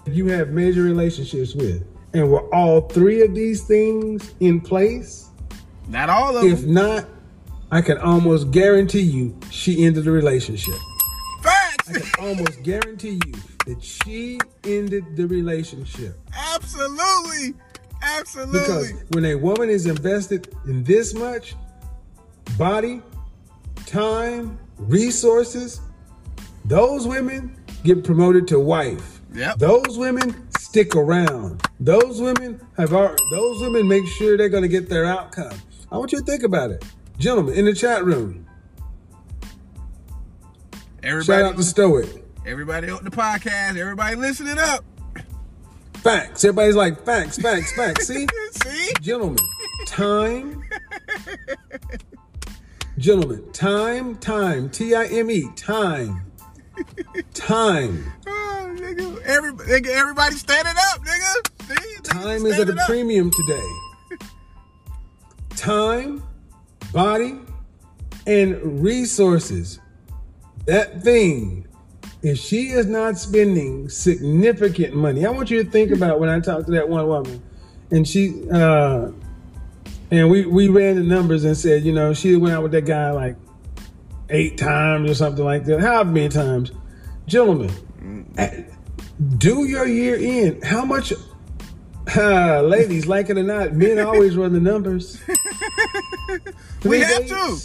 you 0.07 0.27
have 0.27 0.51
major 0.51 0.83
relationships 0.83 1.55
with. 1.55 1.85
And 2.13 2.31
were 2.31 2.55
all 2.55 2.83
three 2.83 3.23
of 3.23 3.35
these 3.35 3.65
things 3.65 4.35
in 4.41 4.61
place? 4.61 5.31
Not 5.89 6.09
all 6.11 6.37
of 6.37 6.45
If 6.45 6.61
them. 6.61 6.69
If 6.71 6.75
not, 6.75 7.05
I 7.73 7.81
can 7.81 7.99
almost 7.99 8.51
guarantee 8.53 9.01
you 9.01 9.37
she 9.51 9.85
ended 9.85 10.05
the 10.05 10.13
relationship. 10.13 10.75
Facts. 11.43 11.89
I 11.91 12.01
can 12.01 12.25
almost 12.25 12.63
guarantee 12.63 13.21
you 13.27 13.33
that 13.67 13.83
she 13.83 14.39
ended 14.63 15.17
the 15.17 15.27
relationship. 15.27 16.19
Absolutely. 16.55 17.55
Absolutely. 18.03 18.61
Because 18.61 18.93
when 19.11 19.25
a 19.25 19.35
woman 19.35 19.71
is 19.71 19.87
invested 19.87 20.55
in 20.67 20.85
this 20.85 21.15
much 21.15 21.55
body, 22.59 23.03
time, 23.87 24.59
resources, 24.79 25.81
those 26.65 27.07
women 27.07 27.57
get 27.83 28.05
promoted 28.05 28.49
to 28.49 28.59
wife. 28.59 29.21
Yep. 29.35 29.59
Those 29.59 29.99
women 29.99 30.49
stick 30.59 30.95
around. 30.95 31.63
Those 31.81 32.21
women 32.21 32.61
have 32.77 32.93
already, 32.93 33.23
those 33.31 33.61
women 33.61 33.89
make 33.89 34.07
sure 34.07 34.37
they're 34.37 34.49
going 34.49 34.63
to 34.63 34.69
get 34.69 34.89
their 34.89 35.05
outcome. 35.05 35.57
I 35.91 35.99
want 35.99 36.13
you 36.13 36.19
to 36.19 36.25
think 36.25 36.43
about 36.43 36.71
it. 36.71 36.85
Gentlemen, 37.19 37.55
in 37.55 37.65
the 37.65 37.75
chat 37.75 38.05
room, 38.05 38.47
everybody, 41.03 41.27
shout 41.27 41.53
out 41.53 41.57
to 41.57 41.63
Stoic. 41.63 42.25
everybody 42.47 42.91
on 42.91 43.05
the 43.05 43.11
podcast, 43.11 43.77
everybody 43.77 44.17
listening 44.17 44.59
up. 44.59 44.85
Facts. 45.97 46.45
Everybody's 46.45 46.77
like, 46.77 47.05
facts, 47.05 47.39
facts, 47.39 47.73
facts. 47.75 48.09
See? 48.09 48.27
See? 48.65 48.93
Gentlemen, 49.01 49.39
time. 49.87 50.63
Gentlemen, 53.05 53.45
time, 53.53 54.17
time, 54.17 54.71
T 54.71 54.95
I 54.95 55.05
M 55.05 55.31
E, 55.31 55.47
time. 55.57 56.25
Time. 57.35 58.11
Oh, 58.27 58.75
nigga. 58.79 59.21
Every, 59.25 59.53
nigga, 59.53 59.89
everybody 59.89 60.37
standing 60.37 60.73
up, 60.75 61.01
nigga. 61.03 62.03
Time 62.03 62.47
is 62.47 62.59
at 62.59 62.71
a 62.71 62.73
up. 62.73 62.89
premium 62.89 63.31
today. 63.31 63.69
Time, 65.51 66.23
body, 66.95 67.41
and 68.27 68.83
resources. 68.83 69.81
That 70.65 71.03
thing, 71.03 71.69
if 72.23 72.39
she 72.39 72.69
is 72.69 72.87
not 72.87 73.19
spending 73.19 73.91
significant 73.91 74.97
money, 74.97 75.27
I 75.27 75.31
want 75.31 75.51
you 75.51 75.63
to 75.63 75.71
think 75.71 75.91
about 75.91 76.21
when 76.21 76.31
I 76.31 76.41
talked 76.41 76.65
to 76.69 76.73
that 76.73 76.89
one 76.89 77.07
woman, 77.07 77.43
and 77.91 78.09
she, 78.09 78.49
uh, 78.51 79.11
and 80.11 80.31
we 80.31 80.47
we 80.47 80.69
ran 80.69 80.97
the 80.97 81.03
numbers 81.03 81.45
and 81.45 81.57
said, 81.57 81.85
you 81.85 81.93
know, 81.93 82.15
she 82.15 82.37
went 82.37 82.55
out 82.55 82.63
with 82.63 82.73
that 82.73 82.87
guy 82.87 83.11
like 83.11 83.37
eight 84.31 84.59
times 84.59 85.11
or 85.11 85.15
something 85.15 85.45
like 85.45 85.65
that. 85.67 85.81
How 85.81 86.05
many 86.05 86.29
times, 86.29 86.73
gentlemen, 87.27 87.71
do 89.39 89.65
your 89.65 89.87
year 89.87 90.17
in. 90.17 90.63
How 90.63 90.85
much? 90.85 91.13
Uh, 92.17 92.61
ladies, 92.61 93.07
like 93.07 93.31
it 93.31 93.39
or 93.39 93.43
not, 93.43 93.73
men 93.73 93.99
always 93.99 94.37
run 94.37 94.53
the 94.53 94.61
numbers. 94.61 95.23
We 96.85 97.01
have 97.01 97.27
to. 97.29 97.59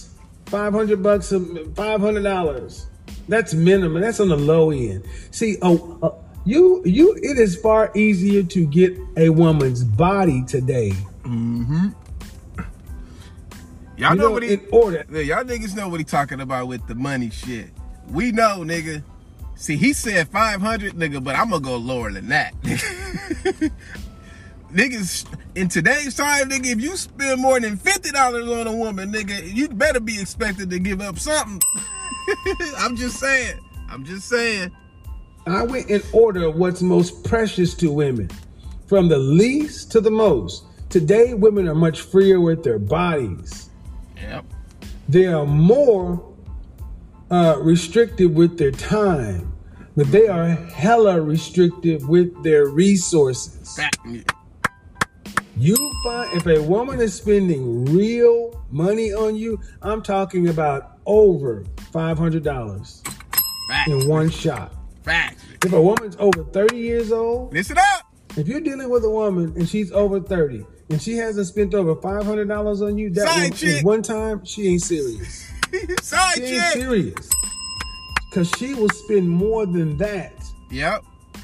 Five 0.46 0.74
hundred 0.74 1.04
bucks, 1.04 1.34
five 1.76 2.00
hundred 2.02 2.24
dollars. 2.24 2.88
That's 3.28 3.54
minimum. 3.54 4.02
That's 4.02 4.20
on 4.20 4.30
the 4.30 4.38
low 4.38 4.72
end. 4.72 5.04
See, 5.32 5.58
oh, 5.62 6.00
uh, 6.02 6.12
you, 6.46 6.82
you. 6.86 7.16
It 7.22 7.38
is 7.38 7.56
far 7.58 7.92
easier 7.96 8.44
to 8.44 8.66
get 8.66 8.98
a 9.18 9.30
woman's 9.30 9.84
body 9.84 10.44
today. 10.48 10.94
Y'all 14.00 14.12
You 14.12 14.16
know, 14.16 14.28
know, 14.28 14.32
what 14.32 14.43
he, 14.43 14.54
in 14.54 14.62
order. 14.72 15.06
Y'all 15.10 15.43
niggas 15.43 15.76
know 15.76 15.89
what 15.89 16.00
he 16.00 16.06
talking 16.06 16.39
about 16.39 16.70
with 16.70 16.88
the 16.88 16.95
money 16.95 17.30
shit. 17.30 17.70
We 18.10 18.32
know, 18.32 18.60
nigga. 18.60 19.04
See, 19.56 19.76
he 19.76 19.91
said 19.91 20.30
500, 20.30 20.93
nigga, 20.93 21.22
but 21.22 21.36
I'm 21.36 21.50
gonna 21.50 21.62
go 21.62 21.76
lower 21.76 22.10
than 22.10 22.30
that. 22.30 22.54
Niggas, 24.74 25.26
in 25.56 25.68
today's 25.68 26.16
time, 26.16 26.50
nigga, 26.50 26.68
if 26.68 26.80
you 26.80 26.95
spend 26.95 27.41
more 27.41 27.60
than 27.60 27.76
$50 27.76 28.62
on 28.62 28.68
a 28.68 28.76
woman, 28.76 29.12
nigga, 29.12 29.54
you 29.54 29.68
better 29.68 30.00
be 30.00 30.22
expected 30.22 30.70
to 30.70 30.80
give 30.80 31.02
up 31.02 31.20
something. 31.20 31.60
I'm 32.78 32.95
just 32.95 33.18
saying. 33.20 33.60
I'm 33.89 34.06
just 34.06 34.30
saying. 34.30 34.72
I 35.47 35.64
went 35.64 35.89
in 35.89 36.04
order 36.14 36.45
of 36.45 36.56
what's 36.56 36.82
most 36.84 37.26
precious 37.26 37.74
to 37.76 37.91
women, 37.91 38.30
from 38.88 39.10
the 39.10 39.18
least 39.18 39.91
to 39.91 40.00
the 40.00 40.12
most. 40.12 40.66
Today, 40.89 41.34
women 41.34 41.68
are 41.68 41.76
much 41.76 42.02
freer 42.02 42.39
with 42.39 42.64
their 42.64 42.80
bodies. 42.80 43.68
Yep. 44.22 44.45
They 45.07 45.26
are 45.28 45.45
more 45.45 46.24
uh, 47.32 47.57
restrictive 47.61 48.32
with 48.32 48.57
their 48.57 48.72
time, 48.72 49.53
but 49.95 50.11
they 50.11 50.28
are 50.28 50.47
hella 50.49 51.22
restrictive 51.22 52.07
with 52.07 52.43
their 52.43 52.67
resources. 52.67 53.76
Fact. 53.76 53.97
You 55.57 55.76
find 56.03 56.34
if 56.38 56.47
a 56.47 56.61
woman 56.61 57.01
is 57.01 57.13
spending 57.13 57.86
real 57.86 58.65
money 58.72 59.11
on 59.11 59.36
you, 59.36 59.59
I'm 59.82 60.01
talking 60.01 60.47
about 60.47 60.97
over 61.05 61.65
five 61.91 62.17
hundred 62.17 62.43
dollars 62.43 63.03
in 63.88 64.07
one 64.07 64.30
shot. 64.30 64.74
Fact. 65.03 65.39
If 65.65 65.74
a 65.74 65.82
woman's 65.82 66.15
over 66.20 66.43
30 66.43 66.78
years 66.78 67.11
old, 67.11 67.53
Listen 67.53 67.78
up. 67.78 67.99
If 68.38 68.47
you're 68.47 68.61
dealing 68.61 68.89
with 68.89 69.03
a 69.03 69.09
woman 69.09 69.53
and 69.55 69.67
she's 69.67 69.91
over 69.91 70.19
30 70.19 70.65
and 70.89 71.01
she 71.01 71.13
hasn't 71.13 71.47
spent 71.47 71.73
over 71.73 71.95
$500 71.95 72.82
on 72.88 72.97
you 72.97 73.09
that 73.11 73.27
Side 73.27 73.41
one, 73.41 73.51
chick. 73.53 73.86
one 73.86 74.01
time, 74.01 74.45
she 74.45 74.67
ain't 74.67 74.82
serious. 74.82 75.49
Side 76.01 76.36
She 76.36 76.43
ain't 76.55 76.73
serious. 76.73 77.30
Cause 78.32 78.51
she 78.57 78.73
will 78.75 78.89
spend 78.89 79.27
more 79.30 79.65
than 79.65 79.97
that 79.97 80.34
Yep. 80.69 81.03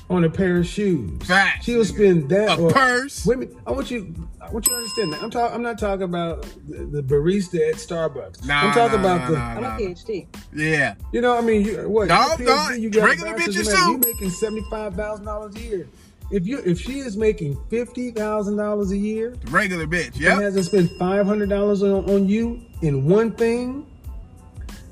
on 0.09 0.23
a 0.23 0.29
pair 0.29 0.57
of 0.57 0.67
shoes. 0.67 1.19
Facts, 1.23 1.65
She 1.65 1.75
will 1.75 1.85
spend 1.85 2.29
that 2.29 2.59
A 2.59 2.61
or 2.61 2.69
purse. 2.71 3.25
Women, 3.25 3.55
I 3.65 3.71
want 3.71 3.89
you, 3.89 4.13
I 4.39 4.51
want 4.51 4.67
you 4.67 4.73
to 4.73 4.77
understand 4.77 5.13
that. 5.13 5.23
I'm 5.23 5.31
talking. 5.31 5.55
I'm 5.55 5.63
not 5.63 5.79
talking 5.79 6.03
about 6.03 6.43
the, 6.67 6.85
the 6.85 7.01
barista 7.01 7.69
at 7.69 7.75
Starbucks. 7.77 8.45
Nah, 8.45 8.67
I'm 8.67 8.73
talking 8.73 9.01
nah, 9.01 9.15
about 9.15 9.21
nah, 9.21 9.27
the. 9.29 9.33
nah, 9.35 9.47
I'm 9.55 9.61
nah. 9.63 9.75
a 9.77 9.79
PhD. 9.79 10.27
Yeah. 10.53 10.93
You 11.11 11.21
know, 11.21 11.35
I 11.35 11.41
mean, 11.41 11.65
you, 11.65 11.89
what? 11.89 12.07
No, 12.07 12.19
your 12.37 12.49
no, 12.49 12.55
PhD, 12.55 12.79
you 12.81 12.89
got 12.91 13.05
regular 13.05 13.33
bachelor's 13.33 13.67
bitches 13.67 13.75
too. 13.75 13.91
You 13.93 13.97
making 13.97 14.29
seventy 14.29 14.63
five 14.69 14.93
thousand 14.93 15.25
dollars 15.25 15.55
a 15.55 15.59
year. 15.59 15.87
If 16.31 16.47
you 16.47 16.59
if 16.65 16.79
she 16.79 16.99
is 16.99 17.15
making 17.15 17.57
fifty 17.69 18.11
thousand 18.11 18.57
dollars 18.57 18.91
a 18.91 18.97
year 18.97 19.35
Regular 19.49 19.85
bitch. 19.85 20.15
and 20.15 20.41
hasn't 20.41 20.65
spent 20.65 20.91
five 20.97 21.25
hundred 21.25 21.49
dollars 21.49 21.83
on, 21.83 22.09
on 22.09 22.27
you 22.27 22.61
in 22.81 23.05
one 23.07 23.31
thing, 23.31 23.85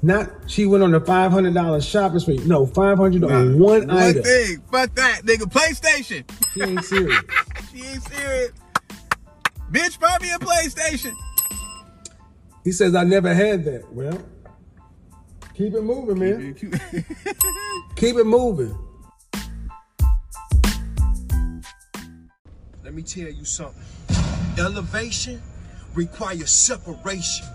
not 0.04 0.30
she 0.48 0.66
went 0.68 0.84
on 0.84 0.94
a 0.94 1.00
five 1.00 1.32
hundred 1.32 1.54
dollars 1.56 1.86
shopping 1.86 2.20
spree. 2.20 2.38
No, 2.46 2.66
five 2.68 2.98
hundred 2.98 3.24
on 3.24 3.58
one, 3.60 3.88
One 3.88 3.90
item. 3.90 4.22
thing. 4.24 4.62
Fuck 4.72 4.94
that, 4.96 5.22
nigga. 5.24 5.52
PlayStation. 5.52 6.24
She 6.54 6.62
ain't 6.62 6.84
serious. 6.84 7.20
She 7.74 7.84
ain't 7.84 8.04
serious. 8.04 8.52
Bitch, 9.72 10.00
buy 10.00 10.16
me 10.22 10.30
a 10.32 10.38
PlayStation. 10.38 11.16
He 12.64 12.72
says, 12.72 12.94
I 12.94 13.04
never 13.04 13.34
had 13.34 13.66
that. 13.66 13.92
Well, 13.92 14.22
keep 15.56 15.74
it 15.74 15.82
moving, 15.82 16.20
man. 16.20 16.54
Keep 17.96 18.16
it 18.18 18.26
moving. 18.28 18.78
Let 22.94 22.98
me 22.98 23.02
tell 23.02 23.34
you 23.34 23.44
something. 23.44 23.74
Elevation 24.56 25.42
requires 25.96 26.52
separation. 26.52 27.48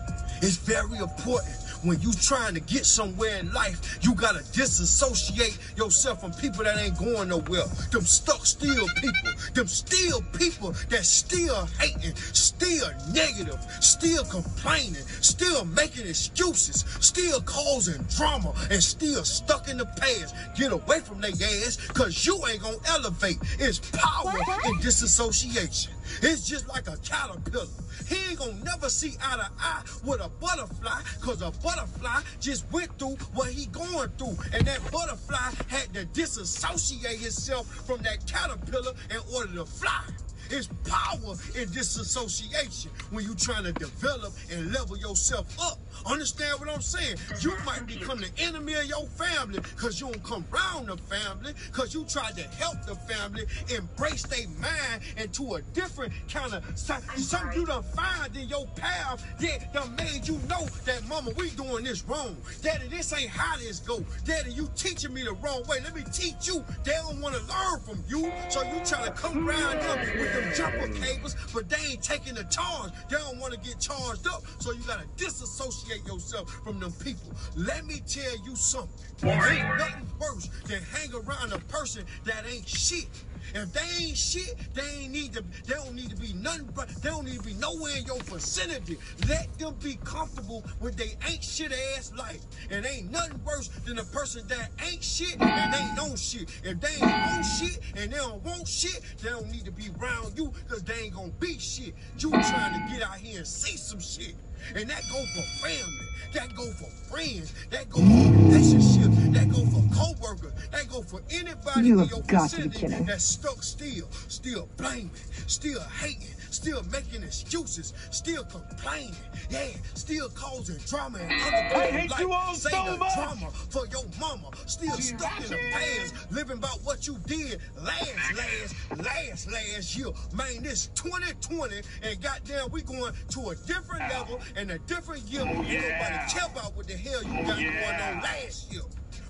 It's 0.43 0.57
very 0.57 0.99
important. 0.99 1.55
When 1.83 2.01
you 2.01 2.13
trying 2.13 2.55
to 2.55 2.61
get 2.61 2.85
somewhere 2.85 3.39
in 3.39 3.53
life, 3.53 3.99
you 4.03 4.15
gotta 4.15 4.43
disassociate 4.53 5.57
yourself 5.77 6.21
from 6.21 6.33
people 6.33 6.65
that 6.65 6.77
ain't 6.77 6.99
going 6.99 7.29
nowhere. 7.29 7.67
Them 7.93 8.03
stuck 8.03 8.45
still 8.45 8.87
people. 8.97 9.33
Them 9.55 9.69
still 9.69 10.23
people 10.37 10.73
that 10.91 11.05
still 11.05 11.67
hating, 11.79 12.17
still 12.17 12.89
negative, 13.13 13.59
still 13.81 14.25
complaining, 14.25 15.05
still 15.21 15.65
making 15.67 16.07
excuses, 16.09 16.85
still 17.01 17.41
causing 17.43 18.03
drama, 18.17 18.53
and 18.71 18.83
still 18.83 19.23
stuck 19.25 19.69
in 19.69 19.79
the 19.79 19.87
past. 19.87 20.35
Get 20.57 20.73
away 20.73 21.01
from 21.01 21.21
their 21.21 21.31
ass, 21.31 21.77
cause 21.95 22.27
you 22.27 22.45
ain't 22.49 22.63
gonna 22.63 22.79
elevate. 22.89 23.39
It's 23.61 23.79
power 23.93 24.35
in 24.67 24.81
disassociation. 24.81 25.93
It's 26.23 26.49
just 26.49 26.69
like 26.69 26.89
a 26.89 26.97
caterpillar. 27.05 27.67
He 28.09 28.17
ain't 28.31 28.39
gonna 28.39 28.65
never 28.65 28.89
see 28.89 29.15
eye 29.23 29.37
to 29.37 29.51
eye 29.61 29.83
with 30.05 30.21
a 30.21 30.29
butterfly, 30.41 31.03
cause 31.21 31.43
a 31.43 31.51
butterfly 31.63 32.21
just 32.41 32.71
went 32.73 32.97
through 32.99 33.17
what 33.35 33.51
he 33.51 33.67
going 33.67 34.09
through. 34.17 34.37
And 34.55 34.67
that 34.67 34.81
butterfly 34.91 35.53
had 35.69 35.93
to 35.95 36.05
disassociate 36.07 37.19
himself 37.19 37.67
from 37.87 38.03
that 38.03 38.27
caterpillar 38.27 38.93
in 39.11 39.21
order 39.35 39.53
to 39.55 39.67
fly. 39.67 40.03
It's 40.51 40.69
power 40.89 41.35
in 41.55 41.71
disassociation 41.71 42.91
when 43.11 43.25
you 43.25 43.35
trying 43.35 43.65
to 43.65 43.73
develop 43.73 44.33
and 44.51 44.73
level 44.73 44.97
yourself 44.97 45.47
up. 45.61 45.79
Understand 46.07 46.61
what 46.61 46.69
I'm 46.69 46.81
saying? 46.81 47.17
You 47.41 47.55
might 47.65 47.87
become 47.87 48.19
the 48.19 48.31
enemy 48.39 48.75
of 48.75 48.85
your 48.87 49.07
family 49.07 49.61
because 49.61 50.01
you 50.01 50.09
don't 50.09 50.23
come 50.23 50.45
round 50.51 50.89
the 50.89 50.97
family 50.97 51.53
because 51.71 51.95
you 51.95 52.05
tried 52.05 52.37
to 52.37 52.43
help 52.43 52.83
the 52.87 52.95
family 52.95 53.45
embrace 53.75 54.23
their 54.25 54.49
mind 54.61 55.03
into 55.17 55.55
a 55.55 55.63
different 55.73 56.13
kind 56.33 56.55
of 56.55 56.65
something 56.79 57.59
you 57.59 57.67
done 57.67 57.83
find 57.83 58.35
in 58.37 58.49
your 58.49 58.67
path 58.77 59.25
that 59.41 59.73
done 59.73 59.95
made 59.97 60.27
you 60.27 60.39
know 60.49 60.67
that 60.85 61.07
mama 61.09 61.31
we 61.37 61.51
doing 61.51 61.85
this 61.85 62.05
wrong. 62.05 62.37
Daddy, 62.63 62.89
this 62.89 63.13
ain't 63.13 63.31
how 63.31 63.57
this 63.59 63.81
go. 63.81 64.05
Daddy, 64.25 64.53
you 64.53 64.69
teaching 64.77 65.13
me 65.13 65.23
the 65.23 65.33
wrong 65.35 65.63
way. 65.69 65.79
Let 65.83 65.95
me 65.95 66.03
teach 66.13 66.47
you. 66.47 66.65
They 66.85 66.93
don't 66.93 67.21
want 67.21 67.35
to 67.35 67.41
learn 67.43 67.81
from 67.81 68.03
you. 68.09 68.33
So 68.49 68.63
you 68.63 68.81
trying 68.85 69.05
to 69.05 69.13
come 69.13 69.49
around 69.49 69.81
them 69.81 69.99
with 70.19 70.33
them 70.33 70.53
jumper 70.55 70.89
cables, 71.01 71.37
but 71.53 71.69
they 71.69 71.77
ain't 71.91 72.03
taking 72.03 72.35
the 72.35 72.45
charge. 72.45 72.93
They 73.09 73.17
don't 73.17 73.39
want 73.39 73.55
to 73.55 73.61
get 73.61 73.79
charged 73.81 74.27
up. 74.27 74.43
So 74.59 74.73
you 74.73 74.83
gotta 74.87 75.07
disassociate 75.17 75.98
yourself 76.07 76.51
from 76.65 76.81
them 76.81 76.93
people. 76.93 77.33
Let 77.57 77.87
me 77.87 78.01
tell 78.07 78.37
you 78.45 78.57
something. 78.57 78.91
There 79.19 79.53
ain't 79.53 79.79
nothing 79.79 80.07
worse 80.21 80.49
than 80.67 80.83
hang 80.83 81.13
around 81.15 81.53
a 81.53 81.59
person 81.61 82.05
that 82.25 82.45
ain't 82.47 82.69
shit. 82.69 83.09
If 83.55 83.73
they 83.73 84.05
ain't 84.05 84.17
shit, 84.17 84.55
they 84.75 84.83
ain't 85.01 85.13
need 85.13 85.33
to. 85.35 85.45
They 85.67 85.75
don't 85.75 85.95
need 85.95 86.11
to 86.11 86.17
be 86.17 86.33
nothing. 86.35 86.69
But 86.75 86.89
they 87.03 87.09
don't 87.09 87.25
need 87.25 87.39
to 87.39 87.43
be 87.43 87.55
nowhere 87.55 87.97
in 87.97 88.05
your 88.05 88.19
vicinity. 88.21 88.99
Let 89.29 89.59
them 89.59 89.75
be 89.83 89.99
comfortable 90.05 90.65
with 90.81 90.97
they 90.97 91.17
ain't 91.29 91.43
shit 91.43 91.73
ass 91.97 92.13
life. 92.17 92.41
And 92.71 92.85
ain't 92.85 93.11
nothing 93.11 93.41
worse 93.45 93.69
than 93.87 93.99
a 93.99 94.05
person 94.05 94.47
that 94.49 94.71
ain't 94.87 95.03
shit 95.03 95.41
and 95.41 95.75
ain't 95.75 95.99
on 95.99 96.17
shit. 96.17 96.51
If 96.63 96.81
they 96.81 96.95
ain't 96.95 97.03
on 97.03 97.43
shit 97.43 97.79
and 97.97 98.13
they 98.13 98.17
don't 98.17 98.43
want 98.45 98.69
shit, 98.69 99.01
they 99.23 99.31
don't 99.31 99.51
need 99.51 99.65
to 99.65 99.73
be 99.73 99.91
around 99.99 100.37
you 100.37 100.53
because 100.67 100.83
they 100.83 101.05
ain't 101.05 101.15
gonna 101.15 101.33
be 101.41 101.59
shit. 101.59 101.95
You 102.19 102.31
trying 102.31 102.75
to 102.75 102.93
get 102.93 103.03
out 103.03 103.17
here 103.17 103.39
and 103.39 103.47
see 103.47 103.77
some 103.77 104.01
shit. 104.01 104.35
And 104.75 104.89
that 104.91 105.03
go 105.11 105.25
for 105.35 105.43
family. 105.67 106.07
That 106.33 106.55
go 106.55 106.67
for 106.73 106.91
friends. 107.11 107.55
That 107.71 107.89
go 107.91 107.99
for 107.99 108.33
relationships. 108.33 108.98
That 109.33 109.51
go 109.51 109.65
for 109.67 109.83
co-workers. 109.95 110.53
That 110.71 110.89
go 110.89 111.03
for 111.03 111.21
anybody 111.31 111.89
You 111.89 111.95
in 111.95 111.99
have 112.01 112.11
your 112.11 112.23
got 112.23 112.51
to 112.51 112.57
be 112.57 112.69
vicinity 112.69 113.05
that's 113.05 113.25
stuck 113.25 113.63
still, 113.63 114.09
still 114.29 114.69
blaming, 114.77 115.11
still 115.47 115.81
hating, 116.01 116.35
still 116.51 116.83
making 116.91 117.23
excuses, 117.23 117.93
still 118.11 118.45
complaining, 118.45 119.15
yeah, 119.51 119.69
still 119.95 120.29
causing 120.31 120.79
drama 120.87 121.19
and 121.19 121.33
other 121.33 122.01
people's 122.01 122.21
life. 122.33 122.57
Say 122.57 122.71
the 122.71 122.97
drama 122.97 123.51
for 123.71 123.87
your 123.89 124.05
mama, 124.19 124.51
still 124.67 124.97
stuck 124.97 125.37
in 125.45 125.51
the 125.51 125.59
past, 125.73 126.33
living 126.33 126.59
about 126.59 126.79
what 126.85 127.07
you 127.07 127.19
did 127.27 127.61
last, 127.83 128.09
last, 128.37 128.75
last, 129.05 129.53
last 129.53 129.97
year. 129.97 130.09
Man, 130.35 130.63
this 130.63 130.89
2020 130.95 131.83
and 132.03 132.23
goddamn, 132.23 132.71
we 132.71 132.83
going 132.83 133.13
to 133.31 133.51
a 133.51 133.57
different 133.67 134.11
level 134.11 134.41
and 134.57 134.71
a 134.71 134.79
different 134.81 135.23
year. 135.25 135.43
Ain't 135.43 135.57
nobody 135.57 136.19
care 136.29 136.47
about 136.51 136.77
what 136.77 136.87
the 136.87 136.97
hell 136.97 137.23
you 137.23 137.33
got 137.45 137.57
going 137.57 138.17
on 138.17 138.23
last 138.23 138.73
year. 138.73 138.83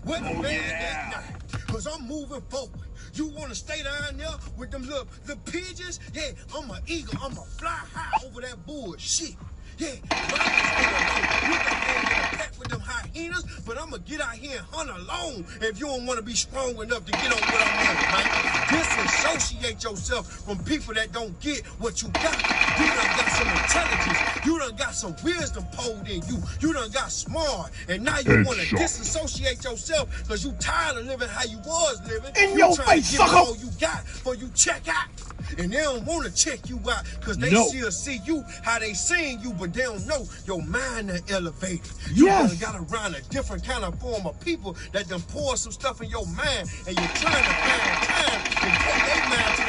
What 0.09 0.23
oh, 0.23 0.29
the 0.33 0.41
man 0.41 0.69
that 0.81 1.13
night? 1.13 1.67
Cause 1.67 1.87
I'm 1.87 2.09
moving 2.09 2.41
forward. 2.49 2.81
You 3.13 3.27
wanna 3.27 3.55
stay 3.55 3.83
down 3.83 4.17
there 4.17 4.31
with 4.57 4.71
them 4.71 4.89
little 4.89 5.07
the 5.27 5.37
pigeons? 5.37 6.01
Yeah, 6.15 6.31
I'm 6.57 6.71
an 6.71 6.81
eagle. 6.87 7.13
I'm 7.23 7.33
a 7.33 7.45
fly 7.61 7.79
high 7.93 8.27
over 8.27 8.41
that 8.41 8.65
bullshit. 8.65 9.37
Yeah, 9.77 9.97
but 10.09 10.41
I'm 10.41 10.49
gonna 10.49 10.65
stay 10.65 10.89
alone. 10.89 11.53
You 11.53 11.59
can 11.61 11.77
hang 11.77 12.07
in 12.09 12.25
a 12.25 12.37
pack 12.41 12.59
with 12.59 12.69
them 12.69 12.81
hyenas, 12.81 13.45
but 13.67 13.79
I'm 13.79 13.91
gonna 13.91 14.03
get 14.05 14.23
out 14.23 14.33
here 14.33 14.57
and 14.57 14.67
hunt 14.73 14.89
alone 14.89 15.45
if 15.61 15.79
you 15.79 15.85
don't 15.85 16.07
wanna 16.07 16.23
be 16.23 16.33
strong 16.33 16.81
enough 16.81 17.05
to 17.05 17.13
get 17.13 17.31
on 17.31 17.41
what 17.45 17.61
I'm 17.61 17.77
on, 17.77 17.97
man. 18.17 18.79
Disassociate 18.81 19.85
yourself 19.85 20.27
from 20.27 20.57
people 20.65 20.95
that 20.95 21.13
don't 21.13 21.39
get 21.41 21.67
what 21.85 22.01
you 22.01 22.09
got. 22.09 22.33
You 22.81 22.87
done 22.87 23.13
got 23.13 23.29
some 23.29 23.49
intelligence. 23.49 24.28
You 24.45 24.59
done 24.59 24.77
got 24.77 24.95
some 24.95 25.15
wisdom 25.23 25.65
poured 25.73 26.09
in 26.09 26.23
you. 26.27 26.43
You 26.61 26.73
done 26.73 26.91
got 26.91 27.11
smart. 27.13 27.71
And 27.89 28.03
now 28.05 28.19
you 28.19 28.43
wanna 28.47 28.65
disassociate 28.67 29.65
yourself 29.65 30.09
because 30.23 30.45
you 30.45 30.53
tired 30.61 30.97
of 30.99 31.07
living 31.07 31.29
how 31.29 31.45
you 31.45 31.59
was 31.59 32.01
living. 32.07 32.33
In 32.37 32.53
you 32.53 32.59
your 32.59 32.75
trying 32.77 32.89
face, 33.03 33.11
to 33.13 33.17
sucker. 33.19 33.37
all 33.37 33.57
you 33.57 33.71
got 33.81 34.07
for 34.07 34.35
you 34.35 34.51
check 34.55 34.89
out. 34.89 35.09
And 35.57 35.73
they 35.73 35.79
don't 35.79 36.05
want 36.05 36.27
to 36.27 36.33
check 36.33 36.69
you 36.69 36.79
out 36.91 37.05
because 37.19 37.39
they 37.39 37.51
No. 37.51 37.67
still 37.69 37.91
see 37.91 38.21
you 38.27 38.45
how 38.63 38.79
they 38.79 38.93
seeing 38.93 39.41
you, 39.41 39.53
but 39.55 39.73
they 39.73 39.83
don't 39.83 40.05
know 40.07 40.27
your 40.47 40.61
mind 40.63 41.09
done 41.09 41.23
elevated. 41.31 41.81
You 42.13 42.27
Yes. 42.27 42.55
got 42.55 42.75
around 42.77 43.15
a 43.15 43.23
different 43.23 43.65
kind 43.65 43.83
of 43.85 43.99
form 43.99 44.27
of 44.27 44.39
people 44.41 44.77
that 44.93 45.09
done 45.09 45.23
pour 45.23 45.57
some 45.57 45.73
stuff 45.73 46.03
in 46.03 46.11
your 46.11 46.27
mind, 46.27 46.69
and 46.87 46.99
you're 46.99 47.09
trying 47.17 47.43
to 47.45 47.55
find 47.65 47.83
time 48.09 48.45
to 48.45 48.61
take 48.61 49.07
their 49.07 49.29
mind 49.31 49.57
to 49.57 49.68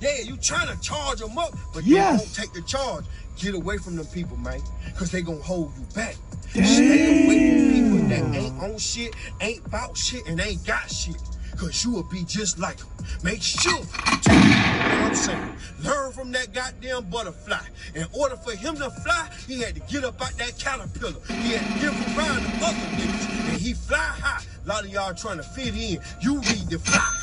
Yeah, 0.00 0.20
you 0.22 0.36
trying 0.36 0.68
to 0.74 0.80
charge 0.82 1.18
them 1.18 1.36
up, 1.38 1.54
but 1.74 1.84
Yes. 1.84 2.20
they 2.20 2.24
won't 2.24 2.34
take 2.34 2.52
the 2.52 2.62
charge. 2.62 3.04
Get 3.38 3.54
away 3.54 3.78
from 3.78 3.96
them 3.96 4.06
people, 4.06 4.36
man, 4.36 4.60
because 4.86 5.10
they 5.10 5.22
gonna 5.22 5.42
hold 5.42 5.72
you 5.78 5.84
back. 5.94 6.16
Stay 6.50 7.24
away 7.24 7.50
from 7.50 7.72
people 7.72 8.08
that 8.08 8.34
ain't 8.36 8.62
on 8.62 8.78
shit, 8.78 9.14
ain't 9.40 9.64
about 9.66 9.96
shit, 9.96 10.26
and 10.26 10.40
ain't 10.40 10.64
got 10.66 10.90
shit. 10.90 11.16
cause 11.56 11.82
you 11.84 11.90
will 11.90 12.04
be 12.04 12.22
just 12.24 12.56
like 12.60 12.78
him. 12.78 12.86
Make 13.24 13.42
sure 13.42 13.72
you 13.72 14.18
take 14.22 14.34
what 14.36 15.08
I'm 15.08 15.14
saying. 15.14 15.56
Learn 15.82 16.12
from 16.12 16.30
that 16.30 16.52
goddamn 16.54 17.10
butterfly. 17.10 17.58
In 17.96 18.06
order 18.16 18.36
for 18.36 18.52
him 18.52 18.76
to 18.76 18.88
fly, 18.90 19.28
he 19.48 19.60
had 19.60 19.74
to 19.74 19.80
get 19.92 20.04
up 20.04 20.22
out 20.22 20.30
that 20.38 20.56
caterpillar. 20.56 21.18
He 21.26 21.54
had 21.54 21.66
to 21.66 21.80
get 21.80 22.16
around 22.16 22.44
the 22.44 22.64
other 22.64 22.76
niggas. 22.94 23.50
And 23.50 23.60
he 23.60 23.72
fly 23.74 23.96
high. 23.98 24.44
A 24.64 24.68
lot 24.68 24.84
of 24.84 24.90
y'all 24.90 25.12
trying 25.14 25.38
to 25.38 25.42
fit 25.42 25.74
in. 25.74 25.98
You 26.20 26.36
need 26.42 26.70
to 26.70 26.78
fly. 26.78 27.17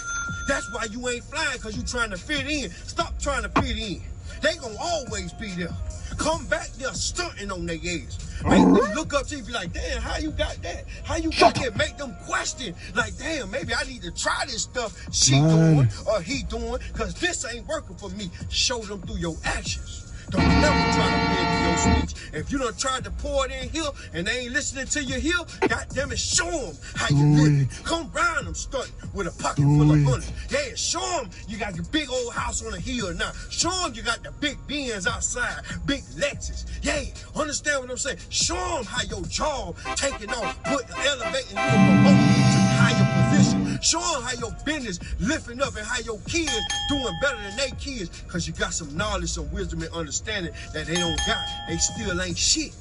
That's 0.47 0.71
why 0.71 0.85
you 0.91 1.07
ain't 1.09 1.23
flying, 1.23 1.59
cause 1.59 1.75
you 1.75 1.83
trying 1.83 2.11
to 2.11 2.17
fit 2.17 2.47
in. 2.47 2.69
Stop 2.71 3.19
trying 3.19 3.43
to 3.43 3.49
fit 3.61 3.77
in. 3.77 4.01
They 4.41 4.55
gonna 4.55 4.75
always 4.79 5.33
be 5.33 5.49
there. 5.51 5.75
Come 6.17 6.45
back 6.45 6.69
there 6.73 6.93
stunting 6.93 7.51
on 7.51 7.65
their 7.65 7.77
ass. 7.77 8.41
Make 8.43 8.61
them 8.61 8.93
look 8.95 9.13
up 9.13 9.27
to 9.27 9.37
you, 9.37 9.43
be 9.43 9.51
like, 9.51 9.73
damn, 9.73 10.01
how 10.01 10.17
you 10.17 10.31
got 10.31 10.61
that? 10.61 10.85
How 11.03 11.15
you 11.15 11.31
got 11.31 11.55
that? 11.55 11.75
Make 11.75 11.97
them 11.97 12.15
question, 12.25 12.75
like, 12.95 13.17
damn, 13.17 13.49
maybe 13.49 13.73
I 13.73 13.83
need 13.83 14.01
to 14.03 14.11
try 14.11 14.43
this 14.45 14.63
stuff 14.63 14.93
she 15.11 15.39
doing 15.39 15.89
or 16.07 16.21
he 16.21 16.43
doing, 16.43 16.79
cause 16.93 17.13
this 17.15 17.45
ain't 17.51 17.67
working 17.67 17.95
for 17.95 18.09
me. 18.09 18.29
Show 18.49 18.79
them 18.79 19.01
through 19.01 19.17
your 19.17 19.35
actions. 19.43 20.13
Don't 20.29 20.47
never 20.61 20.93
try 20.93 21.09
to 21.09 21.34
win 21.75 21.83
through 21.83 21.93
your. 21.93 22.15
If 22.33 22.51
you 22.51 22.57
don't 22.57 22.77
try 22.77 22.99
to 22.99 23.11
pour 23.11 23.45
it 23.45 23.51
in 23.51 23.69
here 23.69 23.89
and 24.13 24.27
they 24.27 24.39
ain't 24.39 24.53
listening 24.53 24.87
to 24.87 25.03
you 25.03 25.19
here, 25.19 25.39
God 25.67 25.85
damn 25.93 26.11
it, 26.11 26.19
show 26.19 26.49
them 26.49 26.75
how 26.95 27.15
you 27.15 27.25
living. 27.25 27.69
Come 27.83 28.11
round 28.11 28.47
them 28.47 28.55
stunting 28.55 28.93
with 29.13 29.27
a 29.27 29.43
pocket 29.43 29.63
full 29.63 29.91
of 29.91 29.99
money. 29.99 30.25
Yeah, 30.49 30.75
show 30.75 30.99
them 30.99 31.29
you 31.47 31.57
got 31.57 31.75
your 31.75 31.85
big 31.85 32.09
old 32.09 32.33
house 32.33 32.63
on 32.65 32.71
the 32.71 32.79
hill 32.79 33.13
now. 33.13 33.31
Show 33.49 33.69
them 33.69 33.93
you 33.93 34.01
got 34.01 34.23
the 34.23 34.31
big 34.31 34.57
Benz 34.67 35.07
outside, 35.07 35.63
big 35.85 36.01
Lexus. 36.17 36.65
Yeah, 36.81 37.03
understand 37.35 37.81
what 37.81 37.91
I'm 37.91 37.97
saying? 37.97 38.17
Show 38.29 38.55
them 38.55 38.85
how 38.85 39.03
your 39.03 39.23
job 39.23 39.77
taking 39.95 40.29
off, 40.31 40.61
put 40.63 40.85
elevating 41.05 41.57
you 41.57 41.63
promoting 41.63 42.17
you 42.17 42.45
to 42.51 42.61
higher 42.77 43.29
position. 43.31 43.54
Show 43.85 43.99
them 43.99 44.23
how 44.23 44.33
your 44.33 44.51
business 44.65 44.99
lifting 45.19 45.61
up 45.61 45.75
and 45.75 45.85
how 45.85 45.99
your 45.99 46.19
kids 46.21 46.51
doing 46.89 47.13
better 47.21 47.37
than 47.37 47.55
they 47.55 47.69
kids 47.77 48.23
because 48.23 48.47
you 48.47 48.53
got 48.53 48.73
some 48.73 48.97
knowledge, 48.97 49.29
some 49.29 49.51
wisdom, 49.51 49.83
and 49.83 49.93
understanding 49.93 50.51
that 50.73 50.87
they 50.87 50.95
don't 50.95 51.19
got. 51.27 51.37
They 51.67 51.77
still 51.77 52.19
ain't 52.19 52.35
shit. 52.35 52.73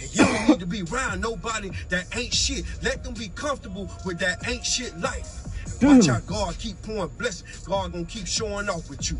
And 0.00 0.14
you 0.14 0.24
don't 0.24 0.48
need 0.50 0.60
to 0.60 0.66
be 0.66 0.82
around 0.82 1.20
nobody 1.20 1.70
that 1.88 2.06
ain't 2.16 2.32
shit. 2.32 2.64
Let 2.84 3.02
them 3.02 3.14
be 3.14 3.30
comfortable 3.34 3.90
with 4.06 4.20
that 4.20 4.48
ain't 4.48 4.64
shit 4.64 4.96
life. 4.98 5.42
Watch 5.82 6.08
out, 6.08 6.24
God 6.26 6.56
keep 6.56 6.80
pouring 6.82 7.10
blessings. 7.18 7.66
God 7.66 7.92
gonna 7.92 8.04
keep 8.04 8.28
showing 8.28 8.68
off 8.68 8.88
with 8.88 9.10
you. 9.10 9.18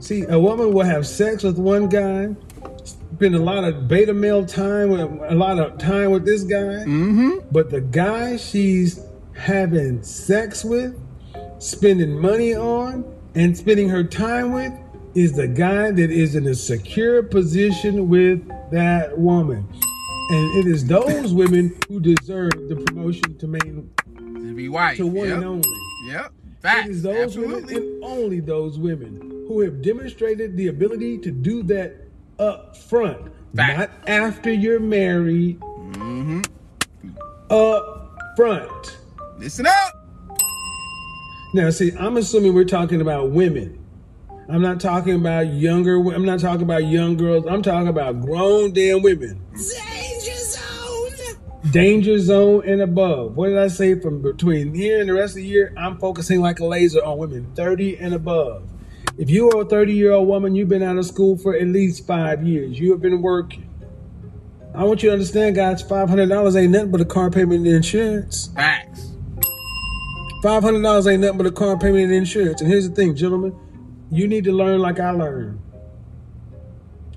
See, 0.00 0.22
a 0.28 0.38
woman 0.38 0.72
will 0.72 0.84
have 0.84 1.06
sex 1.06 1.42
with 1.42 1.58
one 1.58 1.88
guy, 1.88 2.36
spend 3.16 3.34
a 3.34 3.38
lot 3.38 3.64
of 3.64 3.88
beta 3.88 4.12
male 4.12 4.44
time 4.44 4.90
with 4.90 5.00
a 5.00 5.34
lot 5.34 5.58
of 5.58 5.78
time 5.78 6.10
with 6.10 6.26
this 6.26 6.42
guy, 6.42 6.84
mm-hmm. 6.84 7.38
but 7.50 7.70
the 7.70 7.80
guy 7.80 8.36
she's 8.36 9.00
having 9.34 10.02
sex 10.02 10.62
with, 10.62 10.94
spending 11.58 12.20
money 12.20 12.54
on, 12.54 13.10
and 13.34 13.56
spending 13.56 13.88
her 13.88 14.04
time 14.04 14.52
with 14.52 14.70
is 15.14 15.32
the 15.32 15.48
guy 15.48 15.90
that 15.90 16.10
is 16.10 16.34
in 16.34 16.46
a 16.46 16.54
secure 16.54 17.22
position 17.22 18.10
with 18.10 18.46
that 18.70 19.16
woman. 19.18 19.66
And 20.28 20.58
it 20.58 20.66
is 20.70 20.84
those 20.86 21.32
women 21.32 21.74
who 21.88 22.00
deserve 22.00 22.68
the 22.68 22.76
promotion 22.76 23.38
to 23.38 23.46
main 23.46 23.90
To 24.14 24.54
be 24.54 24.68
white. 24.68 24.98
to 24.98 25.06
one 25.06 25.28
yep. 25.28 25.36
and 25.38 25.46
only. 25.46 25.70
Yep. 26.08 26.26
It 26.26 26.60
Facts. 26.60 26.88
is 26.90 27.02
those 27.02 27.16
Absolutely. 27.16 27.76
women 27.76 27.94
and 27.94 28.04
only 28.04 28.40
those 28.40 28.78
women 28.78 29.46
who 29.48 29.60
have 29.60 29.80
demonstrated 29.80 30.54
the 30.58 30.68
ability 30.68 31.16
to 31.18 31.30
do 31.30 31.62
that 31.62 32.05
up 32.38 32.76
front, 32.76 33.32
Fact. 33.54 33.78
not 33.78 34.08
after 34.08 34.52
you're 34.52 34.80
married. 34.80 35.60
Mm-hmm. 35.60 36.42
Up 37.50 38.18
front. 38.36 38.98
Listen 39.38 39.66
up. 39.66 39.92
Now, 41.54 41.70
see, 41.70 41.92
I'm 41.98 42.16
assuming 42.16 42.54
we're 42.54 42.64
talking 42.64 43.00
about 43.00 43.30
women. 43.30 43.82
I'm 44.48 44.62
not 44.62 44.78
talking 44.80 45.14
about 45.14 45.52
younger. 45.52 45.98
wo- 45.98 46.12
I'm 46.12 46.24
not 46.24 46.38
talking 46.40 46.62
about 46.62 46.84
young 46.86 47.16
girls. 47.16 47.46
I'm 47.46 47.62
talking 47.62 47.88
about 47.88 48.20
grown 48.20 48.72
damn 48.72 49.02
women. 49.02 49.40
Danger 49.52 50.34
zone! 50.36 51.12
Danger 51.70 52.18
zone 52.18 52.62
and 52.66 52.80
above. 52.82 53.36
What 53.36 53.48
did 53.48 53.58
I 53.58 53.68
say? 53.68 53.98
From 53.98 54.22
between 54.22 54.74
here 54.74 55.00
and 55.00 55.08
the 55.08 55.14
rest 55.14 55.32
of 55.32 55.36
the 55.36 55.46
year, 55.46 55.72
I'm 55.76 55.98
focusing 55.98 56.40
like 56.40 56.60
a 56.60 56.64
laser 56.66 57.02
on 57.04 57.18
women 57.18 57.52
30 57.56 57.96
and 57.98 58.14
above. 58.14 58.62
If 59.18 59.30
you 59.30 59.50
are 59.50 59.62
a 59.62 59.64
30 59.64 59.94
year 59.94 60.12
old 60.12 60.28
woman, 60.28 60.54
you've 60.54 60.68
been 60.68 60.82
out 60.82 60.98
of 60.98 61.06
school 61.06 61.38
for 61.38 61.56
at 61.56 61.66
least 61.66 62.06
five 62.06 62.46
years. 62.46 62.78
You 62.78 62.90
have 62.92 63.00
been 63.00 63.22
working. 63.22 63.68
I 64.74 64.84
want 64.84 65.02
you 65.02 65.08
to 65.08 65.14
understand, 65.14 65.56
guys, 65.56 65.82
$500 65.82 66.60
ain't 66.60 66.70
nothing 66.70 66.90
but 66.90 67.00
a 67.00 67.06
car 67.06 67.30
payment 67.30 67.66
and 67.66 67.76
insurance. 67.76 68.48
Facts. 68.48 69.12
$500 70.44 71.10
ain't 71.10 71.22
nothing 71.22 71.38
but 71.38 71.46
a 71.46 71.50
car 71.50 71.78
payment 71.78 72.04
and 72.04 72.12
insurance. 72.12 72.60
And 72.60 72.70
here's 72.70 72.86
the 72.86 72.94
thing, 72.94 73.16
gentlemen, 73.16 73.58
you 74.10 74.28
need 74.28 74.44
to 74.44 74.52
learn 74.52 74.80
like 74.80 75.00
I 75.00 75.12
learned. 75.12 75.60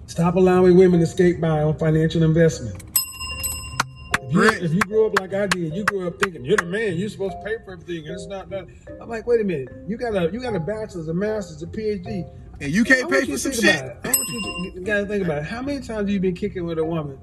Stop 0.05 0.35
allowing 0.35 0.77
women 0.77 1.01
to 1.01 1.05
skate 1.05 1.41
by 1.41 1.61
on 1.61 1.77
financial 1.77 2.23
investment. 2.23 2.81
If 4.29 4.33
you, 4.35 4.65
if 4.65 4.73
you 4.73 4.79
grew 4.81 5.07
up 5.07 5.19
like 5.19 5.33
I 5.33 5.47
did, 5.47 5.73
you 5.73 5.83
grew 5.83 6.07
up 6.07 6.19
thinking 6.19 6.45
you're 6.45 6.57
the 6.57 6.65
man. 6.65 6.97
You're 6.97 7.09
supposed 7.09 7.35
to 7.39 7.43
pay 7.43 7.55
for 7.65 7.73
everything, 7.73 8.05
and 8.07 8.13
it's 8.15 8.27
not 8.27 8.49
that. 8.49 8.67
I'm 9.01 9.09
like, 9.09 9.25
wait 9.27 9.41
a 9.41 9.43
minute. 9.43 9.69
You 9.87 9.97
got 9.97 10.15
a 10.15 10.29
you 10.31 10.39
got 10.39 10.55
a 10.55 10.59
bachelor's, 10.59 11.07
a 11.07 11.13
master's, 11.13 11.61
a 11.63 11.67
PhD. 11.67 12.29
And 12.61 12.71
you 12.71 12.83
can't 12.83 13.09
pay 13.09 13.25
for 13.25 13.37
some 13.37 13.53
shit. 13.53 13.81
I 13.81 14.07
want 14.07 14.27
you 14.75 14.83
to 14.85 15.05
think 15.05 15.23
about 15.23 15.39
it. 15.39 15.43
How 15.45 15.61
many 15.61 15.77
times 15.77 15.89
have 15.89 16.09
you 16.09 16.19
been 16.19 16.35
kicking 16.35 16.65
with 16.65 16.77
a 16.77 16.83
woman, 16.83 17.17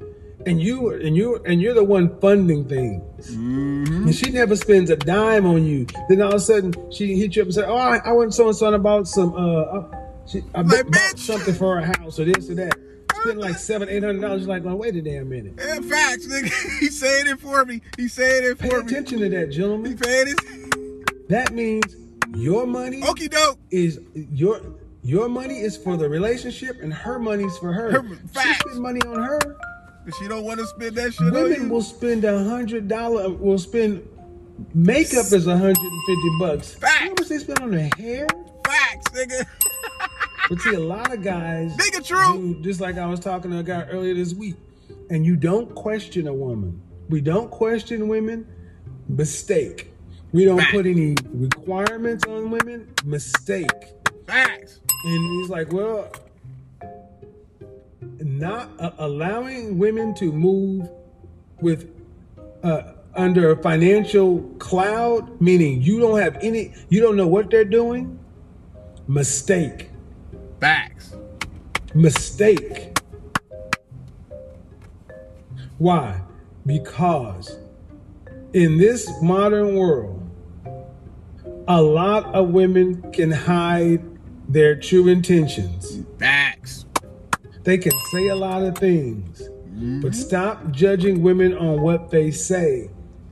and 0.47 0.61
you 0.61 0.95
and 0.95 1.15
you 1.17 1.37
and 1.45 1.61
you're 1.61 1.75
the 1.75 1.85
one 1.85 2.19
funding 2.21 2.65
things, 2.69 3.03
Mm-hmm. 3.37 4.05
and 4.07 4.15
she 4.15 4.31
never 4.31 4.57
spends 4.57 4.89
a 4.91 4.97
dime 4.97 5.45
on 5.47 5.65
you. 5.65 5.87
Then 6.09 6.23
all 6.23 6.29
of 6.31 6.35
a 6.35 6.41
sudden 6.41 6.73
she 6.91 7.17
hit 7.17 7.37
you 7.37 7.43
up 7.43 7.47
and 7.47 7.55
say, 7.55 7.65
"Oh, 7.65 7.77
I, 7.77 7.99
I 7.99 8.13
went 8.13 8.33
so 8.35 8.47
and 8.49 8.57
so 8.57 8.73
about 8.73 9.07
some 9.09 9.35
uh, 9.35 9.61
uh 9.63 10.01
she, 10.27 10.43
I 10.55 10.63
Like, 10.63 10.85
bought 10.87 10.93
bitch. 10.93 11.19
something 11.19 11.55
for 11.55 11.81
her 11.81 11.87
house 11.99 12.19
or 12.19 12.25
this 12.25 12.49
or 12.51 12.55
that." 12.57 12.75
Spend 13.23 13.39
like 13.39 13.57
seven, 13.57 13.89
eight 13.89 14.03
hundred 14.03 14.21
dollars. 14.21 14.47
Like, 14.47 14.65
well, 14.65 14.77
wait 14.77 14.95
a 14.97 15.03
damn 15.03 15.29
minute. 15.29 15.55
Yeah, 15.59 15.81
facts, 15.81 16.27
nigga. 16.27 16.51
He 16.81 16.89
saying 16.89 17.27
it 17.29 17.41
for 17.41 17.65
me. 17.65 17.81
He 17.97 18.09
saying 18.09 18.45
it 18.45 18.59
Pay 18.59 18.69
for 18.71 18.83
me. 18.83 18.87
attention 18.93 19.19
to 19.21 19.29
that, 19.31 19.49
He 19.51 19.57
gentlemen. 19.57 19.97
paying 19.97 20.29
it. 20.29 21.29
That 21.29 21.53
means 21.53 21.97
your 22.37 22.67
money 22.67 23.01
Okie 23.03 23.31
doke. 23.31 23.59
is 23.71 24.01
your 24.15 24.61
your 25.03 25.29
money 25.29 25.61
is 25.61 25.77
for 25.77 25.97
the 25.97 26.09
relationship, 26.09 26.77
and 26.83 26.93
her 26.93 27.19
money's 27.19 27.57
for 27.59 27.73
her. 27.73 27.91
Her- 28.03 28.09
She 28.09 28.27
facts. 28.29 28.61
spend 28.61 28.81
money 28.83 29.01
on 29.07 29.23
her. 29.23 29.39
She 30.21 30.29
don't 30.29 30.45
want 30.45 30.61
to 30.61 30.67
spend 30.67 30.95
that 30.97 31.15
shit 31.15 31.27
on 31.27 31.33
Women 31.33 31.69
will 31.69 31.83
spend 31.83 32.25
a 32.25 32.45
hundred 32.45 32.87
dollar. 32.89 33.29
Will 33.31 33.59
spend 33.59 34.07
makeup 34.75 35.33
is 35.33 35.47
a 35.49 35.57
hundred 35.59 35.79
and 35.79 36.03
fifty 36.07 36.31
bucks. 36.39 36.75
You 36.75 36.81
know 36.81 36.89
how 36.89 37.09
much 37.09 37.29
they 37.29 37.39
spend 37.39 37.59
on 37.61 37.71
their 37.73 37.91
hair? 37.97 38.27
Facts, 38.65 39.07
nigga. 39.13 39.47
But 40.49 40.61
see, 40.61 40.75
a 40.75 40.81
lot 40.81 41.13
of 41.13 41.23
guys, 41.23 41.77
do- 41.77 42.59
just 42.63 42.81
like 42.81 42.99
I 42.99 43.07
was 43.07 43.21
talking 43.21 43.51
to 43.51 43.59
a 43.59 43.63
guy 43.63 43.83
earlier 43.85 44.15
this 44.15 44.33
week, 44.35 44.57
and 45.11 45.27
you 45.27 45.37
don't 45.37 45.75
question 45.75 46.29
a 46.29 46.35
woman. 46.35 46.81
We 47.09 47.21
don't 47.21 47.51
question 47.51 48.09
women. 48.09 48.47
Mistake. 49.09 49.93
We 50.33 50.45
don't 50.45 50.59
Fact. 50.59 50.73
put 50.73 50.87
any 50.87 51.15
requirements 51.33 52.25
on 52.27 52.51
women. 52.51 52.93
Mistake. 53.05 53.71
Facts. 54.27 54.81
And 55.05 55.41
he's 55.41 55.49
like, 55.49 55.73
well, 55.73 56.13
not 58.21 58.71
uh, 58.81 58.91
allowing 58.99 59.79
women 59.79 60.15
to 60.17 60.33
move 60.33 60.89
with 61.61 61.89
uh, 62.63 62.93
under 63.15 63.53
a 63.53 63.57
financial 63.63 64.41
cloud, 64.59 65.41
meaning 65.41 65.81
you 65.81 66.01
don't 66.01 66.19
have 66.19 66.37
any, 66.43 66.75
you 66.89 67.01
don't 67.01 67.17
know 67.17 67.29
what 67.29 67.51
they're 67.51 67.65
doing. 67.65 68.19
Mistake. 69.07 69.91
Facts. 70.61 71.15
Mistake. 71.95 72.99
Why? 75.79 76.21
Because 76.65 77.59
in 78.53 78.79
this 78.79 79.11
modern 79.23 79.77
world, 79.77 80.23
a 81.69 81.83
lot 81.83 82.25
of 82.35 82.51
women 82.51 83.11
can 83.13 83.31
hide 83.31 84.03
their 84.49 84.77
true 84.77 85.09
intentions. 85.09 86.03
Facts. 86.19 86.87
They 87.65 87.79
can 87.79 87.93
say 88.13 88.29
a 88.29 88.37
lot 88.37 88.63
of 88.63 88.79
things, 88.79 89.43
but 89.43 89.77
mm-hmm. 89.77 90.11
stop 90.13 90.71
judging 90.71 91.23
women 91.23 91.57
on 91.57 91.83
what 91.83 92.11
they 92.11 92.31
say. 92.31 92.91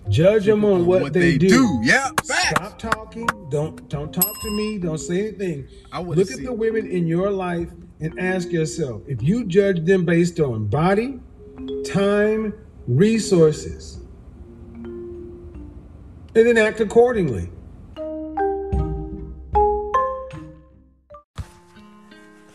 Judge 0.08 0.44
them 0.44 0.64
on 0.64 0.86
what, 0.86 1.12
they, 1.12 1.38
do. 1.38 1.80
Yeah. 1.82 2.10
Facts. 2.24 2.50
Stop 2.50 2.78
talking. 2.78 3.26
Don't 3.50 3.88
don't 3.88 4.12
talk 4.12 4.40
to 4.42 4.50
me. 4.50 4.78
Don't 4.78 4.98
say 4.98 5.28
anything. 5.28 5.66
I 5.92 6.00
Look 6.02 6.30
at 6.30 6.42
the 6.42 6.52
women 6.52 6.86
in 6.86 7.06
your 7.06 7.30
life 7.30 7.70
and 8.00 8.18
ask 8.18 8.50
yourself 8.50 9.02
if 9.08 9.22
you 9.22 9.44
judge 9.44 9.84
them 9.84 10.04
based 10.04 10.40
on 10.40 10.66
body, 10.66 11.20
time, 11.86 12.52
resources, 12.86 14.00
and 16.34 16.34
then 16.34 16.58
act 16.58 16.80
accordingly. 16.80 17.50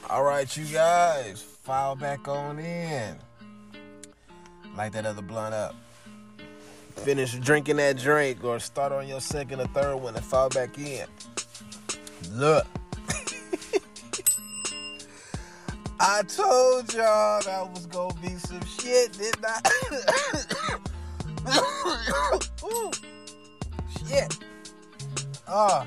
All 0.09 0.23
right, 0.23 0.55
you 0.57 0.65
guys, 0.65 1.41
file 1.41 1.95
back 1.95 2.27
on 2.27 2.59
in. 2.59 3.15
light 4.75 4.91
that 4.93 5.05
other 5.05 5.21
blunt 5.21 5.53
up. 5.53 5.75
Finish 6.95 7.33
drinking 7.35 7.77
that 7.77 7.97
drink 7.97 8.43
or 8.43 8.59
start 8.59 8.91
on 8.91 9.07
your 9.07 9.21
second 9.21 9.61
or 9.61 9.67
third 9.67 9.95
one 9.97 10.15
and 10.15 10.25
fall 10.25 10.49
back 10.49 10.77
in. 10.77 11.05
Look. 12.31 12.67
I 15.99 16.23
told 16.23 16.93
y'all 16.93 17.41
that 17.41 17.69
was 17.73 17.85
gonna 17.87 18.13
be 18.21 18.29
some 18.29 18.63
shit, 18.65 19.13
didn't 19.13 19.45
I? 19.45 19.59
Ooh. 22.63 22.91
Shit. 24.07 24.37
Ah. 25.47 25.85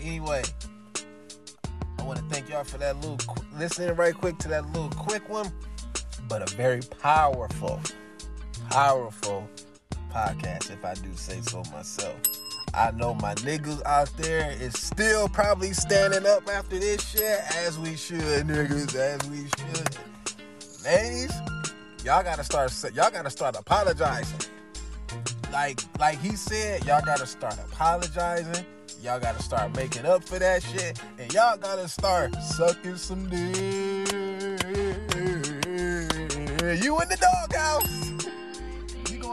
Anyway, 0.00 0.42
I 1.98 2.02
want 2.02 2.18
to 2.18 2.24
thank 2.26 2.48
y'all 2.48 2.64
for 2.64 2.78
that 2.78 2.96
little 2.96 3.18
qu- 3.18 3.44
listening 3.58 3.94
right 3.96 4.14
quick 4.14 4.38
to 4.38 4.48
that 4.48 4.66
little 4.72 4.88
quick 4.90 5.28
one, 5.28 5.52
but 6.28 6.40
a 6.40 6.46
very 6.56 6.80
powerful, 7.00 7.78
powerful 8.70 9.48
podcast, 10.12 10.70
if 10.70 10.84
I 10.84 10.94
do 10.94 11.12
say 11.16 11.40
so 11.40 11.62
myself. 11.72 12.16
I 12.72 12.92
know 12.92 13.14
my 13.14 13.34
niggas 13.34 13.84
out 13.84 14.10
there 14.16 14.52
is 14.60 14.74
still 14.80 15.28
probably 15.28 15.72
standing 15.72 16.24
up 16.24 16.48
after 16.48 16.78
this 16.78 17.04
shit, 17.04 17.40
as 17.56 17.78
we 17.80 17.96
should, 17.96 18.46
niggas, 18.46 18.94
as 18.94 19.28
we 19.28 19.48
should. 19.58 19.96
Ladies, 20.84 21.32
y'all 22.04 22.22
gotta 22.22 22.44
start. 22.44 22.72
Y'all 22.94 23.10
gotta 23.10 23.28
start 23.28 23.56
apologizing. 23.58 24.38
Like, 25.52 25.80
like 25.98 26.20
he 26.20 26.36
said, 26.36 26.84
y'all 26.84 27.02
gotta 27.04 27.26
start 27.26 27.56
apologizing. 27.72 28.64
Y'all 29.02 29.18
gotta 29.18 29.42
start 29.42 29.74
making 29.74 30.06
up 30.06 30.22
for 30.22 30.38
that 30.38 30.62
shit, 30.62 31.00
and 31.18 31.32
y'all 31.34 31.56
gotta 31.56 31.88
start 31.88 32.36
sucking 32.36 32.96
some 32.96 33.28
dick. 33.28 34.06
You 36.84 37.00
in 37.00 37.08
the 37.08 37.18
doghouse. 37.20 38.09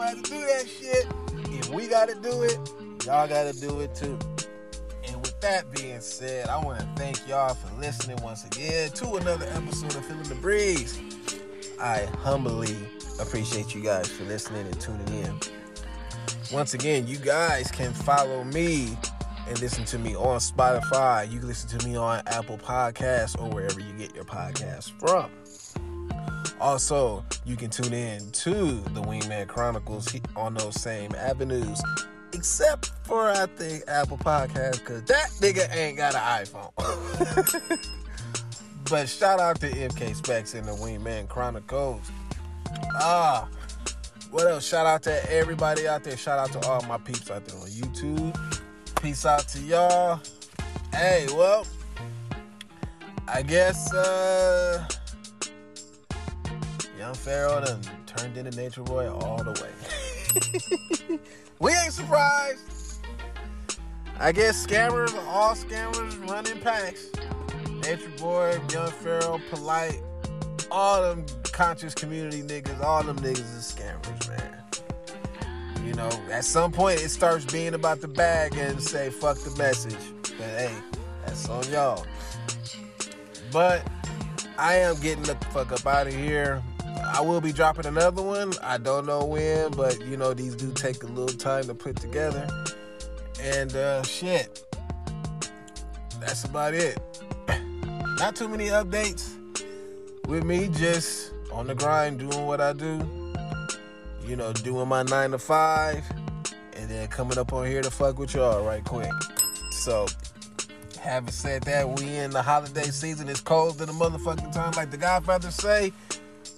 To 0.07 0.15
do 0.21 0.39
that 0.39 0.65
shit. 0.67 1.05
If 1.51 1.69
we 1.69 1.87
gotta 1.87 2.15
do 2.15 2.43
it, 2.43 2.57
y'all 3.05 3.27
gotta 3.27 3.51
do 3.59 3.81
it 3.81 3.93
too. 3.93 4.17
And 5.05 5.17
with 5.17 5.37
that 5.41 5.69
being 5.73 5.99
said, 5.99 6.47
I 6.47 6.63
want 6.63 6.79
to 6.79 6.85
thank 6.95 7.27
y'all 7.27 7.53
for 7.53 7.69
listening 7.81 8.17
once 8.23 8.45
again 8.45 8.89
to 8.91 9.15
another 9.15 9.45
episode 9.47 9.95
of 9.95 10.05
Feeling 10.05 10.23
the 10.23 10.35
Breeze. 10.35 10.97
I 11.81 12.05
humbly 12.19 12.73
appreciate 13.19 13.75
you 13.75 13.83
guys 13.83 14.07
for 14.07 14.23
listening 14.23 14.65
and 14.65 14.79
tuning 14.79 15.07
in. 15.09 15.39
Once 16.53 16.73
again, 16.73 17.05
you 17.05 17.17
guys 17.17 17.69
can 17.69 17.91
follow 17.91 18.45
me 18.45 18.97
and 19.45 19.59
listen 19.59 19.83
to 19.85 19.99
me 19.99 20.15
on 20.15 20.39
Spotify. 20.39 21.29
You 21.29 21.39
can 21.39 21.49
listen 21.49 21.77
to 21.77 21.85
me 21.85 21.97
on 21.97 22.21
Apple 22.27 22.57
Podcasts 22.57 23.37
or 23.41 23.49
wherever 23.49 23.81
you 23.81 23.91
get 23.97 24.15
your 24.15 24.23
podcasts 24.23 24.89
from. 25.01 25.29
Also, 26.59 27.23
you 27.45 27.55
can 27.55 27.69
tune 27.69 27.93
in 27.93 28.29
to 28.31 28.51
the 28.93 29.01
Wingman 29.01 29.47
Chronicles 29.47 30.15
on 30.35 30.55
those 30.55 30.79
same 30.79 31.13
avenues, 31.15 31.81
except 32.33 32.91
for 33.03 33.29
I 33.29 33.45
think 33.45 33.83
Apple 33.87 34.17
Podcasts, 34.17 34.79
because 34.79 35.03
that 35.03 35.29
nigga 35.39 35.73
ain't 35.75 35.97
got 35.97 36.15
an 36.15 36.45
iPhone. 36.45 37.89
but 38.89 39.07
shout 39.07 39.39
out 39.39 39.59
to 39.61 39.69
MK 39.69 40.15
Specs 40.15 40.53
and 40.53 40.67
the 40.67 40.73
Wingman 40.73 41.27
Chronicles. 41.29 42.09
Ah, 42.95 43.47
what 44.31 44.47
else? 44.47 44.67
Shout 44.67 44.85
out 44.85 45.03
to 45.03 45.31
everybody 45.31 45.87
out 45.87 46.03
there. 46.03 46.17
Shout 46.17 46.39
out 46.39 46.51
to 46.59 46.67
all 46.67 46.81
my 46.83 46.97
peeps 46.97 47.31
out 47.31 47.45
there 47.45 47.57
on 47.59 47.67
YouTube. 47.67 48.61
Peace 49.01 49.25
out 49.25 49.47
to 49.49 49.59
y'all. 49.59 50.19
Hey, 50.91 51.27
well, 51.33 51.65
I 53.27 53.41
guess 53.41 53.93
uh 53.93 54.87
Pharaoh 57.27 57.59
done 57.59 57.81
turned 58.05 58.37
into 58.37 58.55
Nature 58.55 58.83
Boy 58.83 59.11
all 59.11 59.43
the 59.43 59.51
way. 59.61 61.19
we 61.59 61.73
ain't 61.73 61.91
surprised. 61.91 63.01
I 64.17 64.31
guess 64.31 64.65
scammers, 64.65 65.13
all 65.27 65.53
scammers 65.53 66.29
running 66.29 66.57
packs. 66.61 67.09
Nature 67.83 68.13
Boy, 68.17 68.57
Young 68.71 68.91
Pharaoh, 68.91 69.41
Polight, 69.51 70.01
all 70.71 71.01
them 71.01 71.25
conscious 71.51 71.93
community 71.93 72.43
niggas, 72.43 72.81
all 72.81 73.03
them 73.03 73.19
niggas 73.19 73.57
is 73.57 73.75
scammers, 73.75 74.29
man. 74.29 75.85
You 75.85 75.95
know, 75.95 76.09
at 76.31 76.45
some 76.45 76.71
point 76.71 77.01
it 77.01 77.09
starts 77.09 77.43
being 77.43 77.73
about 77.73 77.99
the 77.99 78.07
bag 78.07 78.55
and 78.55 78.81
say 78.81 79.09
fuck 79.09 79.37
the 79.39 79.53
message. 79.57 79.97
But 80.37 80.47
hey, 80.47 80.73
that's 81.25 81.49
on 81.49 81.69
y'all. 81.73 82.05
But 83.51 83.85
I 84.57 84.75
am 84.75 84.97
getting 85.01 85.23
the 85.23 85.35
fuck 85.51 85.73
up 85.73 85.85
out 85.85 86.07
of 86.07 86.13
here. 86.13 86.63
I 87.17 87.21
will 87.21 87.41
be 87.41 87.51
dropping 87.51 87.87
another 87.87 88.21
one. 88.21 88.53
I 88.61 88.77
don't 88.77 89.07
know 89.07 89.25
when, 89.25 89.71
but 89.71 89.99
you 90.05 90.17
know, 90.17 90.35
these 90.35 90.55
do 90.55 90.71
take 90.71 91.01
a 91.01 91.07
little 91.07 91.35
time 91.35 91.63
to 91.63 91.73
put 91.73 91.95
together. 91.95 92.47
And 93.41 93.75
uh 93.75 94.03
shit. 94.03 94.63
That's 96.19 96.43
about 96.43 96.75
it. 96.75 96.99
Not 98.19 98.35
too 98.35 98.47
many 98.47 98.65
updates 98.65 99.33
with 100.27 100.43
me, 100.43 100.67
just 100.67 101.33
on 101.51 101.65
the 101.65 101.73
grind, 101.73 102.19
doing 102.19 102.45
what 102.45 102.61
I 102.61 102.73
do. 102.73 103.01
You 104.23 104.35
know, 104.35 104.53
doing 104.53 104.87
my 104.87 105.01
nine 105.01 105.31
to 105.31 105.39
five, 105.39 106.03
and 106.73 106.87
then 106.87 107.07
coming 107.07 107.39
up 107.39 107.51
on 107.51 107.65
here 107.65 107.81
to 107.81 107.89
fuck 107.89 108.19
with 108.19 108.35
y'all 108.35 108.63
right 108.63 108.83
quick. 108.83 109.09
So, 109.71 110.05
having 110.99 111.31
said 111.31 111.63
that, 111.63 111.89
we 111.89 112.15
in 112.15 112.29
the 112.29 112.43
holiday 112.43 112.91
season. 112.91 113.27
It's 113.27 113.41
cold 113.41 113.81
in 113.81 113.87
the 113.87 113.93
motherfucking 113.93 114.51
time, 114.51 114.73
like 114.73 114.91
the 114.91 114.97
Godfather 114.97 115.49
say. 115.49 115.93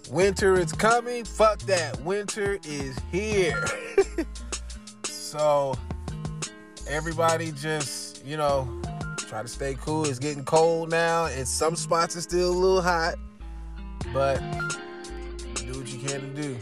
Winter 0.10 0.60
is 0.60 0.72
coming. 0.72 1.24
Fuck 1.24 1.60
that. 1.60 1.99
Winter 2.01 2.57
is 2.66 2.97
here. 3.12 3.64
so, 5.03 5.76
everybody 6.88 7.51
just, 7.51 8.26
you 8.26 8.36
know, 8.36 8.68
try 9.18 9.43
to 9.43 9.47
stay 9.47 9.76
cool. 9.80 10.05
It's 10.05 10.18
getting 10.18 10.43
cold 10.43 10.89
now. 10.89 11.26
In 11.26 11.45
some 11.45 11.76
spots, 11.76 12.16
it's 12.16 12.24
still 12.24 12.49
a 12.49 12.51
little 12.51 12.82
hot. 12.82 13.16
But 14.12 14.39
do 15.53 15.80
what 15.80 15.88
you 15.88 15.99
can 15.99 16.22
to 16.22 16.41
do. 16.41 16.57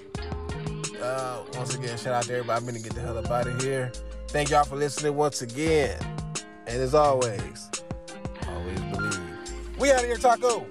Uh, 1.02 1.44
once 1.54 1.74
again, 1.74 1.98
shout 1.98 2.14
out 2.14 2.24
to 2.24 2.34
everybody. 2.34 2.60
I'm 2.60 2.66
gonna 2.66 2.80
get 2.80 2.94
the 2.94 3.02
hell 3.02 3.18
up 3.18 3.30
out 3.32 3.48
of 3.48 3.62
here. 3.62 3.92
Thank 4.28 4.50
y'all 4.50 4.66
for 4.66 4.76
listening 4.76 5.16
once 5.16 5.42
again. 5.42 5.98
And 6.66 6.82
as 6.82 6.94
always, 6.94 7.70
always 8.50 8.80
believe. 8.82 9.22
We 9.80 9.92
out 9.92 10.02
of 10.02 10.06
here, 10.06 10.18
Taco. 10.18 10.68